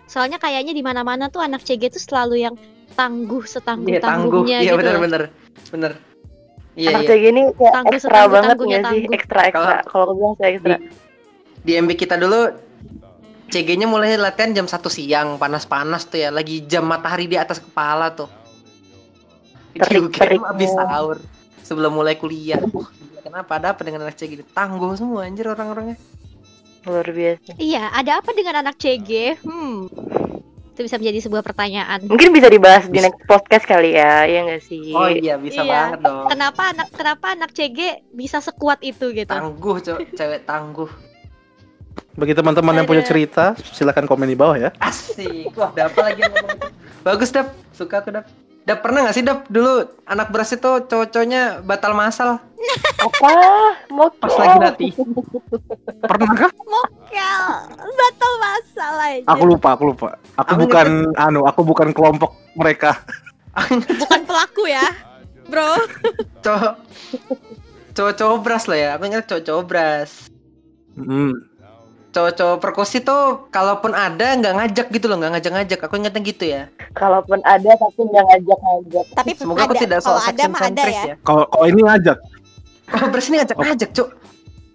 soalnya 0.06 0.40
kayaknya 0.40 0.72
di 0.72 0.80
mana-mana 0.80 1.28
tuh 1.28 1.44
anak 1.44 1.60
CG 1.60 1.92
tuh 1.92 2.00
selalu 2.00 2.40
yang 2.40 2.54
tangguh 2.96 3.42
setangguh 3.44 3.92
Iya 3.92 4.00
tangguh. 4.00 4.42
tangguhnya 4.42 4.58
Iya 4.58 4.72
gitu. 4.72 4.78
benar 4.80 4.94
loh. 4.94 5.02
benar. 5.04 5.22
Benar. 5.68 5.92
Iya 6.74 6.88
Anak 6.90 7.00
iya. 7.00 7.08
kayak 7.08 7.22
gini 7.22 7.40
kayak 7.52 7.72
Tangguh 7.72 7.92
ekstra 7.92 8.08
setangguh 8.10 8.32
banget 8.32 8.48
tangguhnya 8.50 8.76
nggak 8.76 8.82
sih? 8.82 9.00
tangguh. 9.00 9.16
Ekstra 9.16 9.40
ekstra. 9.44 9.76
Kalau 9.84 10.02
aku 10.04 10.12
bilang 10.14 10.34
sih 10.34 10.46
ekstra. 10.46 10.76
Di 11.60 11.72
MB 11.74 11.90
kita 11.94 12.14
dulu 12.16 12.40
CG-nya 13.46 13.86
mulai 13.86 14.18
latihan 14.18 14.50
jam 14.52 14.66
1 14.66 14.74
siang, 14.86 15.28
panas-panas 15.36 16.02
tuh 16.04 16.18
ya, 16.18 16.28
lagi 16.28 16.66
jam 16.66 16.82
matahari 16.82 17.24
di 17.24 17.38
atas 17.38 17.62
kepala 17.62 18.10
tuh. 18.10 18.26
Di 19.70 19.78
Terik-teriknya. 19.78 20.46
habis 20.50 20.70
sahur 20.70 21.16
sebelum 21.62 21.94
mulai 21.94 22.18
kuliah. 22.18 22.58
Kenapa 23.22 23.58
ada 23.58 23.70
apa 23.70 23.82
dengan 23.82 24.02
anak 24.02 24.14
CG 24.14 24.34
ini? 24.34 24.44
Tangguh 24.46 24.94
semua 24.94 25.26
anjir 25.26 25.46
orang-orangnya. 25.46 25.94
Luar 26.86 27.06
biasa. 27.06 27.54
Iya, 27.56 27.90
ada 27.90 28.18
apa 28.18 28.30
dengan 28.30 28.62
anak 28.62 28.78
CG? 28.78 29.38
Hmm. 29.42 29.90
Itu 30.76 30.84
bisa 30.84 31.00
menjadi 31.00 31.24
sebuah 31.24 31.40
pertanyaan. 31.40 32.04
Mungkin 32.04 32.36
bisa 32.36 32.52
dibahas 32.52 32.84
di 32.92 33.00
next 33.00 33.24
podcast 33.24 33.64
kali 33.64 33.96
ya, 33.96 34.28
ya 34.28 34.44
nggak 34.44 34.60
sih? 34.60 34.92
Oh 34.92 35.08
iya, 35.08 35.40
bisa 35.40 35.64
Iya. 35.64 35.72
banget 35.96 36.00
dong. 36.04 36.28
Kenapa 36.28 36.62
anak 36.68 36.88
kenapa 36.92 37.26
anak 37.32 37.50
CG 37.56 38.04
bisa 38.12 38.44
sekuat 38.44 38.84
itu 38.84 39.08
gitu? 39.16 39.32
Tangguh, 39.32 39.80
cowok, 39.80 40.00
cewek 40.12 40.44
tangguh. 40.44 40.90
Bagi 42.12 42.36
teman-teman 42.36 42.76
yang 42.76 42.84
punya 42.84 43.00
cerita, 43.00 43.56
silakan 43.72 44.04
komen 44.04 44.28
di 44.28 44.36
bawah 44.36 44.60
ya. 44.60 44.70
Asik. 44.76 45.56
Wah, 45.56 45.72
ada 45.72 45.88
apa 45.88 46.12
lagi 46.12 46.20
ngomong? 46.28 46.60
Bagus, 47.00 47.32
Dap. 47.32 47.56
Suka 47.72 48.04
aku, 48.04 48.12
Dap. 48.12 48.28
Dap 48.66 48.82
pernah 48.82 49.06
gak 49.06 49.14
sih, 49.14 49.22
Dap? 49.22 49.46
Dulu 49.46 50.02
anak 50.10 50.34
beras 50.34 50.50
itu 50.50 50.66
cowok-cowoknya 50.90 51.62
batal 51.62 51.94
masal 51.94 52.42
Apa? 53.06 53.30
Mau 53.94 54.10
pas 54.18 54.34
lagi 54.34 54.58
latih. 54.58 54.90
Pernah 56.02 56.34
kah? 56.34 56.50
Mokel, 56.66 57.44
batal 57.94 58.32
masalah 58.42 59.08
aja. 59.14 59.28
Aku 59.30 59.44
lupa, 59.46 59.78
aku 59.78 59.94
lupa. 59.94 60.18
Aku 60.34 60.42
Aku 60.42 60.52
bukan 60.66 61.14
anu, 61.14 61.46
aku 61.46 61.62
bukan 61.62 61.94
kelompok 61.94 62.34
mereka. 62.58 62.98
Bukan 64.04 64.28
pelaku 64.28 64.68
ya, 64.68 64.84
bro. 65.48 65.80
Cowok 66.44 66.76
cowok-cowok 67.96 68.38
beras 68.44 68.68
lah 68.68 68.76
ya. 68.76 68.88
Aku 69.00 69.08
ingat 69.08 69.24
cowok-cowok 69.24 69.64
beras. 69.64 70.28
Hmm. 70.92 71.32
Cowok-cowok 72.16 72.58
perkusi 72.64 73.04
tuh 73.04 73.52
kalaupun 73.52 73.92
ada 73.92 74.32
nggak 74.40 74.54
ngajak 74.56 74.86
gitu 74.88 75.04
loh, 75.04 75.20
nggak 75.20 75.36
ngajak-ngajak. 75.36 75.84
Aku 75.84 76.00
ingatnya 76.00 76.22
gitu 76.24 76.44
ya. 76.48 76.72
Kalaupun 76.96 77.44
ada 77.44 77.76
tapi 77.76 78.08
nggak 78.08 78.24
ngajak-ngajak. 78.24 79.06
Tapi 79.12 79.30
Semoga 79.36 79.68
aku 79.68 79.76
ada. 79.76 79.82
tidak 79.84 79.98
Kalau 80.00 80.16
soal 80.16 80.32
ada 80.32 80.42
mah 80.48 80.62
ada 80.64 80.84
ya. 80.88 81.04
Kalau 81.20 81.44
kalau 81.52 81.66
ini 81.68 81.84
ngajak. 81.84 82.16
Oh, 82.96 83.08
beras 83.12 83.28
ini 83.28 83.36
ngajak-ngajak, 83.44 83.90
Cuk. 83.92 84.08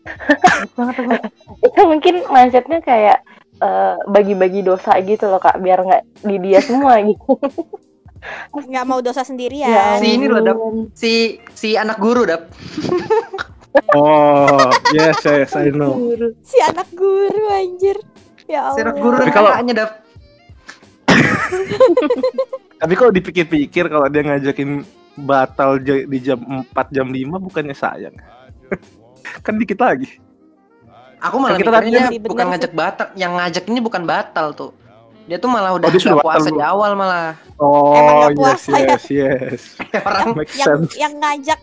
Itu 1.66 1.82
mungkin 1.90 2.16
mindsetnya 2.30 2.78
kayak 2.86 3.18
eh, 3.58 3.96
bagi-bagi 4.06 4.62
dosa 4.62 4.94
gitu 5.02 5.26
loh 5.26 5.42
kak, 5.42 5.58
biar 5.66 5.82
nggak 5.82 6.04
di 6.22 6.36
dia 6.46 6.62
semua 6.70 7.02
gitu. 7.02 7.42
Nggak 8.54 8.86
mau 8.86 9.02
dosa 9.02 9.26
sendirian. 9.26 9.66
Ya 9.66 9.98
Si 9.98 10.14
ini 10.14 10.30
loh, 10.30 10.46
Dap. 10.46 10.58
Si 10.94 11.42
si 11.58 11.74
anak 11.74 11.98
guru, 11.98 12.30
Dap. 12.30 12.46
Oh, 13.96 14.68
yes, 14.92 15.24
yes, 15.24 15.56
I 15.56 15.72
know. 15.72 15.96
Si 16.44 16.60
anak 16.60 16.92
guru 16.92 17.44
anjir. 17.48 17.96
Ya 18.48 18.72
Si 18.76 18.80
Allah. 18.80 18.92
anak 18.92 18.96
guru 19.00 19.16
Tapi 19.16 19.24
dan 19.24 19.36
kalau- 19.36 19.52
kakaknya, 19.56 19.74
Dap. 19.74 19.92
Tapi 22.82 22.94
kalau 22.98 23.12
dipikir-pikir 23.14 23.86
kalau 23.88 24.08
dia 24.10 24.22
ngajakin 24.26 24.84
batal 25.14 25.78
di 25.84 26.18
jam 26.20 26.40
4 26.72 26.96
jam 26.96 27.08
5 27.08 27.48
bukannya 27.48 27.76
sayang. 27.76 28.16
kan 29.46 29.56
dikit 29.56 29.80
lagi. 29.80 30.20
Aku 31.22 31.38
malah 31.38 31.54
Kan 31.54 31.62
kita 31.62 31.72
mikirnya 31.78 32.10
sih, 32.10 32.18
bukan 32.18 32.46
ngajak 32.50 32.74
batal, 32.74 33.08
yang 33.14 33.38
ngajak 33.38 33.64
ini 33.70 33.80
bukan 33.80 34.04
batal 34.04 34.58
tuh. 34.58 34.72
Dia 35.32 35.40
tuh 35.40 35.48
malah 35.48 35.72
udah 35.80 35.88
dia 35.88 35.96
sudah 35.96 36.20
nggak 36.20 36.28
puasa 36.28 36.50
di 36.52 36.60
awal 36.60 36.92
malah. 37.00 37.40
Oh, 37.56 37.96
Emang 37.96 38.16
nggak 38.20 38.32
yes, 38.36 38.36
puasa 38.36 38.72
ya? 38.76 38.84
yes, 38.84 39.04
yes. 39.08 39.62
Orang 40.12 40.36
yang 40.44 40.68
sense. 40.68 40.92
yang 41.00 41.14
ngajak 41.24 41.60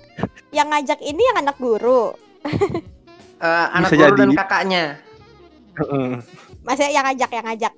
yang 0.56 0.68
ngajak 0.72 0.98
ini 1.04 1.20
yang 1.20 1.36
anak 1.44 1.56
guru. 1.60 2.16
eh, 3.44 3.66
anak 3.76 3.92
Bisa 3.92 3.96
guru 4.00 4.08
jadi. 4.16 4.20
dan 4.24 4.30
kakaknya. 4.32 4.84
Heeh. 5.84 6.08
Maksudnya 6.64 6.92
yang 6.96 7.04
ngajak 7.12 7.28
yang 7.28 7.44
ngajak 7.44 7.72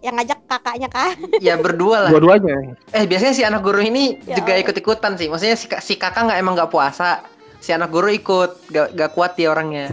yang 0.00 0.14
ngajak 0.16 0.38
kakaknya 0.48 0.88
kah? 0.88 1.12
Ya 1.44 1.54
berdua 1.60 2.08
lah. 2.08 2.10
Dua-duanya. 2.16 2.72
Eh 2.96 3.04
biasanya 3.04 3.36
si 3.36 3.44
anak 3.44 3.60
guru 3.60 3.84
ini 3.84 4.16
Ya 4.24 4.40
juga 4.40 4.56
ikut-ikutan 4.56 5.20
sih. 5.20 5.28
Maksudnya 5.28 5.60
si, 5.60 5.68
si 5.68 6.00
kakak 6.00 6.32
nggak 6.32 6.40
emang 6.40 6.56
nggak 6.56 6.72
puasa. 6.72 7.28
Si 7.60 7.76
anak 7.76 7.92
guru 7.92 8.08
ikut, 8.08 8.72
gak, 8.72 8.96
gak 8.96 9.12
kuat 9.12 9.36
dia 9.36 9.52
orangnya. 9.52 9.92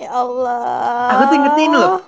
Ya 0.00 0.08
Allah. 0.08 1.20
Aku 1.20 1.22
tuh 1.28 1.36
ingetin 1.36 1.72
loh. 1.76 2.00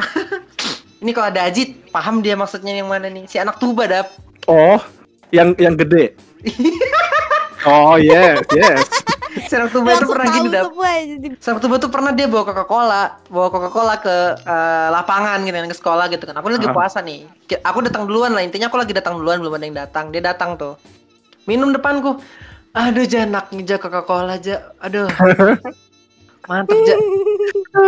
Ini 1.00 1.10
kalau 1.16 1.32
ada 1.32 1.48
Ajit, 1.48 1.80
paham 1.88 2.20
dia 2.20 2.36
maksudnya 2.36 2.76
yang 2.76 2.92
mana 2.92 3.08
nih? 3.08 3.24
Si 3.24 3.40
anak 3.40 3.56
tuba 3.56 3.88
dap. 3.88 4.12
Oh, 4.44 4.76
yang 5.32 5.56
yang 5.56 5.72
gede. 5.72 6.12
oh, 7.68 7.96
yes, 7.96 8.44
yes. 8.52 8.84
Si 9.48 9.56
anak 9.56 9.72
tuba 9.72 9.96
itu 9.96 10.04
pernah 10.04 10.28
gini 10.28 10.48
dap. 10.52 10.68
Si 11.40 11.46
anak 11.48 11.60
tuba 11.64 11.80
tuh 11.80 11.88
pernah 11.88 12.12
dia 12.12 12.28
bawa 12.28 12.44
Coca-Cola, 12.44 13.16
bawa 13.32 13.48
Coca-Cola 13.48 13.94
ke 13.96 14.16
eh, 14.44 14.88
lapangan 14.92 15.40
gitu 15.40 15.56
kan, 15.56 15.68
ke 15.72 15.76
sekolah 15.80 16.04
gitu 16.12 16.24
kan. 16.28 16.36
Aku 16.36 16.52
lagi 16.52 16.68
Ah. 16.68 16.74
puasa 16.76 17.00
nih. 17.00 17.24
Aku 17.64 17.80
datang 17.80 18.04
duluan 18.04 18.36
lah. 18.36 18.44
Intinya 18.44 18.68
aku 18.68 18.76
lagi 18.76 18.92
datang 18.92 19.16
duluan, 19.16 19.40
belum 19.40 19.56
ada 19.56 19.64
yang 19.64 19.78
datang. 19.80 20.12
Dia 20.12 20.20
datang 20.20 20.60
tuh. 20.60 20.76
Minum 21.48 21.72
depanku. 21.72 22.20
Aduh, 22.76 23.08
janak 23.08 23.48
aja 23.50 23.80
Coca-Cola 23.80 24.36
aja. 24.36 24.68
Aduh. 24.84 25.08
Mantap, 26.42 26.72
Ja. 26.80 26.96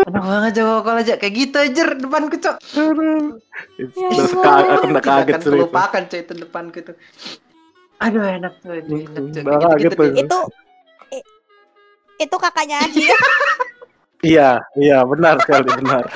Enak 0.06 0.22
banget 0.22 0.42
aja 0.48 0.60
Coca-Cola 0.62 1.00
aja. 1.00 1.14
Kayak 1.16 1.34
gitu 1.34 1.56
aja 1.58 1.82
depanku, 1.94 2.36
Cok. 2.36 2.56
Itu 3.74 3.98
udah 3.98 4.26
seka- 4.26 4.54
aku 4.54 4.70
udah 4.70 4.78
Tidak 4.82 5.02
kaget 5.02 5.10
akan 5.24 5.26
sih 5.32 5.40
itu. 5.40 5.46
terlupakan 5.48 6.02
coy 6.04 6.20
itu 6.20 6.32
depanku 6.36 6.78
tuh. 6.82 6.96
Aduh 7.98 8.22
enak 8.22 8.52
tuh, 8.58 8.72
enak 8.72 8.86
Hmm, 8.86 9.06
tuh. 9.08 9.72
gitu-gitu 9.78 9.96
tuh. 9.96 10.04
deh. 10.04 10.22
itu 10.22 10.38
itu 12.18 12.36
kakaknya 12.36 12.76
Aji 12.80 13.02
ya? 13.04 13.18
Iya, 14.22 14.48
iya, 14.76 15.02
benar 15.02 15.34
sekali, 15.38 15.66
benar. 15.72 16.06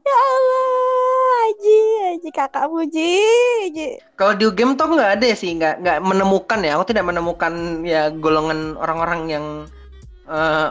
ya 0.00 0.16
Allah 0.18 0.66
Aji 1.46 1.78
Aji 2.10 2.28
kakakmu 2.28 2.82
Ji 2.88 3.14
Ji 3.70 3.88
Kalau 4.12 4.34
di 4.34 4.50
game 4.50 4.74
tuh 4.74 4.90
nggak 4.90 5.12
ada 5.14 5.26
sih, 5.32 5.54
nggak 5.54 5.78
nggak 5.78 5.98
menemukan 6.00 6.58
ya. 6.58 6.74
Aku 6.74 6.84
tidak 6.84 7.06
menemukan 7.06 7.52
ya 7.82 8.10
golongan 8.10 8.74
orang-orang 8.74 9.20
yang 9.28 9.44
eh, 10.28 10.68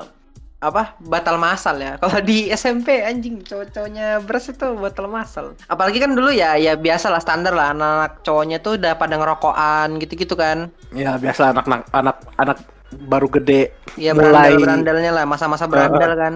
apa 0.58 0.98
batal 1.00 1.38
masal 1.38 1.78
ya. 1.78 1.98
Kalau 2.02 2.18
di 2.20 2.50
SMP 2.50 3.02
anjing 3.02 3.46
cowok-cowoknya 3.46 4.26
beres 4.26 4.50
itu 4.50 4.68
batal 4.74 5.06
masal. 5.06 5.54
Apalagi 5.68 6.02
kan 6.02 6.18
dulu 6.18 6.30
ya 6.30 6.58
ya 6.58 6.74
biasa 6.74 7.10
lah 7.10 7.22
standar 7.22 7.54
lah 7.54 7.74
anak-anak 7.74 8.22
cowoknya 8.22 8.58
tuh 8.58 8.78
udah 8.78 8.98
pada 8.98 9.18
ngerokokan 9.18 10.02
gitu-gitu 10.02 10.34
kan. 10.34 10.74
Ya 10.94 11.18
biasa 11.18 11.54
anak 11.54 11.86
anak 11.92 12.18
anak 12.38 12.58
baru 13.06 13.28
gede 13.28 13.70
Ya 14.00 14.16
Mulai- 14.16 14.56
berandal 14.56 14.64
berandalnya 14.64 15.12
lah 15.14 15.26
masa-masa 15.26 15.68
berandal 15.68 16.14
kan. 16.16 16.34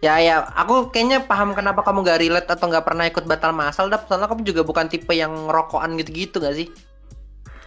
Ya 0.00 0.16
ya 0.16 0.48
aku 0.56 0.88
kayaknya 0.88 1.28
paham 1.28 1.52
kenapa 1.52 1.84
kamu 1.84 2.00
gak 2.00 2.20
relate 2.24 2.48
atau 2.48 2.64
nggak 2.64 2.88
pernah 2.88 3.04
ikut 3.04 3.28
batal 3.28 3.52
masal 3.52 3.92
dap 3.92 4.08
soalnya 4.08 4.32
kamu 4.32 4.48
juga 4.48 4.64
bukan 4.64 4.88
tipe 4.88 5.12
yang 5.12 5.52
rokokan 5.52 6.00
gitu-gitu 6.00 6.40
gak 6.40 6.56
sih? 6.56 6.72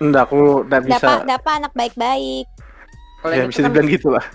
enggak 0.02 0.26
aku 0.26 0.66
enggak 0.66 0.82
bisa 0.90 0.98
Dapa, 0.98 1.14
Dapa 1.30 1.50
anak 1.62 1.72
baik-baik. 1.78 2.50
Kalau 3.22 3.34
ya 3.38 3.46
bisa 3.46 3.62
itu 3.62 3.62
kan- 3.62 3.70
dibilang 3.70 3.90
gitu 3.94 4.08
lah 4.10 4.26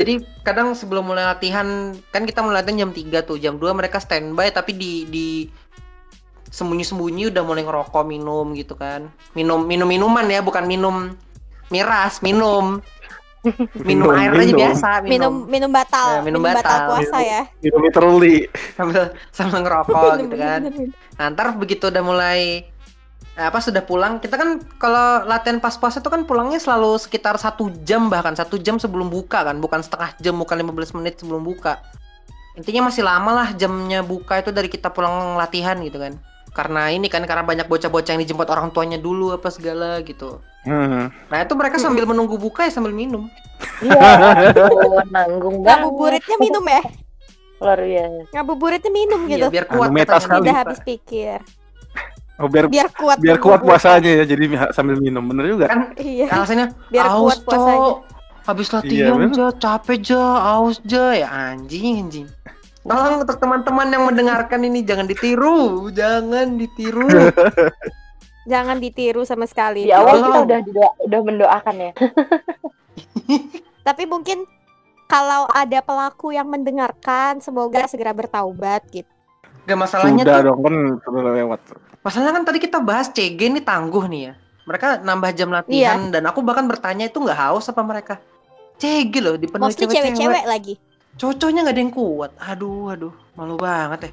Jadi 0.00 0.16
kadang 0.40 0.72
sebelum 0.72 1.04
mulai 1.04 1.28
latihan 1.28 1.92
kan 2.08 2.24
kita 2.24 2.40
mulai 2.40 2.64
latihan 2.64 2.88
jam 2.88 2.92
3 2.96 3.20
tuh, 3.20 3.36
jam 3.36 3.60
2 3.60 3.68
mereka 3.76 4.00
standby 4.00 4.48
tapi 4.48 4.72
di 4.72 5.04
di 5.04 5.26
sembunyi-sembunyi 6.48 7.28
udah 7.28 7.42
mulai 7.44 7.62
ngerokok, 7.62 8.02
minum 8.08 8.56
gitu 8.56 8.72
kan. 8.74 9.12
Minum 9.36 9.62
minum 9.62 9.84
minuman 9.84 10.24
ya, 10.24 10.40
bukan 10.40 10.64
minum 10.64 11.12
miras, 11.68 12.24
minum. 12.24 12.80
Minum, 13.40 14.04
Minum, 14.04 14.12
air 14.12 14.32
aja 14.32 14.40
minum. 14.44 14.60
biasa, 14.60 14.88
Minum 15.00 15.08
minum, 15.08 15.34
minum 15.48 15.70
batal, 15.72 16.08
Ya, 16.12 16.20
minum 16.20 16.40
batal. 16.44 16.92
puasa 16.92 17.18
ya. 17.24 17.42
Minum 17.64 17.80
literally 17.80 18.36
sambil 18.76 19.02
sambil 19.32 19.64
ngerokok 19.64 19.96
Minum, 19.96 20.22
gitu 20.28 20.36
kan. 20.36 20.60
minum, 20.60 20.72
minum. 20.76 21.16
Nah, 21.16 21.26
ntar 21.32 21.46
begitu 21.56 21.88
udah 21.88 22.02
mulai 22.04 22.40
eh, 22.68 22.69
apa 23.48 23.64
sudah 23.64 23.80
pulang, 23.80 24.20
kita 24.20 24.36
kan 24.36 24.60
kalau 24.76 25.24
latihan 25.24 25.56
pas 25.56 25.72
puasa 25.80 26.04
itu 26.04 26.12
kan 26.12 26.28
pulangnya 26.28 26.60
selalu 26.60 27.00
sekitar 27.00 27.40
satu 27.40 27.72
jam 27.88 28.12
bahkan 28.12 28.36
satu 28.36 28.60
jam 28.60 28.76
sebelum 28.76 29.08
buka 29.08 29.46
kan, 29.48 29.56
bukan 29.62 29.80
setengah 29.80 30.12
jam, 30.20 30.36
bukan 30.36 30.60
15 30.60 30.98
menit 31.00 31.16
sebelum 31.22 31.40
buka. 31.40 31.80
Intinya 32.58 32.92
masih 32.92 33.06
lama 33.06 33.30
lah 33.32 33.48
jamnya 33.56 34.04
buka 34.04 34.44
itu 34.44 34.52
dari 34.52 34.68
kita 34.68 34.92
pulang 34.92 35.40
latihan 35.40 35.78
gitu 35.80 35.96
kan. 35.96 36.20
Karena 36.50 36.90
ini 36.90 37.06
kan 37.06 37.22
karena 37.24 37.46
banyak 37.46 37.70
bocah-bocah 37.70 38.10
yang 38.12 38.22
dijemput 38.26 38.50
orang 38.50 38.74
tuanya 38.74 38.98
dulu 38.98 39.30
apa 39.30 39.48
segala 39.54 40.02
gitu. 40.02 40.42
hmm. 40.66 41.30
Nah 41.30 41.38
itu 41.38 41.54
mereka 41.54 41.78
sambil 41.78 42.04
menunggu 42.10 42.34
buka 42.36 42.66
ya 42.66 42.74
sambil 42.74 42.90
minum. 42.90 43.30
Iya, 43.80 44.52
nanggung 45.14 45.62
banget. 45.62 45.78
Ngabuburitnya 45.78 46.36
minum 46.42 46.64
ya. 46.66 46.82
Luar 47.62 47.80
biasa. 47.80 48.20
Ngabuburitnya 48.34 48.90
minum 48.92 49.20
Iya, 49.28 49.36
gitu. 49.36 49.46
biar 49.52 49.66
kuat 49.70 49.88
Anu 49.94 50.00
katanya. 50.02 50.40
Tidak 50.42 50.58
habis 50.58 50.80
pikir. 50.82 51.38
Oh, 52.40 52.48
biar 52.48 52.66
Biar 52.66 52.88
kuat. 52.90 53.16
biar 53.16 53.36
kuat 53.36 53.60
puasanya 53.60 54.10
ya 54.10 54.24
jadi 54.24 54.44
sambil 54.70 54.96
minum 54.96 55.22
bener 55.22 55.44
juga 55.46 55.66
Kan 55.66 55.92
Iya. 55.94 56.26
alasannya 56.28 56.66
Biar 56.88 57.04
aus 57.06 57.36
kuat 57.36 57.38
puasanya. 57.44 57.88
habis 58.42 58.68
latihan 58.70 59.14
bener. 59.14 59.30
ja 59.30 59.48
capek 59.52 59.98
ja 60.02 60.24
aus 60.50 60.80
ja 60.82 61.12
ya 61.14 61.28
anjing 61.28 62.02
anjing 62.02 62.26
tolong 62.80 63.20
untuk 63.20 63.36
teman-teman 63.36 63.86
yang 63.86 64.04
mendengarkan 64.04 64.60
ini 64.62 64.80
jangan 64.80 65.04
ditiru 65.04 65.88
jangan 65.90 66.56
ditiru 66.56 67.06
Jangan 68.42 68.80
ditiru 68.80 69.22
sama 69.22 69.44
sekali. 69.44 69.84
Di 69.84 69.92
awal 69.92 70.16
kita 70.18 70.38
udah, 70.42 70.60
udah 71.04 71.20
mendoakan 71.22 71.76
ya. 71.78 71.92
Tapi 73.86 74.02
mungkin 74.04 74.42
kalau 75.04 75.44
ada 75.46 75.78
pelaku 75.78 76.32
yang 76.32 76.46
mendengarkan, 76.46 77.38
semoga 77.38 77.84
segera 77.84 78.10
bertaubat 78.10 78.82
gitu. 78.88 79.06
gak 79.62 79.76
masalahnya 79.76 80.24
sudah 80.24 80.36
tuh 80.36 80.46
dong 80.48 80.60
kan 80.64 80.74
sudah 81.00 81.22
lewat 81.32 81.60
masalahnya 82.00 82.32
kan 82.34 82.44
tadi 82.44 82.58
kita 82.58 82.78
bahas 82.80 83.08
CG 83.08 83.36
nih 83.38 83.60
tangguh 83.60 84.04
nih 84.06 84.22
ya. 84.22 84.32
Mereka 84.64 85.02
nambah 85.02 85.30
jam 85.34 85.50
latihan 85.50 86.10
dan 86.10 86.22
aku 86.24 86.40
bahkan 86.40 86.64
bertanya 86.64 87.06
itu 87.06 87.18
nggak 87.18 87.36
haus 87.36 87.66
apa 87.66 87.82
mereka? 87.82 88.14
CG 88.76 89.12
loh 89.18 89.36
dipenuhi 89.36 89.68
Mostly 89.68 89.84
cewek-cewek. 89.84 90.14
cewek-cewek 90.16 90.44
lagi. 90.46 90.74
cocoknya 91.12 91.60
nggak 91.66 91.76
ada 91.76 91.82
yang 91.82 91.92
kuat. 91.92 92.30
Aduh 92.38 92.88
aduh 92.88 93.12
malu 93.34 93.56
banget 93.56 94.08
ya. 94.08 94.10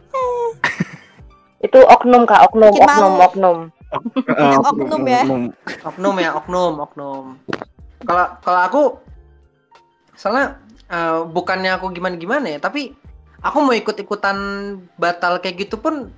Itu 1.58 1.80
oknum 1.82 2.24
kak, 2.24 2.52
oknum, 2.52 2.70
Bikin 2.70 2.86
oknum, 2.86 3.12
malu. 3.14 3.26
oknum. 3.26 3.58
Eh, 4.30 4.58
oknum 4.70 5.02
ya. 5.08 5.22
oknum. 5.86 6.14
Ya 6.20 6.30
oknum 6.36 6.74
oknum. 6.84 7.24
Kalau 8.04 8.26
kalau 8.42 8.62
aku 8.62 8.82
soalnya 10.14 10.58
eh, 10.88 11.20
bukannya 11.24 11.78
aku 11.78 11.90
gimana 11.92 12.16
gimana 12.18 12.46
ya 12.50 12.60
tapi 12.60 12.94
aku 13.40 13.58
mau 13.62 13.74
ikut 13.74 13.94
ikutan 13.96 14.38
batal 14.98 15.38
kayak 15.38 15.66
gitu 15.66 15.78
pun 15.78 16.10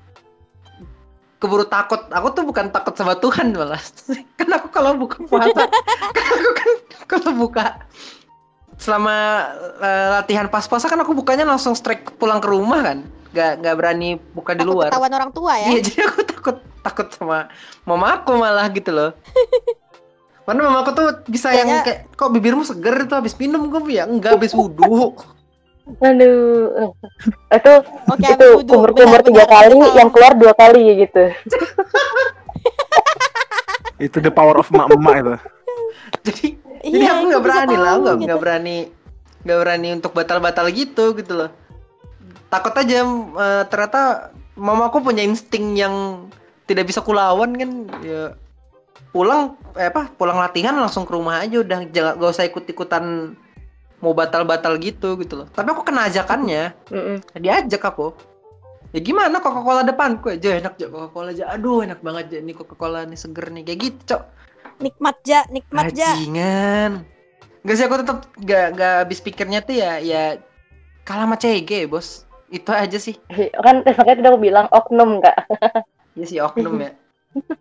keburu 1.39 1.63
takut 1.63 2.03
aku 2.11 2.27
tuh 2.31 2.43
bukan 2.43 2.67
takut 2.69 2.93
sama 2.93 3.15
Tuhan 3.15 3.55
malah 3.55 3.79
kan 4.39 4.49
aku 4.51 4.67
kalau 4.69 4.95
buka 4.95 5.23
puasa 5.23 5.55
kan 5.55 5.69
aku 6.35 6.51
kan 6.53 6.69
kalau 7.07 7.31
buka 7.33 7.65
selama 8.75 9.15
eh, 9.79 10.07
latihan 10.15 10.47
pas 10.47 10.63
puasa 10.63 10.87
kan 10.87 10.99
aku 10.99 11.11
bukanya 11.11 11.43
langsung 11.43 11.75
straight 11.75 12.03
pulang 12.15 12.39
ke 12.39 12.47
rumah 12.47 12.79
kan 12.79 12.97
nggak 13.29 13.51
nggak 13.61 13.75
berani 13.75 14.09
buka 14.33 14.51
di 14.51 14.65
luar 14.65 14.89
ketahuan 14.89 15.13
orang 15.13 15.29
tua 15.29 15.53
ya. 15.53 15.69
Iya, 15.69 15.79
jadi 15.85 15.99
aku 16.07 16.19
takut 16.25 16.57
takut 16.81 17.07
sama 17.13 17.45
mama 17.85 18.17
aku 18.17 18.33
malah 18.33 18.65
gitu 18.73 18.89
loh. 18.89 19.11
Karena 20.49 20.65
mama 20.65 20.81
aku 20.81 20.97
tuh 20.97 21.07
bisa 21.29 21.53
yang 21.53 21.69
Kayaknya- 21.69 21.85
kayak 21.85 21.99
kok 22.17 22.29
bibirmu 22.33 22.65
seger 22.65 23.05
itu 23.05 23.13
habis 23.13 23.37
minum 23.37 23.69
gue 23.69 23.85
ya 23.93 24.09
enggak 24.09 24.33
habis 24.33 24.49
wudhu. 24.57 25.13
Aduh, 25.97 26.93
itu 27.49 27.73
Oke, 28.13 28.27
itu 28.29 28.47
kumur-kumur 28.69 29.19
Benar, 29.19 29.25
tiga 29.25 29.43
benar, 29.45 29.53
kali, 29.57 29.73
benar. 29.75 29.97
yang 29.97 30.09
keluar 30.13 30.33
dua 30.37 30.53
kali 30.53 30.83
gitu. 31.05 31.23
itu 33.99 34.17
the 34.23 34.31
power 34.31 34.55
of 34.55 34.67
emak-emak 34.71 35.15
itu 35.19 35.35
jadi 36.23 36.45
Iya, 36.79 36.95
jadi 36.95 37.05
aku 37.11 37.23
nggak 37.27 37.43
berani 37.43 37.75
lah, 37.75 37.93
nggak 37.99 38.15
gitu. 38.15 38.23
nggak 38.23 38.39
berani 38.39 38.77
nggak 39.43 39.59
berani 39.59 39.87
untuk 39.99 40.11
batal-batal 40.15 40.65
gitu 40.71 41.05
gitu 41.19 41.33
loh. 41.35 41.51
Takut 42.47 42.71
aja 42.71 43.03
eh, 43.03 43.63
ternyata 43.67 44.31
mama 44.55 44.87
aku 44.87 45.03
punya 45.03 45.19
insting 45.27 45.75
yang 45.75 46.27
tidak 46.63 46.87
bisa 46.87 47.03
kulawan 47.03 47.51
kan 47.59 47.71
ya 47.99 48.31
pulang 49.11 49.59
eh, 49.75 49.91
apa 49.91 50.07
pulang 50.15 50.39
latihan 50.39 50.71
langsung 50.79 51.03
ke 51.03 51.11
rumah 51.11 51.43
aja 51.43 51.59
udah 51.59 51.83
jangan 51.91 52.13
gak 52.15 52.31
usah 52.31 52.45
ikut-ikutan 52.47 53.35
mau 53.99 54.15
batal-batal 54.15 54.79
gitu 54.79 55.19
gitu 55.19 55.43
loh. 55.43 55.47
Tapi 55.51 55.67
aku 55.71 55.83
kena 55.83 56.07
ajakannya. 56.07 56.73
Mm-mm. 56.91 57.17
diajak 57.39 57.83
aku 57.83 58.15
ya 58.89 58.99
gimana 59.05 59.37
Coca 59.37 59.61
Cola 59.61 59.81
depanku 59.85 60.33
aja 60.33 60.57
enak 60.57 60.73
aja 60.77 60.89
Coca 60.89 61.09
Cola 61.13 61.29
aja 61.29 61.45
aduh 61.53 61.85
enak 61.85 62.01
banget 62.01 62.23
aja 62.33 62.37
ini 62.41 62.53
Coca 62.57 62.73
Cola 62.73 63.05
nih 63.05 63.19
seger 63.19 63.45
nih 63.53 63.63
kayak 63.65 63.79
gitu 63.85 64.01
cok 64.15 64.23
Nikmat 64.79 65.17
ja, 65.27 65.43
nikmat 65.51 65.91
ja. 65.91 66.15
Bajingan 66.15 66.91
Gak 67.67 67.75
sih 67.75 67.85
aku 67.85 67.99
tetap 67.99 68.19
gak, 68.39 68.79
gak 68.79 68.95
habis 69.03 69.19
pikirnya 69.19 69.59
tuh 69.59 69.75
ya 69.75 69.99
ya 69.99 70.39
kalah 71.03 71.27
sama 71.27 71.35
CG 71.35 71.85
bos 71.91 72.23
itu 72.49 72.71
aja 72.71 72.97
sih 72.97 73.19
Kan 73.59 73.83
makanya 73.85 74.23
tadi 74.23 74.27
aku 74.31 74.39
bilang 74.41 74.65
oknum 74.73 75.19
kak. 75.21 75.37
ya 76.17 76.25
sih 76.25 76.39
oknum 76.41 76.79
ya 76.81 76.91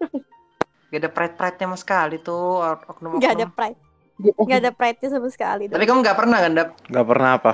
gak 0.95 1.01
ada 1.05 1.11
pride 1.13 1.35
pride 1.37 1.57
nya 1.61 1.67
sama 1.69 1.77
sekali 1.77 2.17
tuh 2.23 2.65
oknum 2.89 3.19
oknum 3.19 3.21
Gak 3.21 3.35
ada 3.37 3.47
pride. 3.53 3.79
Gak 4.19 4.59
ada 4.67 4.73
pride-nya 4.75 5.09
sama 5.15 5.29
sekali. 5.31 5.71
tapi 5.71 5.87
kamu 5.87 6.03
gak 6.03 6.19
pernah 6.19 6.39
kan 6.43 6.51
Dap? 6.51 6.69
nggak 6.91 7.07
pernah 7.07 7.31
apa? 7.39 7.53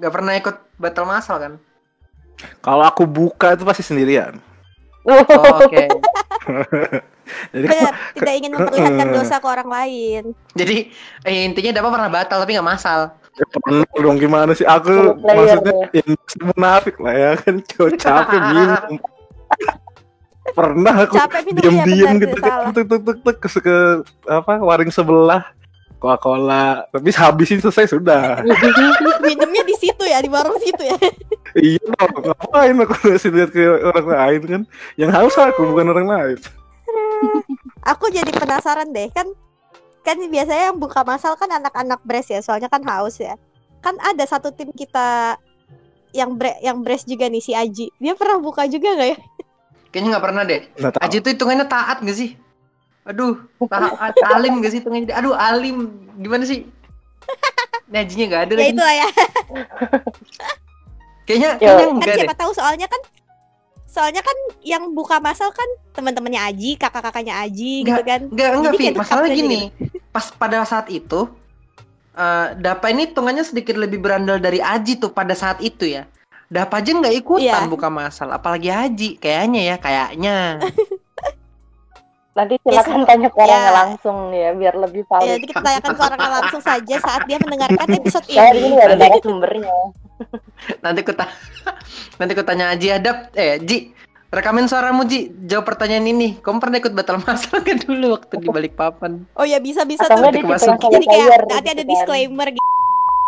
Gak 0.00 0.12
pernah 0.12 0.32
ikut 0.34 0.56
battle 0.74 1.06
masal 1.06 1.36
kan? 1.38 1.52
Kalau 2.64 2.84
aku 2.88 3.04
buka 3.06 3.54
itu 3.54 3.62
pasti 3.62 3.84
sendirian. 3.86 4.42
Oh, 5.06 5.62
oke. 5.62 5.84
Jadi 7.54 7.66
kan 7.70 7.78
Benar, 7.78 7.94
tidak 8.18 8.34
ingin 8.42 8.52
memperlihatkan 8.58 9.08
dosa 9.14 9.38
ke 9.38 9.46
orang 9.46 9.70
lain. 9.70 10.22
jadi 10.50 10.90
eh, 11.22 11.46
intinya 11.46 11.78
Dapa 11.78 11.94
pernah 11.94 12.10
batal 12.10 12.42
tapi 12.42 12.58
gak 12.58 12.66
masal. 12.66 13.14
Ya 13.38 13.46
pernah 13.46 13.86
dong 13.86 14.18
gimana 14.18 14.50
sih? 14.50 14.66
Aku 14.66 15.14
player 15.14 15.62
maksudnya 15.62 15.74
ya, 15.94 16.04
munafik 16.42 16.98
lah 16.98 17.14
ya 17.14 17.30
kan? 17.38 17.54
Cowok 17.62 17.90
capek 18.02 18.40
minum 18.50 18.98
pernah 20.58 20.94
aku 21.06 21.14
Capek 21.14 21.40
minum 21.46 21.62
ya 21.62 21.62
diam-diam 21.62 22.08
benar, 22.18 22.22
gitu 22.26 22.36
kan 22.42 22.52
tuk 22.74 22.84
tuk 22.90 23.00
tuk 23.06 23.18
tuk 23.22 23.36
ke, 23.38 23.48
ke 23.62 23.76
apa 24.26 24.52
waring 24.58 24.90
sebelah 24.90 25.46
Coca 26.00 26.16
Cola 26.16 26.88
tapi 26.88 27.12
habisin 27.12 27.60
selesai 27.60 27.92
sudah 27.92 28.40
Minumnya 29.26 29.62
di 29.68 29.76
situ 29.76 30.00
ya, 30.08 30.24
di 30.24 30.32
warung 30.32 30.56
situ 30.56 30.80
ya. 30.80 30.96
iya 31.60 31.82
dong 31.84 32.24
ngapain 32.24 32.74
aku 32.80 32.94
ngasih 33.04 33.30
lihat 33.36 33.50
ke 33.52 33.60
orang 33.84 34.06
lain 34.08 34.40
kan 34.48 34.62
yang 34.96 35.10
haus 35.12 35.36
aku 35.36 35.68
bukan 35.68 35.92
orang 35.92 36.08
lain 36.08 36.38
Aku 37.86 38.08
jadi 38.10 38.32
penasaran 38.32 38.90
deh, 38.90 39.12
kan 39.14 39.28
kan 40.02 40.16
biasanya 40.16 40.72
yang 40.72 40.78
buka 40.80 41.04
masal 41.04 41.36
kan 41.36 41.52
anak-anak 41.52 42.00
bres 42.02 42.32
ya, 42.32 42.40
soalnya 42.40 42.72
kan 42.72 42.82
haus 42.82 43.20
ya. 43.20 43.36
Kan 43.84 43.94
ada 44.00 44.24
satu 44.24 44.50
tim 44.50 44.72
kita 44.72 45.36
yang 46.16 46.34
bre 46.34 46.56
yang 46.64 46.80
bres 46.82 47.04
juga 47.04 47.28
nih 47.28 47.44
si 47.44 47.52
Aji. 47.52 47.92
Dia 48.00 48.16
pernah 48.16 48.40
buka 48.40 48.64
juga 48.66 48.96
nggak 48.96 49.08
ya? 49.14 49.18
kayaknya 49.90 50.08
nggak 50.16 50.24
pernah 50.24 50.42
deh 50.46 50.60
Aji 51.02 51.16
tuh 51.20 51.30
hitungannya 51.34 51.66
taat 51.66 51.98
gak 52.02 52.16
sih? 52.16 52.38
Aduh, 53.02 53.40
taat, 53.64 54.12
alim 54.28 54.60
gak 54.60 54.70
sih 54.70 54.78
hitungannya? 54.78 55.10
Aduh, 55.10 55.32
alim. 55.32 55.88
Gimana 56.16 56.44
sih? 56.44 56.68
Ini 57.88 57.96
Ajinya 57.98 58.24
gak 58.28 58.42
ada 58.42 58.52
Ya 58.52 58.58
lagi. 58.58 58.70
itu 58.70 58.82
lah 58.82 58.94
ya. 58.94 59.08
Kayaknya, 61.26 61.50
Yo. 61.56 61.58
kayaknya 61.62 61.78
Kan 61.80 61.90
enggak 61.94 62.06
deh. 62.08 62.18
siapa 62.18 62.34
tahu 62.36 62.52
soalnya 62.52 62.86
kan 62.86 63.00
soalnya 63.86 64.18
kan 64.18 64.34
yang 64.62 64.90
buka 64.90 65.18
masal 65.18 65.50
kan 65.50 65.66
teman-temannya 65.92 66.42
Aji, 66.44 66.74
kakak-kakaknya 66.74 67.38
Aji 67.40 67.82
gitu 67.82 68.02
kan. 68.02 68.20
Enggak, 68.26 68.48
enggak, 68.52 68.72
Vi. 68.74 68.86
Masalahnya 68.92 69.28
aja 69.28 69.36
gini. 69.36 69.60
Pas 70.10 70.26
pada 70.28 70.62
saat 70.64 70.86
itu, 70.88 71.30
eh, 72.12 72.46
Dapa 72.56 72.86
ini 72.86 73.06
hitungannya 73.06 73.42
sedikit 73.42 73.74
lebih 73.74 73.98
berandal 73.98 74.38
dari 74.38 74.58
Aji 74.58 74.98
tuh 74.98 75.10
pada 75.10 75.34
saat 75.34 75.58
itu 75.60 75.86
ya. 75.86 76.06
Dapa 76.46 76.82
aja 76.82 76.90
nggak 76.90 77.14
ikutan 77.16 77.62
Iya. 77.62 77.70
buka 77.70 77.86
masal, 77.86 78.30
apalagi 78.30 78.66
Aji 78.68 79.14
kayaknya 79.16 79.60
ya, 79.64 79.76
kayaknya. 79.78 80.36
Nanti 82.40 82.56
silakan 82.58 83.04
tanya 83.04 83.28
ke 83.28 83.36
orangnya 83.36 83.60
ya. 83.60 83.72
langsung 83.76 84.16
ya 84.32 84.50
biar 84.50 84.74
lebih 84.74 85.02
Ya, 85.02 85.08
valid. 85.10 85.28
nanti 85.30 85.46
kita 85.46 85.60
tanyakan 85.60 85.90
ke 85.90 86.02
orangnya 86.02 86.30
langsung 86.32 86.62
saja 86.62 86.94
saat 86.98 87.22
dia 87.28 87.36
mendengarkan 87.36 87.86
episode 88.00 88.24
Saya 88.24 88.50
di 88.50 88.58
sini 88.58 88.68
ini. 88.70 88.80
ada 88.80 88.96
narasumbernya. 88.96 89.74
Nanti 90.84 91.00
ku 91.02 91.12
ta- 91.12 91.28
nanti 92.18 92.32
ku 92.32 92.40
tanya 92.40 92.72
Aji 92.72 92.88
Adap, 92.90 93.32
eh 93.34 93.56
Ji, 93.58 93.92
rekamin 94.30 94.64
suaramu 94.64 95.04
Ji, 95.04 95.20
jawab 95.44 95.64
pertanyaan 95.66 96.04
ini. 96.06 96.36
Kamu 96.38 96.56
pernah 96.58 96.76
ikut 96.76 96.92
battle 96.92 97.20
masal 97.20 97.60
kan 97.60 97.76
dulu 97.78 98.12
waktu 98.14 98.34
di 98.34 98.48
balik 98.48 98.72
papan? 98.74 99.28
Oh 99.32 99.44
ya 99.44 99.56
bisa 99.56 99.84
bisa 99.84 100.04
Atau 100.04 100.20
tuh. 100.22 100.32
yang 100.32 100.48
Jadi 100.48 100.56
saya 100.56 100.76
kayak 100.76 100.96
nanti 100.96 101.12
gitu 101.46 101.60
ada 101.68 101.72
kan. 101.74 101.86
disclaimer 101.86 102.48
gitu. 102.50 102.68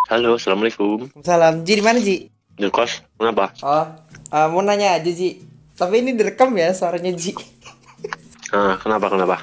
Halo, 0.09 0.31
assalamualaikum. 0.35 0.99
Salam, 1.21 1.55
Ji 1.63 1.73
di 1.75 1.83
mana 1.83 1.99
Ji? 1.99 2.29
Di 2.53 2.69
kos, 2.69 3.05
kenapa? 3.15 3.53
Oh, 3.61 3.89
eh, 4.31 4.47
mau 4.49 4.61
nanya 4.61 4.97
aja 4.97 5.09
Ji. 5.11 5.41
Tapi 5.73 6.01
ini 6.01 6.13
direkam 6.13 6.53
ya 6.53 6.73
suaranya 6.73 7.13
Ji. 7.13 7.33
Ah, 8.53 8.77
kenapa 8.77 9.09
kenapa? 9.09 9.37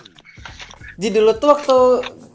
Ji 0.95 1.09
dulu 1.09 1.31
tuh 1.33 1.49
waktu 1.49 1.77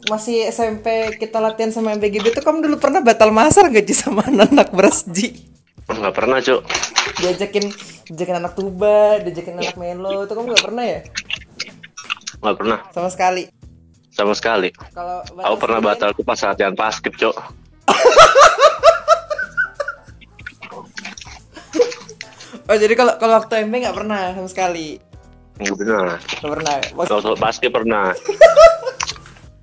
masih 0.05 0.49
SMP 0.49 0.85
kita 1.15 1.39
latihan 1.39 1.69
sama 1.69 1.93
MBGB 1.93 2.31
tuh 2.31 2.43
kamu 2.43 2.61
dulu 2.61 2.75
pernah 2.77 2.99
batal 2.99 3.29
masar 3.29 3.69
gak 3.69 3.85
Ji 3.85 3.93
sama 3.93 4.25
anak 4.25 4.69
beras 4.69 5.05
Ji? 5.07 5.33
Enggak 5.85 6.13
pernah, 6.13 6.41
Cuk. 6.41 6.65
Diajakin 7.15 7.65
diajakin 8.05 8.37
anak 8.37 8.53
tuba, 8.53 9.21
diajakin 9.21 9.55
anak 9.55 9.77
melo, 9.77 10.25
itu 10.25 10.33
kamu 10.33 10.47
gak 10.51 10.65
pernah 10.65 10.83
ya? 10.83 10.99
Enggak 12.35 12.55
pernah 12.57 12.77
Sama 12.91 13.09
sekali. 13.09 13.43
sama 14.09 14.31
sekali. 14.31 14.71
Kalau 14.89 15.21
Aku 15.43 15.55
pernah 15.59 15.77
sendirian- 15.77 15.85
batal 15.85 16.09
tuh 16.11 16.23
pas 16.23 16.39
latihan 16.41 16.73
paskib, 16.73 17.13
Cuk. 17.15 17.35
Oh 22.65 22.73
jadi 22.73 22.97
kalau 22.97 23.13
kalau 23.21 23.37
waktu 23.37 23.61
MB 23.61 23.73
nggak 23.77 23.93
pernah 23.93 24.33
sama 24.33 24.49
sekali. 24.49 24.97
Enggak 25.59 25.75
pernah. 25.79 26.07
Nggak 26.19 26.51
pernah. 26.51 26.75
Kalau 27.09 27.35
paskib 27.39 27.71
pernah. 27.71 28.05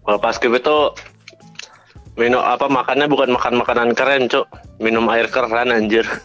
Kalau 0.03 0.19
paskib 0.19 0.53
itu 0.57 0.77
minum 2.17 2.41
apa 2.41 2.67
makannya 2.69 3.07
bukan 3.09 3.31
makan 3.37 3.55
makanan 3.61 3.89
keren, 3.93 4.29
Cuk. 4.29 4.49
Minum 4.81 5.07
air 5.13 5.29
keran 5.29 5.73
anjir. 5.73 6.05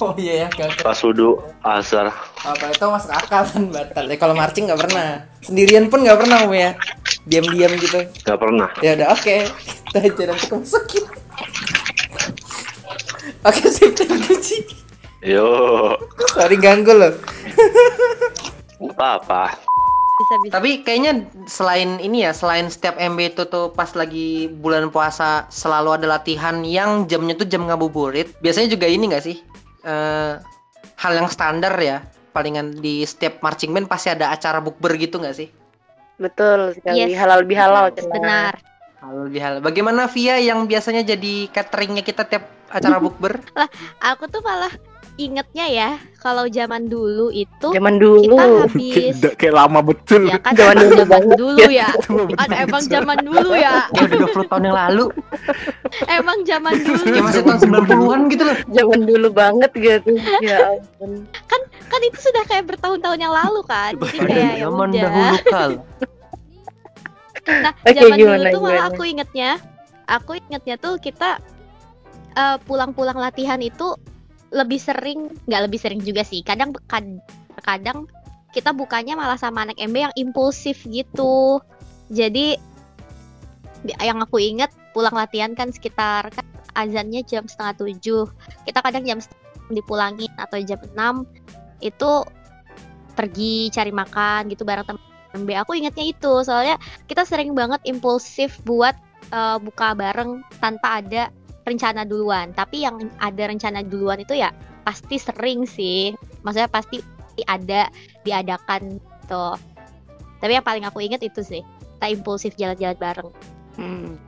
Oh 0.00 0.10
iya 0.18 0.34
ya, 0.34 0.46
oke. 0.50 0.82
Pas 0.82 0.98
wudu 1.06 1.38
asar. 1.62 2.10
Apa 2.42 2.74
itu 2.74 2.82
masuk 2.90 3.12
akal 3.14 3.46
kan 3.46 3.62
batal. 3.70 4.10
Ya 4.10 4.16
kalau 4.18 4.34
marching 4.34 4.66
nggak 4.66 4.82
pernah. 4.82 5.22
Sendirian 5.46 5.86
pun 5.86 6.02
nggak 6.02 6.18
pernah 6.18 6.42
kamu 6.42 6.58
ya. 6.58 6.70
Diam-diam 7.22 7.70
gitu. 7.78 8.02
Enggak 8.26 8.38
pernah. 8.42 8.68
Ya 8.82 8.98
udah 8.98 9.14
oke. 9.14 9.36
Kita 9.46 9.98
aja 10.02 10.22
nanti 10.26 10.46
masukin. 10.58 11.04
Oke 13.46 13.64
sip. 13.70 13.94
Yo, 15.22 15.46
Sorry 16.34 16.58
ganggu 16.58 16.98
loh. 16.98 17.14
apa-apa. 18.90 19.54
Bisa 20.22 20.34
bisa. 20.44 20.52
Tapi 20.58 20.70
kayaknya 20.84 21.12
selain 21.48 21.98
ini 22.02 22.26
ya, 22.26 22.32
selain 22.34 22.68
setiap 22.68 22.98
MB 22.98 23.18
itu 23.34 23.42
tuh 23.48 23.72
pas 23.72 23.90
lagi 23.96 24.50
bulan 24.50 24.90
puasa 24.92 25.46
selalu 25.48 26.02
ada 26.02 26.06
latihan 26.18 26.60
yang 26.66 27.06
jamnya 27.06 27.38
tuh 27.38 27.48
jam 27.48 27.64
ngabuburit. 27.66 28.34
Biasanya 28.42 28.74
juga 28.74 28.86
ini 28.90 29.08
nggak 29.08 29.24
sih? 29.24 29.36
Eh, 29.82 30.34
hal 30.98 31.12
yang 31.16 31.28
standar 31.32 31.74
ya. 31.80 32.04
Palingan 32.32 32.80
di 32.80 33.04
setiap 33.04 33.44
marching 33.44 33.76
band 33.76 33.92
pasti 33.92 34.08
ada 34.08 34.32
acara 34.32 34.62
bukber 34.62 34.96
gitu 34.96 35.20
nggak 35.20 35.36
sih? 35.36 35.48
Betul 36.16 36.72
sekali. 36.76 37.12
Yes. 37.12 37.18
Halal 37.18 37.44
bihalal. 37.44 37.92
Benar. 37.92 38.56
Hal 39.02 39.26
lebih 39.26 39.42
hal. 39.42 39.54
Bagaimana 39.58 40.06
Via 40.06 40.38
yang 40.38 40.70
biasanya 40.70 41.02
jadi 41.02 41.50
cateringnya 41.50 42.06
kita 42.06 42.22
tiap 42.24 42.46
acara 42.70 42.96
bukber? 43.04 43.42
Aku 44.00 44.30
tuh 44.30 44.40
malah 44.46 44.70
ingetnya 45.14 45.66
ya 45.68 45.90
kalau 46.16 46.48
zaman 46.48 46.88
dulu 46.88 47.28
itu 47.28 47.68
Zaman 47.68 48.00
kita 48.00 48.00
dulu. 48.00 48.64
habis 48.64 49.16
Kayak, 49.36 49.54
lama 49.54 49.80
betul. 49.80 50.24
ya 50.24 50.38
kan 50.40 50.52
Zaman 50.56 50.72
zaman, 50.72 50.88
dulu 50.88 51.02
banget. 51.04 51.36
dulu 51.36 51.62
ya 51.68 51.88
kan 52.40 52.48
emang 52.56 52.82
zaman 52.84 53.18
dulu 53.20 53.50
ya 53.52 53.74
udah 53.92 54.16
20 54.32 54.50
tahun 54.50 54.62
yang 54.64 54.78
lalu. 54.78 55.04
emang 56.18 56.38
zaman 56.42 56.74
dulu 56.80 57.04
Ya 57.06 57.20
masih 57.20 57.42
tahun 57.42 57.58
90-an 57.84 58.20
gitu 58.28 58.42
loh. 58.42 58.56
Zaman 58.70 59.00
dulu 59.04 59.28
banget 59.30 59.70
gitu. 59.74 60.10
Ya 60.40 60.58
ampun. 60.72 61.10
kan 61.92 62.00
itu 62.02 62.18
sudah 62.24 62.42
kayak 62.48 62.64
bertahun-tahun 62.72 63.18
yang 63.20 63.34
lalu 63.36 63.60
kan 63.68 63.92
jadi 64.00 64.18
kayak 64.24 64.52
ya 64.56 64.64
Zaman 64.64 64.88
udah 64.88 65.02
dahulu 65.02 65.36
kala. 65.44 65.76
nah 67.42 67.72
Oke, 67.76 67.92
zaman 67.92 68.16
dulu 68.16 68.32
gimana, 68.32 68.48
tuh 68.48 68.60
malah 68.60 68.72
gimana? 68.72 68.88
aku 68.88 69.02
ingetnya 69.04 69.50
aku 70.06 70.30
ingetnya 70.38 70.76
tuh 70.78 70.94
kita 70.96 71.30
eh, 72.32 72.56
pulang-pulang 72.64 73.18
latihan 73.18 73.60
itu 73.60 73.92
lebih 74.52 74.78
sering 74.78 75.32
nggak 75.48 75.62
lebih 75.66 75.80
sering 75.80 76.00
juga 76.04 76.22
sih. 76.22 76.44
Kadang 76.44 76.76
kad- 76.86 77.24
kadang 77.64 78.06
kita 78.52 78.76
bukanya 78.76 79.16
malah 79.16 79.40
sama 79.40 79.64
anak 79.64 79.80
MB 79.80 79.96
yang 79.96 80.14
impulsif 80.14 80.84
gitu. 80.84 81.58
Jadi 82.12 82.60
di- 83.82 83.98
yang 83.98 84.20
aku 84.20 84.36
inget 84.38 84.68
pulang 84.92 85.16
latihan 85.16 85.56
kan 85.56 85.72
sekitar 85.72 86.28
kan 86.28 86.44
azannya 86.76 87.24
jam 87.24 87.48
setengah 87.48 87.80
tujuh. 87.80 88.28
Kita 88.68 88.84
kadang 88.84 89.08
jam 89.08 89.18
dipulangin 89.72 90.28
atau 90.36 90.60
jam 90.60 90.78
6 90.92 91.24
itu 91.80 92.10
pergi 93.16 93.72
cari 93.72 93.92
makan 93.92 94.48
gitu 94.52 94.64
bareng 94.64 94.84
teman 94.84 95.02
MB 95.32 95.48
aku 95.64 95.72
ingetnya 95.76 96.04
itu 96.12 96.44
soalnya 96.44 96.76
kita 97.08 97.24
sering 97.24 97.56
banget 97.56 97.80
impulsif 97.88 98.60
buat 98.68 98.92
eh, 99.32 99.58
buka 99.60 99.96
bareng 99.96 100.44
tanpa 100.60 101.00
ada 101.00 101.32
rencana 101.64 102.06
duluan. 102.06 102.50
Tapi 102.54 102.84
yang 102.86 103.10
ada 103.18 103.50
rencana 103.50 103.82
duluan 103.86 104.22
itu 104.22 104.38
ya 104.38 104.50
pasti 104.86 105.16
sering 105.18 105.66
sih. 105.66 106.14
Maksudnya 106.42 106.70
pasti 106.70 107.00
ada 107.48 107.88
diadakan 108.22 109.00
tuh 109.24 109.56
tapi 110.42 110.58
yang 110.58 110.66
paling 110.66 110.82
aku 110.82 110.98
inget 110.98 111.22
itu 111.22 111.40
sih 111.46 111.62
kita 111.62 112.06
impulsif 112.10 112.52
jalan-jalan 112.58 112.98
bareng. 112.98 113.30
Hmm. 113.78 114.18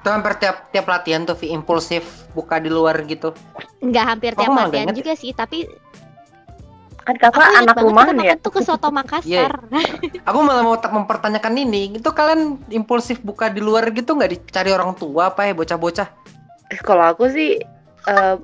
Itu 0.00 0.08
hampir 0.08 0.32
tiap 0.40 0.72
tiap 0.72 0.88
latihan 0.88 1.28
tuh 1.28 1.36
Vi 1.36 1.52
impulsif 1.52 2.24
buka 2.32 2.56
di 2.56 2.72
luar 2.72 2.96
gitu. 3.04 3.36
nggak 3.84 4.04
hampir 4.08 4.32
tiap 4.32 4.48
latihan 4.56 4.96
juga 4.96 5.12
sih 5.12 5.36
tapi 5.36 5.68
Kan 7.10 7.26
aku 7.26 7.34
kakak 7.34 7.50
inget 7.50 7.62
anak 7.66 7.76
rumahan 7.82 8.14
kita 8.14 8.28
ya. 8.30 8.34
tuh 8.38 8.52
ke 8.54 8.60
soto 8.62 8.88
Makassar 8.88 9.52
Aku 10.22 10.38
malah 10.40 10.62
mau 10.62 10.78
tak 10.78 10.94
mempertanyakan 10.94 11.54
ini. 11.58 11.98
Itu 11.98 12.14
kalian 12.14 12.62
impulsif 12.70 13.18
buka 13.20 13.50
di 13.50 13.58
luar 13.58 13.90
gitu 13.90 14.14
nggak 14.14 14.30
dicari 14.30 14.70
orang 14.70 14.94
tua 14.94 15.34
apa 15.34 15.50
ya 15.50 15.52
bocah-bocah? 15.52 16.06
Eh, 16.70 16.78
Kalau 16.78 17.02
aku 17.10 17.26
sih 17.26 17.58
eh, 18.06 18.34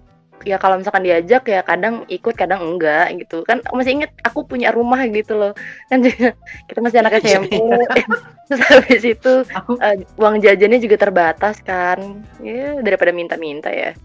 ya 0.44 0.58
kalau 0.58 0.76
misalkan 0.76 1.00
diajak 1.02 1.48
ya 1.48 1.62
kadang 1.62 2.04
ikut 2.06 2.36
kadang 2.36 2.60
enggak 2.60 3.08
gitu 3.16 3.40
kan 3.42 3.64
aku 3.64 3.80
masih 3.80 3.98
inget 3.98 4.12
aku 4.20 4.44
punya 4.44 4.68
rumah 4.68 5.00
gitu 5.08 5.32
loh 5.32 5.52
kan 5.88 6.04
juga- 6.04 6.36
kita 6.68 6.78
masih 6.84 6.98
anak 7.00 7.18
SMP 7.18 7.56
terus 8.46 8.60
habis 8.68 9.02
itu 9.02 9.32
Aku 9.56 9.80
eh, 9.80 10.04
uang 10.20 10.38
jajannya 10.38 10.78
juga 10.78 11.00
terbatas 11.00 11.58
kan 11.64 12.20
ya 12.38 12.78
daripada 12.84 13.16
minta-minta 13.16 13.72
ya 13.72 13.96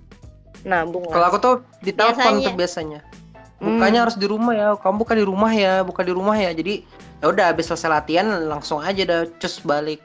nabung 0.64 1.04
kalau 1.10 1.26
aku 1.28 1.38
tuh 1.38 1.56
di 1.82 1.92
telepon 1.92 2.16
Biasanya. 2.40 2.48
tuh 2.48 2.54
biasanya. 2.56 3.00
Hmm. 3.62 3.78
Bukanya 3.78 4.10
harus 4.10 4.18
di 4.18 4.26
rumah 4.26 4.54
ya. 4.58 4.68
Kamu 4.74 4.98
buka 4.98 5.14
di 5.14 5.22
rumah 5.22 5.52
ya, 5.54 5.86
buka 5.86 6.02
di 6.02 6.10
rumah 6.10 6.34
ya. 6.34 6.50
Jadi 6.50 6.82
ya 7.22 7.30
udah 7.30 7.54
habis 7.54 7.70
selesai 7.70 7.88
latihan 7.88 8.26
langsung 8.50 8.82
aja 8.82 9.06
dah 9.06 9.22
cus 9.38 9.62
balik. 9.62 10.02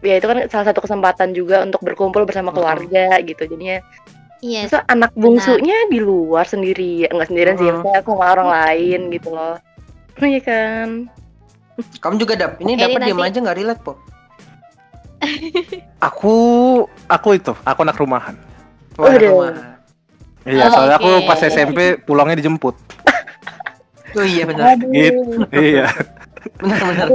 ya 0.00 0.20
itu 0.20 0.28
kan 0.28 0.36
salah 0.52 0.68
satu 0.68 0.84
kesempatan 0.84 1.32
juga 1.32 1.64
untuk 1.64 1.80
berkumpul 1.80 2.28
bersama 2.28 2.52
Betul. 2.52 2.60
keluarga 2.60 3.06
gitu 3.24 3.42
jadinya 3.48 3.80
iya 4.44 4.68
masa 4.68 4.84
anak 4.84 5.16
bungsunya 5.16 5.72
di 5.88 5.96
luar 5.96 6.44
sendiri 6.44 7.08
enggak 7.08 7.32
sendirian 7.32 7.56
sih 7.56 7.64
Hmm. 7.64 7.80
maksudnya 7.80 8.04
aku 8.04 8.12
sama 8.12 8.26
orang 8.36 8.48
lain 8.52 9.00
gitu 9.08 9.32
loh 9.32 9.56
iya 10.28 10.40
kan 10.44 11.08
Kamu 12.04 12.20
juga 12.20 12.36
dap. 12.36 12.60
Ini 12.60 12.76
Jadi 12.76 12.82
dapat 12.84 13.00
diam 13.08 13.18
aja 13.18 13.38
nggak 13.40 13.58
relate 13.58 13.80
po. 13.82 13.96
Aku 16.06 16.34
aku 17.08 17.28
itu, 17.34 17.50
aku 17.64 17.80
anak 17.82 17.96
rumahan. 17.98 18.36
Wah, 18.94 19.08
Waduh. 19.10 19.30
rumah. 19.32 19.73
Iya, 20.44 20.68
Oh, 20.68 20.72
soalnya 20.72 20.96
aku 21.00 21.10
oke. 21.10 21.26
pas 21.26 21.40
SMP 21.40 21.78
pulangnya 22.00 22.36
dijemput. 22.38 22.76
Oh 24.14 24.22
iya 24.22 24.46
benar. 24.46 24.78
Gitu. 24.78 25.42
Iya. 25.50 25.90
Benar 26.62 26.80
benar. 26.86 27.08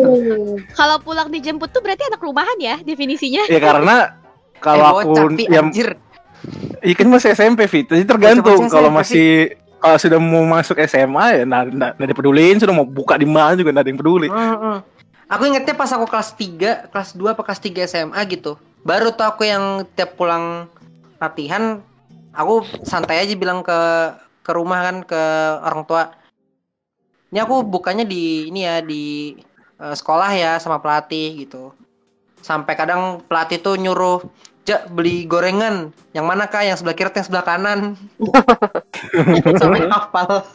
Kalau 0.75 0.99
pulang 0.99 1.31
dijemput 1.31 1.71
tuh 1.71 1.79
berarti 1.79 2.03
anak 2.11 2.19
rumahan 2.19 2.59
ya 2.59 2.75
definisinya 2.83 3.47
Ya 3.47 3.55
karena 3.63 4.19
kalau 4.59 4.99
Eh, 4.99 5.07
aku 5.07 5.39
yang 5.47 5.71
anjir. 5.71 5.95
Iya 6.83 6.95
kan 6.99 7.07
masih 7.07 7.31
SMP 7.31 7.71
Fit, 7.71 7.87
jadi 7.87 8.03
tergantung 8.03 8.67
kalau 8.67 8.91
masih 8.91 9.55
kalau 9.79 9.95
sudah 9.95 10.19
mau 10.19 10.43
masuk 10.43 10.75
SMA 10.83 11.39
ya 11.39 11.43
nah, 11.47 11.63
nah, 11.63 11.95
nah 11.95 12.05
dipeduliin 12.07 12.59
sudah 12.59 12.75
mau 12.75 12.83
buka 12.83 13.15
di 13.15 13.23
mana 13.23 13.55
juga 13.55 13.71
nggak 13.71 13.83
ada 13.83 13.91
yang 13.91 13.99
peduli. 13.99 14.27
Mm-mm. 14.27 14.77
Aku 15.29 15.43
ingetnya 15.47 15.79
pas 15.79 15.91
aku 15.95 16.03
kelas 16.03 16.35
3, 16.35 16.91
kelas 16.91 17.09
2 17.15 17.31
apa 17.31 17.47
kelas 17.47 17.61
3 17.63 17.87
SMA 17.87 18.19
gitu. 18.27 18.59
Baru 18.83 19.15
tuh 19.15 19.23
aku 19.23 19.47
yang 19.47 19.87
tiap 19.95 20.19
pulang 20.19 20.67
latihan, 21.15 21.79
aku 22.39 22.63
santai 22.87 23.27
aja 23.27 23.35
bilang 23.35 23.59
ke 23.59 23.79
ke 24.39 24.51
rumah 24.55 24.79
kan 24.79 24.97
ke 25.03 25.23
orang 25.59 25.83
tua. 25.83 26.03
Ini 27.29 27.43
aku 27.43 27.61
bukanya 27.67 28.07
di 28.07 28.47
ini 28.47 28.63
ya 28.63 28.79
di 28.79 29.35
eh, 29.77 29.95
sekolah 29.99 30.31
ya 30.33 30.51
sama 30.63 30.79
pelatih 30.79 31.43
gitu. 31.43 31.75
Sampai 32.39 32.79
kadang 32.79 33.19
pelatih 33.27 33.59
tuh 33.59 33.75
nyuruh 33.75 34.23
Ja, 34.69 34.85
beli 34.85 35.25
gorengan. 35.25 35.89
Yang 36.13 36.25
mana 36.29 36.45
kak? 36.45 36.61
Yang 36.61 36.85
sebelah 36.85 36.93
kiri 36.93 37.09
atau 37.09 37.17
yang 37.17 37.25
sebelah 37.25 37.45
kanan? 37.49 37.79
Sampai 39.61 39.89
hafal. 39.89 40.45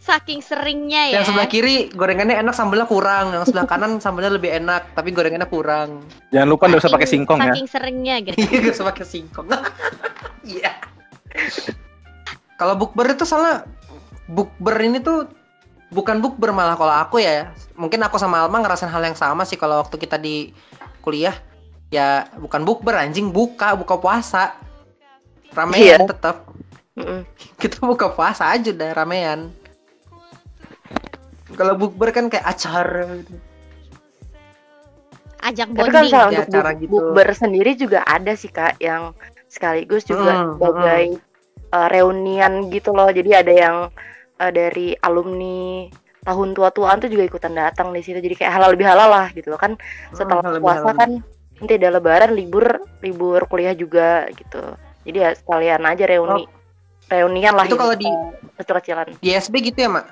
Saking 0.00 0.40
seringnya 0.40 1.12
ya. 1.12 1.14
Yang 1.20 1.24
sebelah 1.28 1.48
kiri 1.48 1.92
gorengannya 1.92 2.40
enak, 2.40 2.56
sambelnya 2.56 2.88
kurang. 2.88 3.32
Yang 3.32 3.52
sebelah 3.52 3.68
kanan 3.68 3.98
sambelnya 4.04 4.32
lebih 4.32 4.50
enak, 4.50 4.96
tapi 4.96 5.12
gorengannya 5.12 5.44
kurang. 5.46 6.00
Jangan 6.32 6.48
lupa 6.48 6.64
nggak 6.66 6.80
usah 6.80 6.88
pakai 6.88 7.04
Saking- 7.04 7.24
singkong 7.28 7.38
ya. 7.38 7.44
Saking 7.52 7.68
seringnya 7.68 8.14
gitu. 8.24 8.36
Iya, 8.40 8.56
gak 8.62 8.74
usah 8.74 8.86
pakai 8.88 9.04
singkong. 9.04 9.48
Iya. 10.44 10.72
Kalau 12.54 12.76
bukber 12.76 13.10
itu 13.10 13.24
salah 13.24 13.64
bukber 14.24 14.76
ini 14.78 15.00
tuh 15.00 15.26
bukan 15.88 16.20
bukber 16.20 16.52
malah 16.52 16.76
kalau 16.76 16.92
aku 16.92 17.18
ya. 17.18 17.50
Mungkin 17.74 17.98
aku 18.00 18.16
sama 18.16 18.44
Alma 18.44 18.60
ngerasain 18.60 18.88
hal 18.88 19.02
yang 19.02 19.16
sama 19.16 19.42
sih 19.42 19.56
kalau 19.56 19.82
waktu 19.82 19.96
kita 19.96 20.16
di 20.16 20.54
kuliah. 21.00 21.34
Ya 21.88 22.30
bukan 22.36 22.62
bukber 22.62 22.96
anjing, 22.96 23.28
buka, 23.30 23.74
buka 23.74 23.96
puasa. 23.96 24.54
Ramean 25.50 25.80
Iya. 25.80 25.96
tetap. 26.06 26.53
Mm-mm. 26.94 27.26
Kita 27.58 27.82
buka 27.82 28.10
puasa 28.14 28.54
aja 28.54 28.70
udah 28.70 28.90
ramean. 28.94 29.50
Kalau 31.54 31.74
bukber 31.78 32.10
kan 32.10 32.26
kayak 32.30 32.46
acara 32.46 33.06
gitu. 33.22 33.34
Ajak 35.44 35.68
Tapi 35.76 35.90
kan 35.92 36.04
bonding. 36.04 36.10
kalau 36.10 36.26
ya, 36.32 36.40
untuk 36.40 36.46
acara 36.48 36.70
buk- 36.72 36.80
gitu. 36.80 36.90
bukber 36.90 37.28
sendiri 37.36 37.70
juga 37.76 38.00
ada 38.06 38.32
sih 38.32 38.48
kak 38.48 38.80
yang 38.80 39.12
sekaligus 39.50 40.02
juga 40.08 40.40
Hmm, 40.40 40.56
sebagai 40.56 41.20
uh, 41.70 41.88
reunian 41.92 42.72
gitu 42.72 42.90
loh. 42.96 43.10
Jadi 43.12 43.30
ada 43.36 43.52
yang 43.52 43.76
uh, 44.40 44.52
dari 44.54 44.96
alumni 45.04 45.90
tahun 46.24 46.56
tua-tuaan 46.56 47.04
tuh 47.04 47.10
juga 47.12 47.28
ikutan 47.28 47.52
datang 47.52 47.92
di 47.92 48.00
situ. 48.00 48.18
Jadi 48.18 48.34
kayak 48.40 48.52
halal 48.56 48.72
lebih 48.72 48.88
halal 48.88 49.10
lah 49.12 49.28
gitu 49.36 49.52
loh 49.52 49.60
kan. 49.60 49.76
Setelah 50.16 50.42
Hmm, 50.42 50.62
puasa 50.64 50.90
halal. 50.90 50.96
kan 50.96 51.10
nanti 51.60 51.72
ada 51.76 51.92
lebaran 51.92 52.32
libur 52.34 52.80
libur 53.04 53.44
kuliah 53.46 53.76
juga 53.76 54.24
gitu. 54.32 54.62
Jadi 55.04 55.18
ya 55.20 55.30
sekalian 55.36 55.84
aja 55.84 56.04
reuni 56.08 56.48
reunian 57.10 57.52
lah. 57.54 57.64
Oh. 57.64 57.68
Itu 57.68 57.74
gitu, 57.74 57.82
kalau 57.82 57.94
di- 57.96 58.08
uh, 58.08 58.32
kecil-kecilan. 58.54 59.06
di 59.18 59.30
SB 59.34 59.54
gitu 59.66 59.78
ya 59.82 59.90
mak 59.90 60.06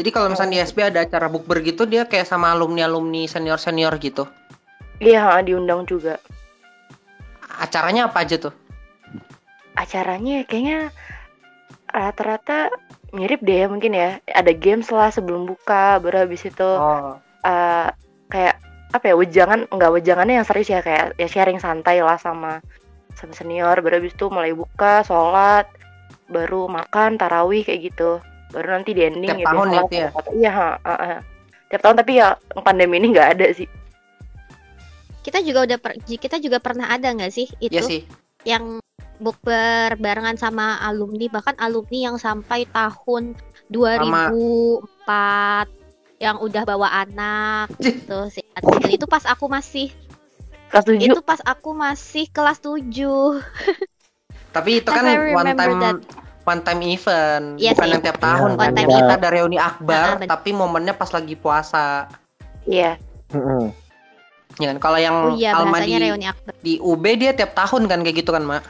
jadi 0.00 0.08
kalau 0.08 0.32
misalnya 0.32 0.52
di 0.56 0.60
SB 0.64 0.78
ada 0.88 1.04
acara 1.04 1.28
bukber 1.28 1.60
gitu 1.60 1.84
dia 1.84 2.08
kayak 2.08 2.24
sama 2.24 2.56
alumni 2.56 2.88
alumni 2.88 3.28
senior 3.28 3.60
senior 3.60 3.92
gitu 4.00 4.24
Iya 5.02 5.42
diundang 5.44 5.84
juga. 5.84 6.16
acaranya 7.60 8.08
apa 8.08 8.24
aja 8.24 8.40
tuh 8.40 8.54
acaranya 9.76 10.44
kayaknya 10.48 10.88
rata-rata 11.92 12.72
mirip 13.12 13.44
deh 13.44 13.68
mungkin 13.68 13.92
ya 13.92 14.24
ada 14.32 14.56
games 14.56 14.88
lah 14.88 15.12
sebelum 15.12 15.44
buka 15.44 16.00
baru 16.00 16.24
habis 16.24 16.48
itu 16.48 16.64
oh 16.64 17.20
eh, 17.44 17.88
kayak 18.32 18.56
apa 18.96 19.04
ya 19.04 19.14
wejangan 19.16 19.68
enggak 19.68 19.92
wejangannya 19.92 20.40
yang 20.40 20.48
serius 20.48 20.72
ya 20.72 20.80
kayak 20.80 21.12
ya 21.20 21.28
sharing 21.28 21.60
santai 21.60 22.00
lah 22.00 22.16
sama 22.16 22.64
sama 23.12 23.36
senior 23.36 23.76
baru 23.84 24.00
habis 24.00 24.16
itu 24.16 24.32
mulai 24.32 24.56
buka 24.56 25.04
sholat 25.04 25.68
baru 26.32 26.66
makan 26.66 27.20
tarawih 27.20 27.62
kayak 27.62 27.92
gitu. 27.92 28.18
Baru 28.50 28.68
nanti 28.72 28.96
di 28.96 29.04
ending 29.04 29.36
Tiap 29.36 29.42
ya 29.44 29.46
tahun 29.48 29.68
itu 29.76 29.94
ya? 29.96 30.08
iya 30.32 30.50
ha, 30.52 30.68
ha, 30.84 30.94
ha. 30.96 31.18
tiap 31.68 31.80
tahun 31.80 31.96
tapi 32.04 32.12
ya 32.20 32.36
pandemi 32.64 33.00
ini 33.00 33.12
nggak 33.12 33.28
ada 33.38 33.46
sih. 33.52 33.68
Kita 35.22 35.38
juga 35.44 35.68
udah 35.68 35.78
per- 35.78 36.00
kita 36.04 36.36
juga 36.42 36.58
pernah 36.58 36.92
ada 36.92 37.12
nggak 37.12 37.32
sih 37.32 37.48
itu? 37.60 37.72
iya 37.72 37.82
sih. 37.84 38.00
Yang 38.44 38.80
bukber 39.22 39.94
barengan 40.02 40.34
sama 40.34 40.82
alumni 40.82 41.30
bahkan 41.30 41.54
alumni 41.62 42.10
yang 42.10 42.16
sampai 42.18 42.66
tahun 42.74 43.38
2004 43.70 45.70
yang 46.18 46.42
udah 46.42 46.62
bawa 46.66 47.06
anak 47.06 47.70
gitu 47.80 48.28
sih. 48.28 48.44
Itu 48.92 49.08
pas 49.08 49.24
aku 49.24 49.48
masih 49.48 49.88
kelas 50.68 50.84
tujuh? 50.84 51.16
Itu 51.16 51.20
pas 51.24 51.40
aku 51.40 51.72
masih 51.72 52.28
kelas 52.28 52.60
7 52.60 53.40
tapi 54.52 54.84
itu 54.84 54.88
kan 54.92 55.04
one 55.32 55.52
time 55.56 55.74
that. 55.80 55.96
One 56.42 56.60
time 56.60 56.82
event 56.84 57.44
Iya 57.56 57.72
bukan 57.72 57.86
sih. 57.86 57.92
yang 57.94 58.02
tiap 58.02 58.18
tahun 58.18 58.50
Iya, 58.50 58.58
kan 58.58 58.62
one 58.62 58.74
time 58.74 58.88
Jadi 58.88 58.98
kita 58.98 59.14
ada 59.16 59.28
reuni 59.30 59.58
akbar 59.58 60.06
Ah, 60.06 60.16
bener. 60.18 60.28
tapi 60.30 60.50
momennya 60.52 60.94
pas 60.94 61.10
lagi 61.10 61.34
puasa 61.34 62.06
iya 62.62 62.94
Mm-mm. 63.32 63.72
ya 64.60 64.66
kan 64.70 64.78
kalau 64.78 64.98
yang 65.00 65.16
oh 65.32 65.34
iya 65.34 65.56
Alma 65.56 65.80
di, 65.80 65.96
reuni 65.96 66.26
akbar 66.28 66.52
di 66.60 66.76
UB 66.78 67.04
dia 67.16 67.32
tiap 67.32 67.56
tahun 67.56 67.88
kan 67.88 68.04
kayak 68.04 68.22
gitu 68.22 68.30
kan 68.30 68.44
mak 68.44 68.62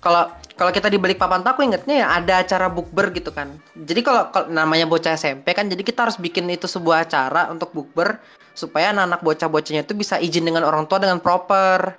kalau 0.00 0.32
kalau 0.56 0.72
kita 0.72 0.88
di 0.88 0.96
balik 0.96 1.16
papan 1.16 1.40
tuh 1.40 1.52
aku 1.52 1.60
ingetnya 1.64 2.04
ya 2.04 2.06
ada 2.20 2.40
acara 2.40 2.68
bukber 2.68 3.12
gitu 3.12 3.32
kan. 3.32 3.52
Jadi 3.76 4.00
kalau 4.00 4.28
kalau 4.28 4.48
namanya 4.48 4.84
bocah 4.84 5.12
SMP 5.12 5.52
kan 5.52 5.68
jadi 5.68 5.80
kita 5.80 6.08
harus 6.08 6.16
bikin 6.16 6.48
itu 6.48 6.64
sebuah 6.64 7.04
acara 7.08 7.48
untuk 7.52 7.72
bukber 7.72 8.16
supaya 8.52 8.92
anak-anak 8.92 9.20
bocah-bocahnya 9.20 9.84
itu 9.84 9.92
bisa 9.92 10.16
izin 10.16 10.44
dengan 10.44 10.64
orang 10.64 10.84
tua 10.84 11.00
dengan 11.00 11.20
proper. 11.20 11.96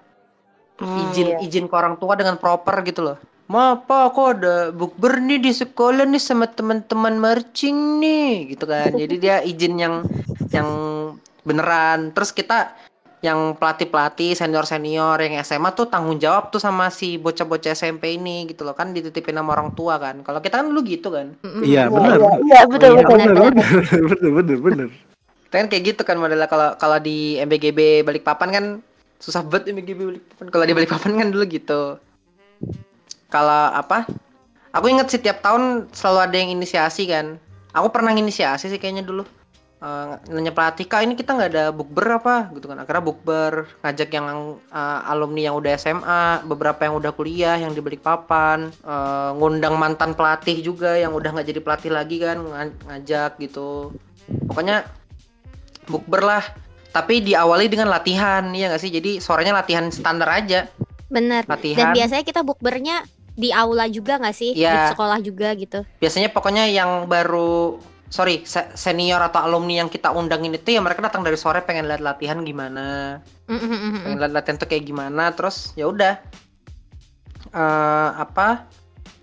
Hmm, 0.82 1.10
Izin 1.10 1.28
iya. 1.30 1.38
izin 1.46 1.66
ke 1.70 1.76
orang 1.78 1.98
tua 1.98 2.18
dengan 2.18 2.42
proper 2.42 2.82
gitu 2.86 3.06
loh. 3.06 3.18
Ma, 3.52 3.76
apa 3.76 4.08
aku 4.08 4.32
ada 4.32 4.72
bukber 4.72 5.20
nih 5.20 5.44
di 5.44 5.52
sekolah 5.52 6.08
nih 6.08 6.24
sama 6.24 6.48
teman-teman 6.48 7.20
marching 7.20 8.00
nih 8.00 8.56
gitu 8.56 8.64
kan. 8.64 8.96
Jadi 8.96 9.16
dia 9.20 9.44
izin 9.44 9.76
yang 9.76 10.08
yang 10.56 10.70
beneran. 11.44 12.16
Terus 12.16 12.32
kita 12.32 12.72
yang 13.22 13.54
pelatih-pelatih 13.60 14.34
senior-senior 14.34 15.20
yang 15.20 15.36
SMA 15.44 15.76
tuh 15.76 15.92
tanggung 15.92 16.16
jawab 16.18 16.48
tuh 16.50 16.64
sama 16.64 16.88
si 16.90 17.20
bocah-bocah 17.20 17.76
SMP 17.76 18.16
ini 18.16 18.48
gitu 18.50 18.64
loh 18.64 18.72
kan 18.74 18.96
dititipin 18.96 19.36
sama 19.36 19.52
orang 19.52 19.76
tua 19.76 20.00
kan. 20.00 20.24
Kalau 20.24 20.40
kita 20.40 20.64
kan 20.64 20.72
dulu 20.72 20.82
gitu 20.88 21.12
kan. 21.12 21.36
Iya 21.62 21.92
Iya, 21.92 21.92
benar. 21.92 22.18
iya, 22.18 22.32
iya, 22.40 22.60
betul 22.72 22.88
Iya, 22.88 22.98
betul 23.04 23.18
benar, 23.20 23.36
betul. 23.36 23.44
benar. 23.52 23.68
bener 24.08 24.32
bener 24.32 24.58
bener. 24.64 24.88
Kita 25.52 25.56
kan 25.60 25.68
kayak 25.68 25.84
gitu 25.92 26.02
kan 26.08 26.16
modelnya 26.16 26.48
kalau 26.48 26.80
kalau 26.80 26.98
di 27.04 27.36
MBGB 27.44 28.08
Balikpapan 28.08 28.50
kan 28.56 28.66
susah 29.20 29.44
banget 29.44 29.76
MBGB 29.76 30.00
Balikpapan. 30.08 30.46
Kalau 30.48 30.64
di 30.64 30.74
Balikpapan 30.74 31.12
kan 31.20 31.28
dulu 31.36 31.44
gitu. 31.52 31.82
Kalau 33.32 33.72
apa? 33.72 34.04
Aku 34.72 34.88
inget 34.88 35.08
sih 35.08 35.20
tiap 35.20 35.40
tahun 35.40 35.88
selalu 35.92 36.20
ada 36.22 36.36
yang 36.36 36.52
inisiasi 36.54 37.08
kan. 37.08 37.40
Aku 37.72 37.88
pernah 37.88 38.12
inisiasi 38.12 38.68
sih 38.68 38.80
kayaknya 38.80 39.04
dulu. 39.04 39.24
Eh, 39.82 40.14
nanya 40.30 40.54
pelatih 40.54 40.86
kak 40.86 41.02
ini 41.02 41.18
kita 41.18 41.34
nggak 41.34 41.52
ada 41.52 41.66
bukber 41.74 42.22
apa? 42.22 42.52
Gitu 42.54 42.70
kan. 42.70 42.78
Akhirnya 42.78 43.02
bukber 43.02 43.66
ngajak 43.82 44.10
yang 44.14 44.28
eh, 44.62 45.00
alumni 45.10 45.50
yang 45.50 45.56
udah 45.58 45.74
SMA 45.76 46.46
beberapa 46.46 46.86
yang 46.86 46.96
udah 46.96 47.12
kuliah 47.12 47.58
yang 47.58 47.74
di 47.74 47.82
Balikpapan 47.82 48.70
eh, 48.70 49.30
ngundang 49.36 49.76
mantan 49.76 50.14
pelatih 50.14 50.62
juga 50.62 50.96
yang 50.96 51.12
udah 51.12 51.34
nggak 51.34 51.48
jadi 51.50 51.60
pelatih 51.60 51.92
lagi 51.92 52.22
kan 52.22 52.38
nga- 52.40 52.78
ngajak 52.88 53.42
gitu. 53.42 53.96
Pokoknya 54.46 54.86
bukber 55.88 56.22
lah. 56.22 56.44
Tapi 56.92 57.24
diawali 57.24 57.72
dengan 57.72 57.88
latihan 57.88 58.52
ya 58.52 58.68
nggak 58.68 58.84
sih? 58.84 58.92
Jadi 58.92 59.18
sorenya 59.18 59.56
latihan 59.56 59.88
standar 59.90 60.28
aja. 60.28 60.68
Bener 61.12 61.44
latihan. 61.44 61.92
dan 61.92 61.98
biasanya 61.98 62.24
kita 62.24 62.40
bukbernya 62.40 63.04
di 63.36 63.50
aula 63.50 63.88
juga 63.88 64.20
nggak 64.20 64.36
sih? 64.36 64.52
Di 64.54 64.64
Iya. 64.64 64.92
sekolah 64.94 65.20
juga 65.24 65.56
gitu. 65.56 65.82
Biasanya 66.04 66.30
pokoknya 66.30 66.68
yang 66.68 67.08
baru 67.08 67.80
sorry 68.12 68.44
se- 68.44 68.76
senior 68.76 69.24
atau 69.24 69.40
alumni 69.40 69.80
yang 69.80 69.90
kita 69.90 70.12
undangin 70.12 70.52
itu 70.52 70.76
ya 70.76 70.84
mereka 70.84 71.00
datang 71.00 71.24
dari 71.24 71.40
sore 71.40 71.64
pengen 71.64 71.88
lihat 71.88 72.04
latihan 72.04 72.44
gimana. 72.44 73.20
Mm-mm-mm-mm. 73.48 74.04
pengen 74.04 74.20
lihat 74.20 74.34
latihan 74.36 74.58
tuh 74.60 74.68
kayak 74.68 74.84
gimana 74.84 75.32
terus 75.32 75.72
ya 75.80 75.88
udah. 75.88 76.20
Eh, 77.52 78.10
apa? 78.16 78.68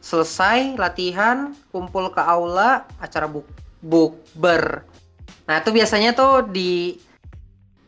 Selesai 0.00 0.76
latihan 0.80 1.52
kumpul 1.68 2.09
ke 2.09 2.20
aula 2.20 2.88
acara 2.96 3.28
buk 3.28 3.44
bukber. 3.84 4.82
Nah 5.44 5.61
itu 5.61 5.70
biasanya 5.70 6.16
tuh 6.16 6.48
di 6.48 6.96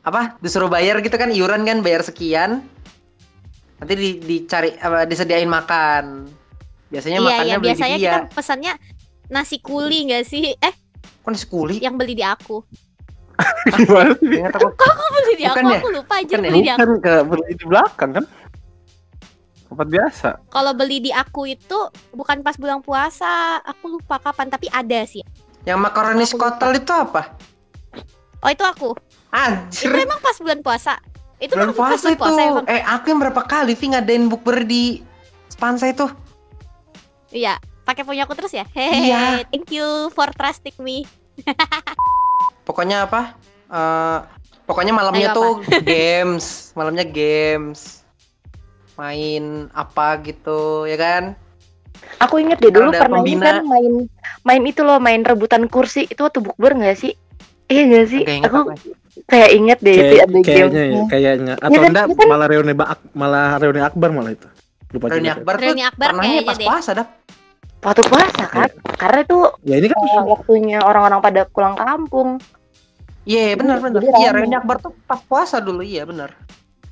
apa? 0.00 0.36
Disuruh 0.40 0.68
bayar 0.68 1.00
gitu 1.00 1.16
kan 1.16 1.32
iuran 1.32 1.64
kan 1.64 1.80
bayar 1.80 2.04
sekian 2.04 2.60
nanti 3.80 3.94
di, 3.96 4.10
dicari 4.20 4.76
apa 4.76 5.08
disediain 5.08 5.48
makan. 5.48 6.28
Biasanya 6.92 7.18
iya 7.18 7.24
makannya 7.26 7.46
iya 7.48 7.56
beli 7.56 7.64
di 7.64 7.68
biasanya 7.72 7.96
dia. 7.96 8.04
kita 8.04 8.18
pesannya 8.36 8.72
nasi 9.32 9.56
kuli 9.58 9.98
nggak 10.12 10.24
sih? 10.28 10.52
Eh 10.60 10.74
kan 11.24 11.34
sekuli 11.36 11.80
yang 11.80 11.96
beli 11.96 12.12
di 12.12 12.24
aku. 12.24 12.60
Gimana 13.80 14.12
sih? 14.20 14.36
Ingat 14.36 14.54
aku. 14.60 14.68
Beli 15.16 15.32
di 15.38 15.44
Bukan 15.48 15.64
aku 15.64 15.72
ya? 15.72 15.80
aku 15.80 15.88
lupa 15.96 16.14
aja 16.20 16.24
Bukan 16.28 16.40
ya? 16.44 16.50
beli 16.50 16.60
di 16.60 16.70
aku. 16.70 16.78
Bukan 16.80 16.98
ke 17.00 17.14
beli 17.24 17.52
di 17.56 17.64
belakang 17.64 18.10
kan? 18.20 18.26
Tempat 19.70 19.86
biasa. 19.86 20.28
kalau 20.50 20.74
beli 20.74 20.98
di 20.98 21.14
aku 21.14 21.46
itu 21.46 21.78
bukan 22.10 22.42
pas 22.42 22.58
bulan 22.58 22.82
puasa. 22.82 23.62
Aku 23.64 23.96
lupa 23.96 24.18
kapan 24.18 24.50
tapi 24.50 24.66
ada 24.68 25.06
sih. 25.06 25.22
Yang 25.62 25.78
makaroni 25.78 26.26
skotel 26.26 26.74
itu 26.74 26.90
apa? 26.90 27.38
Oh 28.42 28.50
itu 28.50 28.66
aku. 28.66 28.98
Itu 28.98 29.30
anjir 29.30 29.94
emang 29.94 30.18
pas 30.18 30.34
bulan 30.42 30.58
puasa 30.58 30.98
itu 31.40 31.52
bulan 31.52 31.72
puasa 31.72 32.06
itu 32.12 32.20
puasa 32.20 32.62
eh 32.68 32.84
aku 32.84 33.04
yang 33.08 33.18
berapa 33.18 33.42
kali 33.42 33.72
Vi 33.72 33.86
ngadain 33.90 34.28
bukber 34.28 34.62
di 34.62 35.00
Spansa 35.48 35.88
itu 35.88 36.06
iya 37.32 37.56
pakai 37.82 38.04
punya 38.04 38.28
aku 38.28 38.36
terus 38.36 38.52
ya 38.52 38.64
hehehe 38.70 39.08
Iya. 39.10 39.24
thank 39.48 39.72
you 39.72 40.12
for 40.12 40.28
trusting 40.30 40.76
me 40.78 41.08
pokoknya 42.68 43.08
apa 43.08 43.34
Eh, 43.70 44.18
pokoknya 44.66 44.90
malamnya 44.90 45.30
Ayo, 45.30 45.38
tuh 45.38 45.52
games 45.86 46.74
malamnya 46.74 47.06
games 47.06 48.02
main 48.98 49.70
apa 49.70 50.18
gitu 50.20 50.90
ya 50.90 50.98
kan 50.98 51.38
Aku 52.18 52.42
inget 52.42 52.58
deh 52.58 52.74
dulu 52.74 52.90
Ada 52.90 53.06
pernah 53.06 53.22
pembina. 53.22 53.44
kan 53.46 53.56
main 53.62 54.10
main 54.42 54.62
itu 54.66 54.82
loh 54.82 54.98
main 54.98 55.22
rebutan 55.22 55.70
kursi 55.70 56.04
itu 56.04 56.18
waktu 56.18 56.42
bukber 56.42 56.74
nggak 56.74 56.98
sih? 56.98 57.12
Iya 57.70 57.82
gak 57.86 58.06
sih? 58.10 58.22
Gak 58.26 58.50
Aku 58.50 58.56
apa. 58.66 58.74
Kayak 59.24 59.50
inget 59.50 59.78
deh 59.80 59.92
itu 59.92 60.04
Kayak, 60.10 60.22
ada 60.22 60.38
kayaknya 60.40 60.68
game. 60.70 60.92
ya, 60.92 61.02
kayaknya. 61.06 61.54
Atau 61.56 61.70
kan, 61.74 61.88
enggak 61.88 62.06
kan? 62.10 62.26
malah 62.26 62.46
reuni 62.46 62.72
Bak- 62.72 63.10
malah 63.12 63.48
reuni 63.56 63.80
Akbar 63.80 64.10
malah 64.10 64.32
itu. 64.32 64.48
Lupa 64.90 65.06
Reuni 65.06 65.22
juga. 65.24 65.34
Akbar 65.36 65.54
tuh 65.54 65.62
Reuni 65.62 65.82
Akbar 65.82 66.06
pernahnya 66.08 66.28
kayaknya 66.32 66.46
pas 66.46 66.56
deh. 66.56 66.66
puasa 66.66 66.90
dah. 66.92 67.06
Waktu 67.80 68.02
puasa 68.04 68.42
kan? 68.44 68.70
Karena 68.94 69.18
itu 69.22 69.38
Ya 69.62 69.74
ini 69.74 69.86
kan 69.86 69.98
uh, 69.98 70.24
waktunya 70.28 70.78
orang-orang 70.80 71.20
pada 71.20 71.40
pulang 71.46 71.74
kampung. 71.74 72.28
Iya 73.22 73.54
benar 73.54 73.78
Jadi- 73.78 73.84
benar. 73.86 74.00
jadi 74.02 74.18
Iya 74.18 74.30
reuni 74.32 74.54
akbar 74.54 74.76
tuh 74.78 74.92
pas 75.04 75.20
puasa 75.20 75.56
dulu 75.58 75.80
iya 75.80 76.02
benar. 76.02 76.34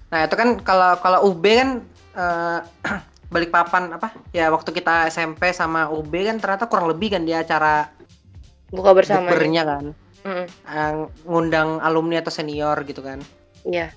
Nah 0.08 0.20
itu 0.22 0.34
kan 0.34 0.56
kalau 0.58 0.96
kalau 0.96 1.26
UB 1.26 1.44
kan 1.44 1.70
eh, 2.14 2.58
balik 3.28 3.50
papan 3.50 3.92
apa? 3.92 4.14
Ya 4.30 4.48
waktu 4.48 4.70
kita 4.70 5.08
SMP 5.08 5.50
sama 5.50 5.88
UB 5.88 6.08
kan 6.22 6.38
ternyata 6.38 6.64
kurang 6.64 6.86
lebih 6.86 7.12
kan 7.12 7.22
dia 7.22 7.42
acara 7.42 7.92
Buka 8.68 8.92
bersama. 8.92 9.26
bukbernya 9.26 9.64
kan, 9.64 9.84
Mm, 10.28 10.44
Eh, 10.44 10.92
ngundang 11.24 11.80
alumni 11.80 12.20
atau 12.20 12.28
senior 12.30 12.76
gitu 12.82 13.00
kan. 13.00 13.16
Iya. 13.64 13.88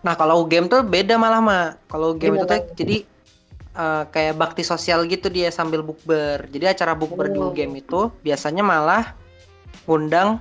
Nah 0.00 0.14
kalau 0.14 0.40
UGM 0.40 0.66
tuh 0.66 0.80
beda 0.80 1.16
malah 1.16 1.40
mah. 1.40 1.64
Kalau 1.84 2.14
UGM 2.14 2.34
itu 2.36 2.46
tuh 2.46 2.62
jadi 2.74 2.96
eh, 3.72 4.02
kayak 4.06 4.34
bakti 4.36 4.62
sosial 4.62 5.02
gitu 5.04 5.26
dia 5.26 5.50
sambil 5.50 5.82
bukber. 5.82 6.46
Jadi 6.46 6.64
acara 6.68 6.94
bukber 6.94 7.26
di 7.28 7.36
Oh. 7.36 7.50
UGM 7.50 7.74
itu 7.76 8.00
biasanya 8.20 8.62
malah 8.62 9.18
ngundang 9.84 10.38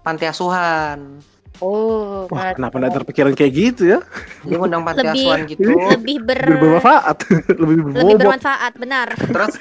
panti 0.00 0.24
asuhan. 0.24 1.22
Oh, 1.58 2.30
Wah, 2.30 2.54
kenapa 2.54 2.78
enggak 2.78 2.94
terpikiran 2.96 3.34
kayak 3.34 3.50
gitu 3.52 3.82
ya? 3.88 3.98
Dia 4.42 4.56
ngundang 4.56 4.82
panti 4.82 5.02
Lebih- 5.02 5.14
asuhan 5.20 5.40
gitu. 5.52 5.70
Lebih 5.88 6.16
ber 6.22 6.38
Lebih 6.40 6.58
bermanfaat, 6.60 7.16
lebih 7.62 7.74
lebih 7.76 7.82
berbobot. 7.92 8.18
bermanfaat, 8.20 8.72
benar. 8.74 9.08
Terus 9.14 9.54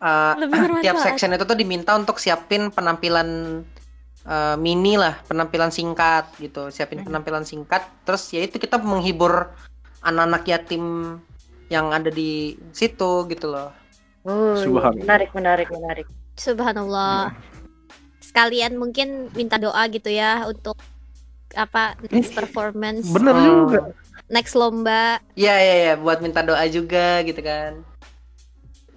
eh, 0.00 0.32
Lebih 0.36 0.58
bermanfaat. 0.60 0.82
tiap 0.82 0.96
section 0.98 1.30
itu 1.30 1.44
tuh 1.44 1.54
diminta 1.54 1.94
untuk 1.94 2.16
siapin 2.16 2.70
penampilan 2.70 3.62
eh, 4.22 4.56
mini 4.56 4.94
lah, 4.94 5.18
penampilan 5.26 5.70
singkat 5.70 6.30
gitu. 6.38 6.70
Siapin 6.70 7.02
Hmm. 7.02 7.10
penampilan 7.10 7.42
singkat. 7.42 7.82
Terus 8.02 8.30
ya 8.30 8.42
itu 8.42 8.56
kita 8.56 8.78
menghibur 8.78 9.50
anak-anak 10.00 10.42
yatim 10.46 11.16
yang 11.66 11.90
ada 11.90 12.08
di 12.08 12.54
situ 12.70 13.26
gitu 13.26 13.48
loh. 13.48 13.70
Oh, 14.22 14.54
iya. 14.54 14.62
Subhanallah. 14.62 15.02
menarik, 15.02 15.30
menarik, 15.32 15.68
menarik. 15.68 16.06
Subhanallah. 16.38 17.34
Sekalian 18.22 18.78
mungkin 18.78 19.28
minta 19.32 19.58
doa 19.58 19.82
gitu 19.88 20.06
ya 20.08 20.46
untuk 20.46 20.78
apa 21.52 21.98
next 22.08 22.32
performance, 22.32 23.10
Bener 23.10 23.34
Oh. 23.34 23.42
juga. 23.68 23.80
next 24.30 24.54
lomba. 24.54 25.20
Iya 25.34 25.54
iya 25.58 25.74
iya 25.76 25.94
buat 25.98 26.22
minta 26.22 26.40
doa 26.40 26.62
juga 26.66 27.20
gitu 27.20 27.42
kan. 27.42 27.82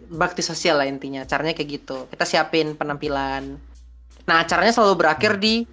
Bakti 0.08 0.40
sosial 0.40 0.78
lah 0.78 0.88
intinya. 0.88 1.26
Caranya 1.26 1.52
kayak 1.52 1.70
gitu. 1.82 2.06
Kita 2.08 2.24
siapin 2.24 2.78
penampilan. 2.78 3.58
Nah, 4.26 4.42
acaranya 4.42 4.74
selalu 4.74 4.94
berakhir 4.98 5.38
di 5.38 5.64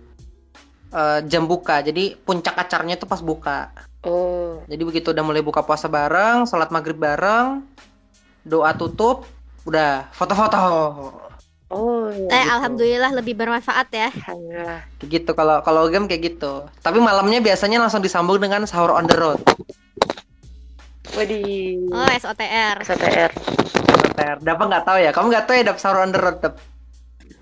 eh, 0.93 1.21
jam 1.27 1.49
buka. 1.49 1.81
Jadi 1.81 2.17
puncak 2.17 2.55
acaranya 2.55 2.97
itu 2.97 3.09
pas 3.09 3.21
buka. 3.21 3.73
Oh, 4.03 4.59
Jadi 4.67 4.83
begitu 4.83 5.15
udah 5.15 5.23
mulai 5.23 5.41
buka 5.41 5.63
puasa 5.63 5.87
bareng, 5.87 6.43
sholat 6.43 6.75
maghrib 6.75 6.99
bareng, 6.99 7.63
doa 8.43 8.75
tutup, 8.75 9.23
udah 9.63 10.11
foto-foto. 10.11 10.59
oh, 11.71 12.11
iya, 12.11 12.29
Eh, 12.29 12.43
gitu. 12.43 12.53
alhamdulillah 12.53 13.11
lebih 13.15 13.39
bermanfaat 13.39 13.89
ya. 13.95 14.11
Alhamdulillah. 14.11 14.81
Kayak 14.99 15.09
gitu 15.09 15.31
kalau 15.33 15.57
kalau 15.63 15.87
game 15.87 16.11
kayak 16.11 16.35
gitu. 16.35 16.67
Tapi 16.83 16.99
malamnya 16.99 17.39
biasanya 17.39 17.79
langsung 17.79 18.03
disambung 18.03 18.43
dengan 18.43 18.67
sahur 18.67 18.91
on 18.91 19.07
the 19.07 19.15
road. 19.15 19.39
Wadih. 21.15 21.93
Oh, 21.95 22.09
SOTR. 22.09 22.77
STR. 22.83 23.31
Ter, 24.13 24.37
Dapat 24.41 24.65
nggak 24.67 24.85
tahu 24.85 24.99
ya? 24.99 25.11
Kamu 25.15 25.27
nggak 25.31 25.45
tahu 25.47 25.55
ya 25.57 25.65
dap 25.65 25.79
sahur 25.79 26.03
on 26.03 26.11
the 26.11 26.19
road? 26.19 26.37
Dap? 26.41 26.59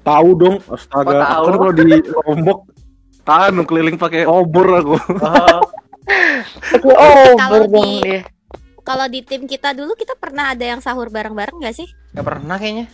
Tahu 0.01 0.29
dong, 0.37 0.57
astaga. 0.73 1.13
Oh, 1.13 1.21
tahu. 1.21 1.43
Aku 1.45 1.47
kan 1.47 1.57
kalau 1.61 1.75
di 1.77 1.85
Lombok 2.25 2.59
kan 3.31 3.55
keliling 3.63 3.97
pakai 4.01 4.27
obor 4.27 4.67
aku. 4.75 4.97
Oh, 5.23 5.61
oh, 6.99 7.35
Kalau 7.39 7.51
berbong 7.63 7.91
di- 8.01 8.03
dia. 8.03 8.21
Kalau 8.81 9.07
di 9.07 9.21
tim 9.23 9.47
kita 9.47 9.71
dulu 9.77 9.95
kita 9.95 10.17
pernah 10.19 10.51
ada 10.57 10.65
yang 10.65 10.81
sahur 10.83 11.13
bareng-bareng 11.13 11.63
gak 11.63 11.77
sih? 11.77 11.87
nggak 12.11 12.27
pernah 12.27 12.57
kayaknya. 12.59 12.87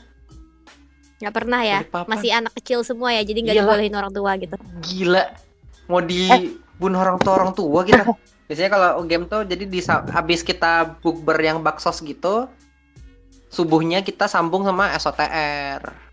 Nggak 1.23 1.35
pernah 1.35 1.61
ya. 1.65 1.79
Masih 2.05 2.31
anak 2.37 2.53
kecil 2.61 2.85
semua 2.85 3.17
ya, 3.17 3.25
jadi 3.25 3.41
nggak 3.41 3.57
Iyalah. 3.57 3.73
dibolehin 3.73 3.95
orang 3.97 4.13
tua 4.13 4.31
gitu. 4.37 4.57
Gila. 4.85 5.25
Mau 5.89 6.05
dibunuh 6.05 7.01
orang 7.01 7.17
tua 7.23 7.33
orang 7.41 7.53
tua 7.57 7.81
kita. 7.87 8.05
Biasanya 8.51 8.71
kalau 8.71 8.91
game 9.09 9.25
tuh 9.25 9.43
jadi 9.49 9.65
di 9.65 9.81
habis 10.13 10.45
kita 10.45 11.01
bukber 11.01 11.39
yang 11.41 11.65
baksos 11.65 12.05
gitu, 12.05 12.47
subuhnya 13.49 14.05
kita 14.05 14.29
sambung 14.29 14.69
sama 14.69 14.93
SOTR. 14.95 16.06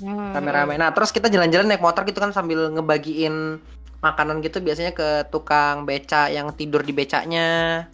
Hmm. 0.00 0.32
rame-rame. 0.32 0.80
Nah, 0.80 0.90
terus 0.96 1.12
kita 1.12 1.28
jalan-jalan 1.28 1.68
naik 1.68 1.84
motor 1.84 2.08
gitu 2.08 2.18
kan 2.18 2.32
sambil 2.32 2.72
ngebagiin 2.72 3.60
makanan 4.00 4.40
gitu 4.40 4.64
biasanya 4.64 4.96
ke 4.96 5.28
tukang 5.28 5.84
beca 5.84 6.32
yang 6.32 6.50
tidur 6.56 6.80
di 6.80 6.92
becanya. 6.96 7.84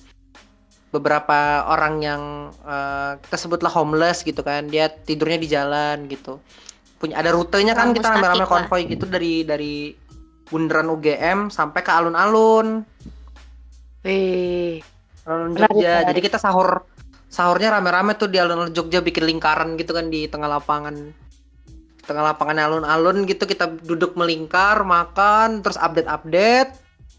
Beberapa 0.95 1.67
orang 1.67 1.95
yang 2.01 2.23
eh, 2.63 3.19
kita 3.27 3.37
sebutlah 3.37 3.75
homeless 3.75 4.23
gitu 4.23 4.41
kan, 4.47 4.71
dia 4.71 4.87
tidurnya 4.89 5.39
di 5.43 5.49
jalan 5.51 5.97
gitu. 6.07 6.39
Punya 6.97 7.21
ada 7.21 7.35
rutenya 7.35 7.77
kan 7.77 7.93
kita 7.93 8.17
rame-rame 8.17 8.47
konvoy 8.49 8.89
gitu 8.89 9.05
dari 9.05 9.45
dari 9.45 9.93
bundaran 10.47 10.89
UGM 10.95 11.51
sampai 11.51 11.83
ke 11.83 11.91
alun-alun. 11.91 12.87
Wih. 14.07 14.81
Alun 15.27 15.59
Jogja. 15.59 16.07
menarik. 16.07 16.07
Jadi 16.15 16.21
kita 16.23 16.39
sahur 16.39 16.87
sahurnya 17.27 17.75
rame-rame 17.75 18.15
tuh 18.15 18.31
di 18.31 18.39
alun-alun 18.39 18.71
Jogja 18.71 19.03
bikin 19.03 19.27
lingkaran 19.27 19.75
gitu 19.75 19.91
kan 19.91 20.07
di 20.07 20.31
tengah 20.31 20.47
lapangan. 20.47 21.26
Tengah 22.07 22.23
lapangan 22.33 22.57
alun-alun 22.63 23.27
gitu 23.27 23.45
kita 23.45 23.67
duduk 23.83 24.15
melingkar, 24.15 24.87
makan, 24.87 25.61
terus 25.61 25.75
update-update. 25.77 26.71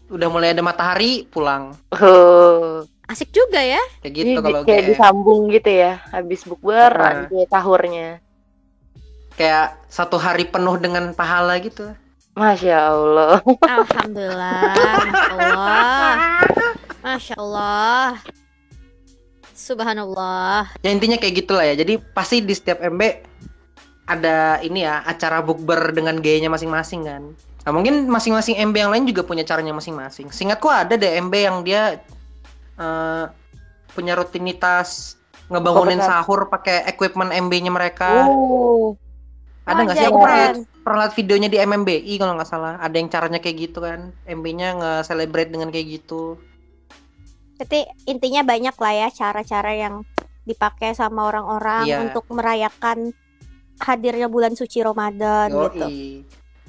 Udah 0.08 0.28
mulai 0.32 0.56
ada 0.56 0.64
matahari, 0.64 1.28
pulang. 1.28 1.76
Oh. 1.92 2.88
Asik 3.08 3.32
juga 3.32 3.60
ya. 3.60 3.80
Kayak 4.04 4.14
gitu 4.16 4.38
kalau 4.44 4.60
kayak 4.68 4.84
GM. 4.84 4.88
disambung 4.92 5.40
gitu 5.48 5.70
ya, 5.72 6.00
habis 6.12 6.44
bukber 6.44 6.92
Heeh. 6.92 7.04
nanti 7.28 7.36
sahurnya. 7.48 8.08
Kayak 9.36 9.80
satu 9.88 10.20
hari 10.20 10.44
penuh 10.44 10.76
dengan 10.76 11.16
pahala 11.16 11.56
gitu. 11.60 11.88
Masya 12.36 12.76
Allah. 12.92 13.40
Alhamdulillah. 13.64 14.60
Masya 14.72 15.34
Allah. 15.36 16.12
Masya 17.00 17.34
Allah. 17.40 18.06
Subhanallah. 19.58 20.70
Ya 20.86 20.90
intinya 20.94 21.18
kayak 21.18 21.44
gitulah 21.44 21.64
ya. 21.66 21.74
Jadi 21.74 21.98
pasti 22.14 22.44
di 22.44 22.54
setiap 22.54 22.78
MB 22.78 23.02
ada 24.08 24.56
ini 24.64 24.82
ya 24.82 25.04
acara 25.04 25.44
bukber 25.44 25.92
dengan 25.92 26.16
gayanya 26.18 26.48
masing-masing 26.48 27.04
kan. 27.04 27.22
Nah 27.62 27.70
mungkin 27.70 28.08
masing-masing 28.08 28.56
MB 28.56 28.74
yang 28.74 28.90
lain 28.90 29.04
juga 29.04 29.20
punya 29.22 29.44
caranya 29.44 29.76
masing-masing. 29.76 30.32
Seingatku 30.32 30.66
ada 30.66 30.96
deh 30.96 31.20
MB 31.20 31.34
yang 31.36 31.56
dia 31.60 32.00
eh, 32.74 33.24
punya 33.92 34.16
rutinitas 34.16 35.20
ngebangunin 35.48 36.00
Oh, 36.00 36.06
sahur 36.06 36.48
pakai 36.48 36.84
equipment 36.86 37.32
MB-nya 37.32 37.68
mereka. 37.68 38.24
Oh. 38.24 38.96
ada 39.64 39.84
nggak 39.84 39.96
sih? 39.96 40.08
Anjay, 40.08 40.12
Aku 40.12 40.20
pernah 40.24 40.32
keren. 40.32 40.48
liat, 40.56 40.56
pernah 40.80 40.98
liat 41.04 41.14
videonya 41.14 41.48
di 41.52 41.58
MMBI 41.60 42.14
kalau 42.16 42.32
nggak 42.40 42.48
salah. 42.48 42.74
Ada 42.80 42.96
yang 42.96 43.08
caranya 43.12 43.36
kayak 43.36 43.56
gitu 43.68 43.84
kan. 43.84 44.16
MB-nya 44.24 44.68
nge-celebrate 44.76 45.52
dengan 45.52 45.68
kayak 45.68 46.00
gitu. 46.00 46.40
Berarti 47.60 47.84
intinya 48.06 48.40
banyak 48.46 48.72
lah 48.72 48.92
ya 48.96 49.08
cara-cara 49.10 49.72
yang 49.76 49.94
dipakai 50.44 50.96
sama 50.96 51.28
orang-orang 51.28 51.84
Iya. 51.84 51.96
untuk 52.00 52.24
merayakan 52.32 53.12
hadirnya 53.80 54.26
bulan 54.26 54.54
suci 54.54 54.82
Ramadan 54.82 55.48
gitu. 55.50 55.86
Yoi. 55.86 56.22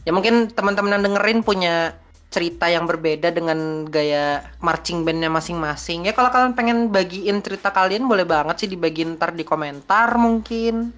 Ya 0.08 0.12
mungkin 0.16 0.50
teman-teman 0.50 0.98
yang 0.98 1.04
dengerin 1.12 1.44
punya 1.44 1.94
cerita 2.30 2.70
yang 2.70 2.86
berbeda 2.86 3.34
dengan 3.34 3.90
gaya 3.90 4.46
marching 4.62 5.02
bandnya 5.02 5.34
masing-masing. 5.34 6.06
Ya 6.06 6.14
kalau 6.14 6.30
kalian 6.30 6.54
pengen 6.54 6.94
bagiin 6.94 7.42
cerita 7.42 7.74
kalian 7.74 8.06
boleh 8.06 8.24
banget 8.26 8.66
sih 8.66 8.70
dibagiin 8.70 9.18
ntar 9.18 9.34
di 9.34 9.42
komentar 9.42 10.14
mungkin 10.16 10.94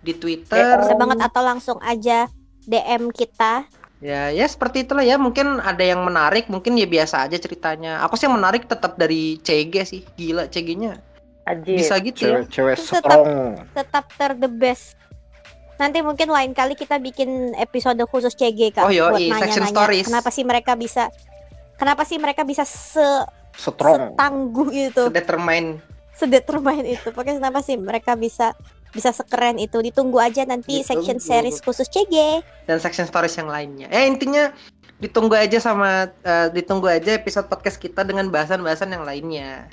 di 0.00 0.12
Twitter. 0.16 0.80
Bisa 0.80 0.96
banget 0.96 1.20
atau 1.20 1.42
langsung 1.44 1.78
aja 1.84 2.26
DM 2.64 3.12
kita. 3.12 3.68
Ya 4.00 4.32
ya 4.32 4.46
seperti 4.48 4.88
itulah 4.88 5.04
ya. 5.04 5.20
Mungkin 5.20 5.60
ada 5.60 5.84
yang 5.84 6.00
menarik, 6.00 6.48
mungkin 6.48 6.80
ya 6.80 6.88
biasa 6.88 7.28
aja 7.28 7.36
ceritanya. 7.36 8.00
Aku 8.06 8.16
sih 8.16 8.24
yang 8.24 8.38
menarik 8.40 8.64
tetap 8.64 8.96
dari 8.96 9.36
CG 9.44 9.74
sih. 9.84 10.00
Gila 10.16 10.48
CG-nya. 10.48 10.96
Ajib. 11.48 11.80
Bisa 11.80 11.96
gitu 12.04 12.28
ya. 12.28 12.44
Cewek-cewek 12.44 12.76
Tetap- 12.76 13.04
strong. 13.04 13.28
Tetap 13.72 14.04
ter 14.16 14.32
the 14.36 14.50
best. 14.52 14.97
Nanti 15.78 15.98
mungkin 16.00 16.26
lain 16.26 16.52
kali 16.52 16.74
kita 16.74 16.98
bikin 16.98 17.54
episode 17.54 18.02
khusus 18.04 18.34
CG 18.34 18.70
kak 18.72 18.82
Oh, 18.82 18.90
yoi, 18.90 19.30
buat 19.30 19.40
section 19.40 19.62
nanya-nanya 19.62 19.70
stories. 19.72 20.06
kenapa 20.06 20.28
sih 20.28 20.42
mereka 20.42 20.72
bisa 20.74 21.06
kenapa 21.74 22.02
sih 22.02 22.18
mereka 22.18 22.42
bisa 22.42 22.62
se 22.62 23.06
Strong. 23.54 24.14
setangguh 24.14 24.68
itu 24.70 25.02
Sedetermine. 25.04 25.78
sedetermain 26.12 26.82
itu 26.84 27.10
pokoknya 27.10 27.38
kenapa 27.38 27.58
sih 27.58 27.74
mereka 27.74 28.14
bisa 28.14 28.54
bisa 28.88 29.10
sekeren 29.10 29.54
itu 29.56 29.78
ditunggu 29.78 30.18
aja 30.18 30.42
nanti 30.42 30.78
Ditunggu. 30.78 30.90
section 31.06 31.18
series 31.18 31.58
khusus 31.58 31.86
CG 31.86 32.42
dan 32.64 32.78
section 32.78 33.04
stories 33.04 33.34
yang 33.34 33.46
lainnya. 33.46 33.86
Eh 33.88 34.02
intinya 34.04 34.50
ditunggu 34.98 35.36
aja 35.36 35.58
sama 35.58 36.10
eh, 36.10 36.48
ditunggu 36.50 36.86
aja 36.88 37.12
episode 37.12 37.46
podcast 37.46 37.76
kita 37.76 38.02
dengan 38.02 38.26
bahasan-bahasan 38.28 38.90
yang 38.90 39.02
lainnya. 39.02 39.70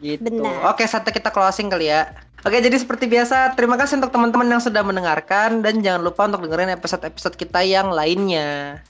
Gitu. 0.00 0.20
Benar. 0.22 0.64
Oke, 0.66 0.80
saatnya 0.82 1.12
kita 1.12 1.28
closing 1.28 1.68
kali 1.68 1.88
ya. 1.88 2.08
Oke, 2.40 2.56
jadi 2.56 2.72
seperti 2.72 3.04
biasa, 3.04 3.52
terima 3.52 3.76
kasih 3.76 4.00
untuk 4.00 4.16
teman-teman 4.16 4.48
yang 4.48 4.62
sudah 4.64 4.80
mendengarkan 4.80 5.60
dan 5.60 5.84
jangan 5.84 6.00
lupa 6.00 6.24
untuk 6.24 6.48
dengerin 6.48 6.72
episode-episode 6.72 7.36
kita 7.36 7.60
yang 7.60 7.92
lainnya. 7.92 8.80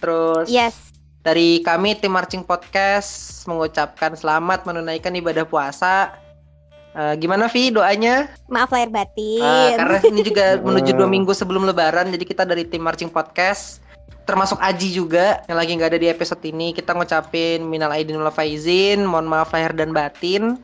Terus 0.00 0.48
Yes. 0.48 0.88
dari 1.20 1.60
kami 1.60 1.92
tim 2.00 2.16
Marching 2.16 2.40
Podcast 2.40 3.44
mengucapkan 3.44 4.16
selamat 4.16 4.64
menunaikan 4.64 5.12
ibadah 5.12 5.44
puasa. 5.44 6.16
Eh, 6.90 7.20
gimana 7.20 7.46
Vi 7.46 7.68
doanya? 7.68 8.32
Maaf 8.48 8.72
lahir 8.72 8.88
batin. 8.88 9.44
Eh, 9.44 9.76
karena 9.76 9.98
ini 10.10 10.20
juga 10.24 10.56
menuju 10.56 10.96
dua 10.96 11.04
Hmm. 11.04 11.14
minggu 11.20 11.36
sebelum 11.36 11.68
Lebaran, 11.68 12.08
jadi 12.08 12.24
kita 12.24 12.48
dari 12.48 12.64
tim 12.64 12.80
Marching 12.80 13.12
Podcast 13.12 13.84
termasuk 14.24 14.56
Aji 14.56 14.94
juga 14.94 15.42
yang 15.50 15.58
lagi 15.58 15.74
nggak 15.74 15.90
ada 15.90 15.98
di 15.98 16.06
episode 16.06 16.38
ini 16.46 16.70
kita 16.70 16.94
ngucapin 16.94 17.66
minal 17.66 17.90
aidin 17.90 18.14
wal 18.14 18.30
faizin 18.30 19.02
mohon 19.02 19.26
maaf 19.26 19.50
lahir 19.50 19.74
dan 19.74 19.90
batin 19.90 20.54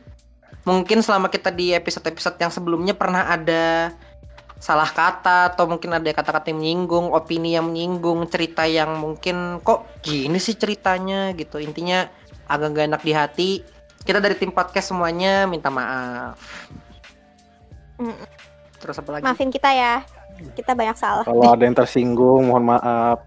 mungkin 0.67 0.99
selama 1.01 1.31
kita 1.31 1.55
di 1.55 1.71
episode-episode 1.73 2.37
yang 2.43 2.51
sebelumnya 2.51 2.93
pernah 2.93 3.31
ada 3.31 3.95
salah 4.59 4.89
kata 4.89 5.55
atau 5.55 5.69
mungkin 5.71 5.95
ada 5.95 6.11
kata-kata 6.11 6.51
yang 6.51 6.59
menyinggung 6.59 7.13
opini 7.15 7.55
yang 7.55 7.71
menyinggung 7.71 8.27
cerita 8.27 8.67
yang 8.67 8.99
mungkin 8.99 9.63
kok 9.63 9.87
gini 10.03 10.43
sih 10.43 10.59
ceritanya 10.59 11.31
gitu 11.39 11.63
intinya 11.63 12.09
agak 12.51 12.75
gak 12.75 12.87
enak 12.91 13.03
di 13.05 13.13
hati 13.15 13.51
kita 14.03 14.19
dari 14.19 14.35
tim 14.35 14.51
podcast 14.51 14.91
semuanya 14.91 15.47
minta 15.47 15.71
maaf 15.71 16.37
Mm. 17.97 18.13
terus 18.77 18.97
apa 19.01 19.09
lagi 19.09 19.25
Maafin 19.25 19.49
kita 19.49 19.73
ya. 19.73 20.05
Kita 20.53 20.77
banyak 20.77 20.97
salah. 21.01 21.25
Kalau 21.25 21.49
ada 21.49 21.65
yang 21.65 21.73
tersinggung, 21.73 22.53
mohon 22.53 22.77
maaf. 22.77 23.25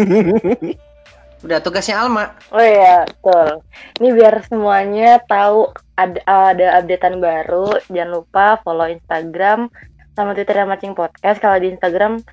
udah 1.39 1.63
tugasnya 1.63 1.95
Alma 2.03 2.35
Oh 2.53 2.61
iya, 2.61 3.05
betul. 3.09 3.65
Ini 3.97 4.07
biar 4.13 4.35
semuanya 4.45 5.17
tahu 5.25 5.73
ada 5.99 6.23
ada 6.55 6.79
updatean 6.79 7.19
baru. 7.19 7.75
Jangan 7.91 8.11
lupa 8.15 8.63
follow 8.63 8.87
Instagram 8.87 9.67
sama 10.15 10.31
Twitter 10.31 10.63
Matching 10.63 10.95
Podcast. 10.95 11.43
Kalau 11.43 11.59
di 11.59 11.75
Instagram 11.75 12.23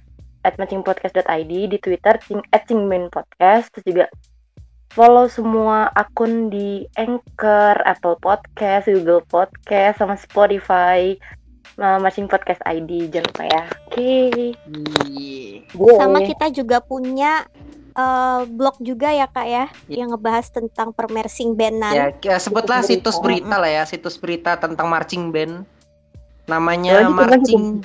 @matchingpodcast.id, 0.46 1.52
di 1.74 1.78
Twitter 1.82 2.14
cing 2.22 2.38
@cingmainpodcast, 2.54 3.74
terus 3.74 3.86
juga 3.86 4.06
follow 4.94 5.26
semua 5.26 5.90
akun 5.90 6.48
di 6.48 6.86
Anchor, 6.94 7.82
Apple 7.82 8.16
Podcast, 8.22 8.86
Google 8.86 9.26
Podcast, 9.26 9.98
sama 9.98 10.14
Spotify. 10.14 11.18
Nah, 11.76 12.00
Matching 12.00 12.30
Podcast 12.30 12.62
ID 12.64 13.10
jangan 13.12 13.26
lupa 13.28 13.44
ya. 13.44 13.62
Oke. 13.90 14.14
Iya. 15.10 15.66
Sama 16.00 16.24
kita 16.24 16.48
juga 16.54 16.80
punya 16.80 17.44
eh, 17.96 18.42
blog 18.44 18.76
juga 18.84 19.08
ya 19.10 19.26
kak 19.26 19.46
ya, 19.48 19.64
yang 19.88 20.12
ngebahas 20.12 20.52
tentang 20.52 20.92
permersing 20.92 21.56
bandan. 21.56 21.94
Ya, 21.96 22.06
k- 22.12 22.36
sebutlah 22.36 22.84
Situs 22.84 23.16
situs 23.16 23.16
berita 23.24 23.56
lah 23.56 23.70
ya, 23.72 23.82
situs 23.88 24.16
berita 24.20 24.60
tentang 24.60 24.86
marching 24.86 25.32
band. 25.32 25.64
Namanya 26.46 27.10
kan 27.10 27.26
Marching 27.26 27.82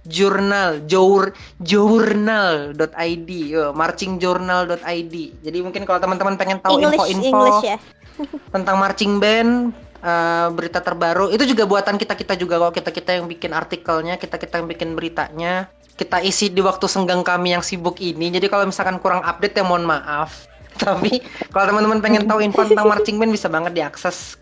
Journal, 0.00 0.88
jour 0.88 1.36
journal.id, 1.60 3.30
marchingjournal.id. 3.76 5.14
Jadi 5.44 5.58
mungkin 5.60 5.84
kalau 5.84 6.00
teman-teman 6.00 6.40
pengen 6.40 6.56
tahu 6.56 6.80
info-info 6.80 7.20
English 7.20 7.60
ya. 7.68 7.76
tentang 8.56 8.80
marching 8.80 9.20
band, 9.20 9.76
eh, 10.00 10.48
berita 10.56 10.80
terbaru, 10.80 11.28
itu 11.28 11.44
juga 11.44 11.68
buatan 11.68 12.00
kita-kita 12.00 12.32
juga 12.40 12.56
kalau 12.56 12.72
kita-kita 12.72 13.20
yang 13.20 13.28
bikin 13.28 13.52
artikelnya, 13.52 14.16
kita-kita 14.16 14.64
yang 14.64 14.68
bikin 14.72 14.96
beritanya. 14.96 15.68
Kita 16.00 16.24
isi 16.24 16.48
di 16.48 16.64
waktu 16.64 16.88
senggang 16.88 17.20
kami 17.20 17.52
yang 17.52 17.60
sibuk 17.60 18.00
ini. 18.00 18.32
Jadi 18.32 18.48
kalau 18.48 18.64
misalkan 18.64 18.96
kurang 19.04 19.20
update 19.20 19.60
ya 19.60 19.64
mohon 19.68 19.84
maaf. 19.84 20.48
Tapi 20.80 21.20
kalau 21.52 21.76
teman-teman 21.76 22.00
pengen 22.00 22.24
tahu 22.24 22.40
info 22.40 22.64
tentang 22.64 22.88
marching 22.88 23.20
band 23.20 23.36
bisa 23.36 23.52
banget 23.52 23.76
diakses 23.76 24.40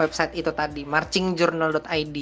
website 0.00 0.32
itu 0.32 0.48
tadi, 0.48 0.88
marchingjournal.id. 0.88 2.16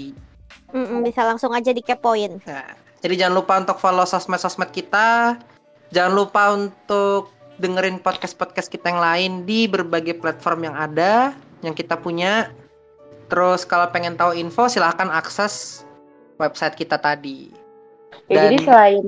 Mm-mm, 0.75 0.99
bisa 1.07 1.23
langsung 1.23 1.55
aja 1.55 1.71
dikepoin. 1.71 2.43
Nah, 2.43 2.75
jadi 3.05 3.23
jangan 3.23 3.35
lupa 3.39 3.55
untuk 3.63 3.79
follow 3.79 4.03
sosmed-sosmed 4.03 4.75
kita. 4.75 5.39
Jangan 5.95 6.13
lupa 6.17 6.43
untuk 6.59 7.31
dengerin 7.61 8.01
podcast-podcast 8.01 8.73
kita 8.73 8.91
yang 8.91 9.03
lain 9.03 9.33
di 9.47 9.69
berbagai 9.69 10.19
platform 10.19 10.73
yang 10.73 10.77
ada, 10.77 11.37
yang 11.61 11.77
kita 11.77 11.95
punya. 12.01 12.51
Terus 13.29 13.63
kalau 13.63 13.87
pengen 13.95 14.17
tahu 14.17 14.35
info 14.35 14.67
silahkan 14.67 15.09
akses 15.13 15.85
website 16.41 16.75
kita 16.75 16.97
tadi. 16.97 17.62
Ya, 18.29 18.35
Dan- 18.37 18.45
jadi 18.51 18.57
selain 18.65 19.07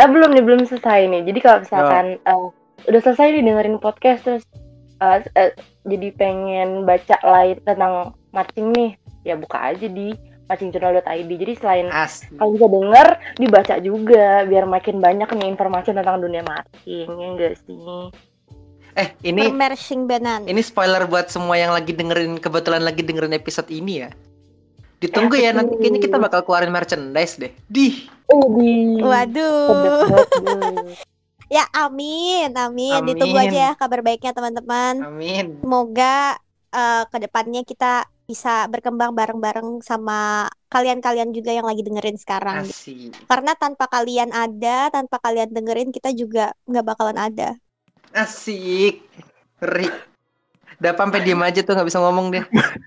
eh 0.00 0.08
belum 0.08 0.30
nih 0.32 0.44
belum 0.44 0.60
selesai 0.64 1.08
nih. 1.10 1.22
Jadi 1.28 1.38
kalau 1.42 1.58
misalkan 1.64 2.06
eh, 2.22 2.46
udah 2.88 3.00
selesai 3.04 3.26
nih 3.36 3.42
dengerin 3.44 3.76
podcast 3.82 4.20
terus 4.24 4.44
eh, 5.00 5.20
eh, 5.36 5.52
jadi 5.88 6.08
pengen 6.16 6.84
baca 6.84 7.16
lain 7.24 7.56
tentang 7.64 8.14
marching 8.30 8.72
nih, 8.72 8.90
ya 9.26 9.34
buka 9.36 9.74
aja 9.74 9.86
di 9.88 10.12
marchingjournal.id. 10.50 11.30
Jadi 11.30 11.52
selain 11.62 11.86
kalau 12.36 12.50
bisa 12.58 12.66
denger, 12.66 13.08
dibaca 13.38 13.74
juga 13.78 14.44
biar 14.44 14.64
makin 14.66 14.98
banyak 14.98 15.28
nih 15.30 15.48
informasi 15.54 15.94
tentang 15.94 16.18
dunia 16.18 16.42
marching 16.42 17.08
ya 17.08 17.26
enggak 17.30 17.54
sih? 17.64 18.10
Eh, 18.98 19.08
ini 19.22 19.54
bandan. 19.54 20.50
ini 20.50 20.60
spoiler 20.66 21.06
buat 21.06 21.30
semua 21.30 21.54
yang 21.54 21.70
lagi 21.70 21.94
dengerin 21.94 22.42
kebetulan 22.42 22.82
lagi 22.82 23.06
dengerin 23.06 23.32
episode 23.38 23.70
ini 23.70 24.02
ya. 24.02 24.10
Ditunggu 25.00 25.38
ya 25.38 25.54
nanti 25.56 25.78
kayaknya 25.80 26.00
kita 26.02 26.16
bakal 26.20 26.44
keluarin 26.44 26.74
merchandise 26.74 27.38
deh. 27.40 27.54
Dih. 27.70 28.10
Oh, 28.30 28.46
di 28.56 29.02
Waduh. 29.02 30.06
Ya 31.50 31.66
amin, 31.74 32.54
amin. 32.54 33.02
Amin. 33.02 33.08
Ditunggu 33.10 33.36
aja 33.42 33.58
ya 33.70 33.72
kabar 33.74 34.06
baiknya 34.06 34.30
teman-teman. 34.30 35.02
Amin. 35.02 35.58
Semoga 35.58 36.38
eh, 36.70 37.02
ke 37.10 37.18
depannya 37.18 37.66
kita 37.66 38.06
bisa 38.30 38.70
berkembang 38.70 39.10
bareng-bareng 39.10 39.82
sama 39.82 40.46
kalian-kalian 40.70 41.34
juga 41.34 41.50
yang 41.50 41.66
lagi 41.66 41.82
dengerin 41.82 42.14
sekarang. 42.14 42.62
Asik. 42.70 43.10
Karena 43.26 43.58
tanpa 43.58 43.90
kalian 43.90 44.30
ada, 44.30 44.86
tanpa 44.94 45.18
kalian 45.18 45.50
dengerin, 45.50 45.90
kita 45.90 46.14
juga 46.14 46.54
nggak 46.70 46.86
bakalan 46.86 47.18
ada. 47.18 47.58
Asik. 48.14 49.02
Ngeri. 49.58 50.09
Udah 50.80 50.96
sampai 50.96 51.20
diem 51.20 51.40
aja 51.44 51.60
tuh 51.60 51.76
nggak 51.76 51.88
bisa 51.92 52.00
ngomong 52.00 52.32
dia. 52.32 52.44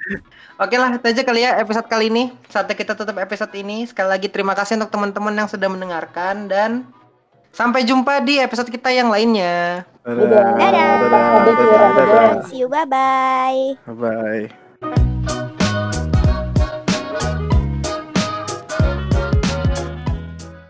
Oke 0.64 0.76
lah, 0.82 0.98
itu 0.98 1.06
aja 1.06 1.22
kali 1.22 1.46
ya 1.46 1.62
episode 1.62 1.86
kali 1.86 2.10
ini. 2.10 2.34
Saatnya 2.50 2.74
kita 2.74 2.98
tutup 2.98 3.22
episode 3.22 3.54
ini. 3.54 3.86
Sekali 3.86 4.10
lagi 4.10 4.28
terima 4.34 4.58
kasih 4.58 4.82
untuk 4.82 4.90
teman-teman 4.90 5.34
yang 5.38 5.46
sudah 5.46 5.70
mendengarkan 5.70 6.50
dan 6.50 6.90
sampai 7.54 7.86
jumpa 7.86 8.26
di 8.26 8.42
episode 8.42 8.74
kita 8.74 8.90
yang 8.90 9.14
lainnya. 9.14 9.86
Dadah. 10.02 10.58
Dadah. 10.58 10.90
Dadah. 11.06 11.26
Dadah. 11.46 11.90
Dadah. 11.94 12.32
See 12.50 12.66
you, 12.66 12.68
bye-bye. 12.68 13.78
Bye. 13.94 15.53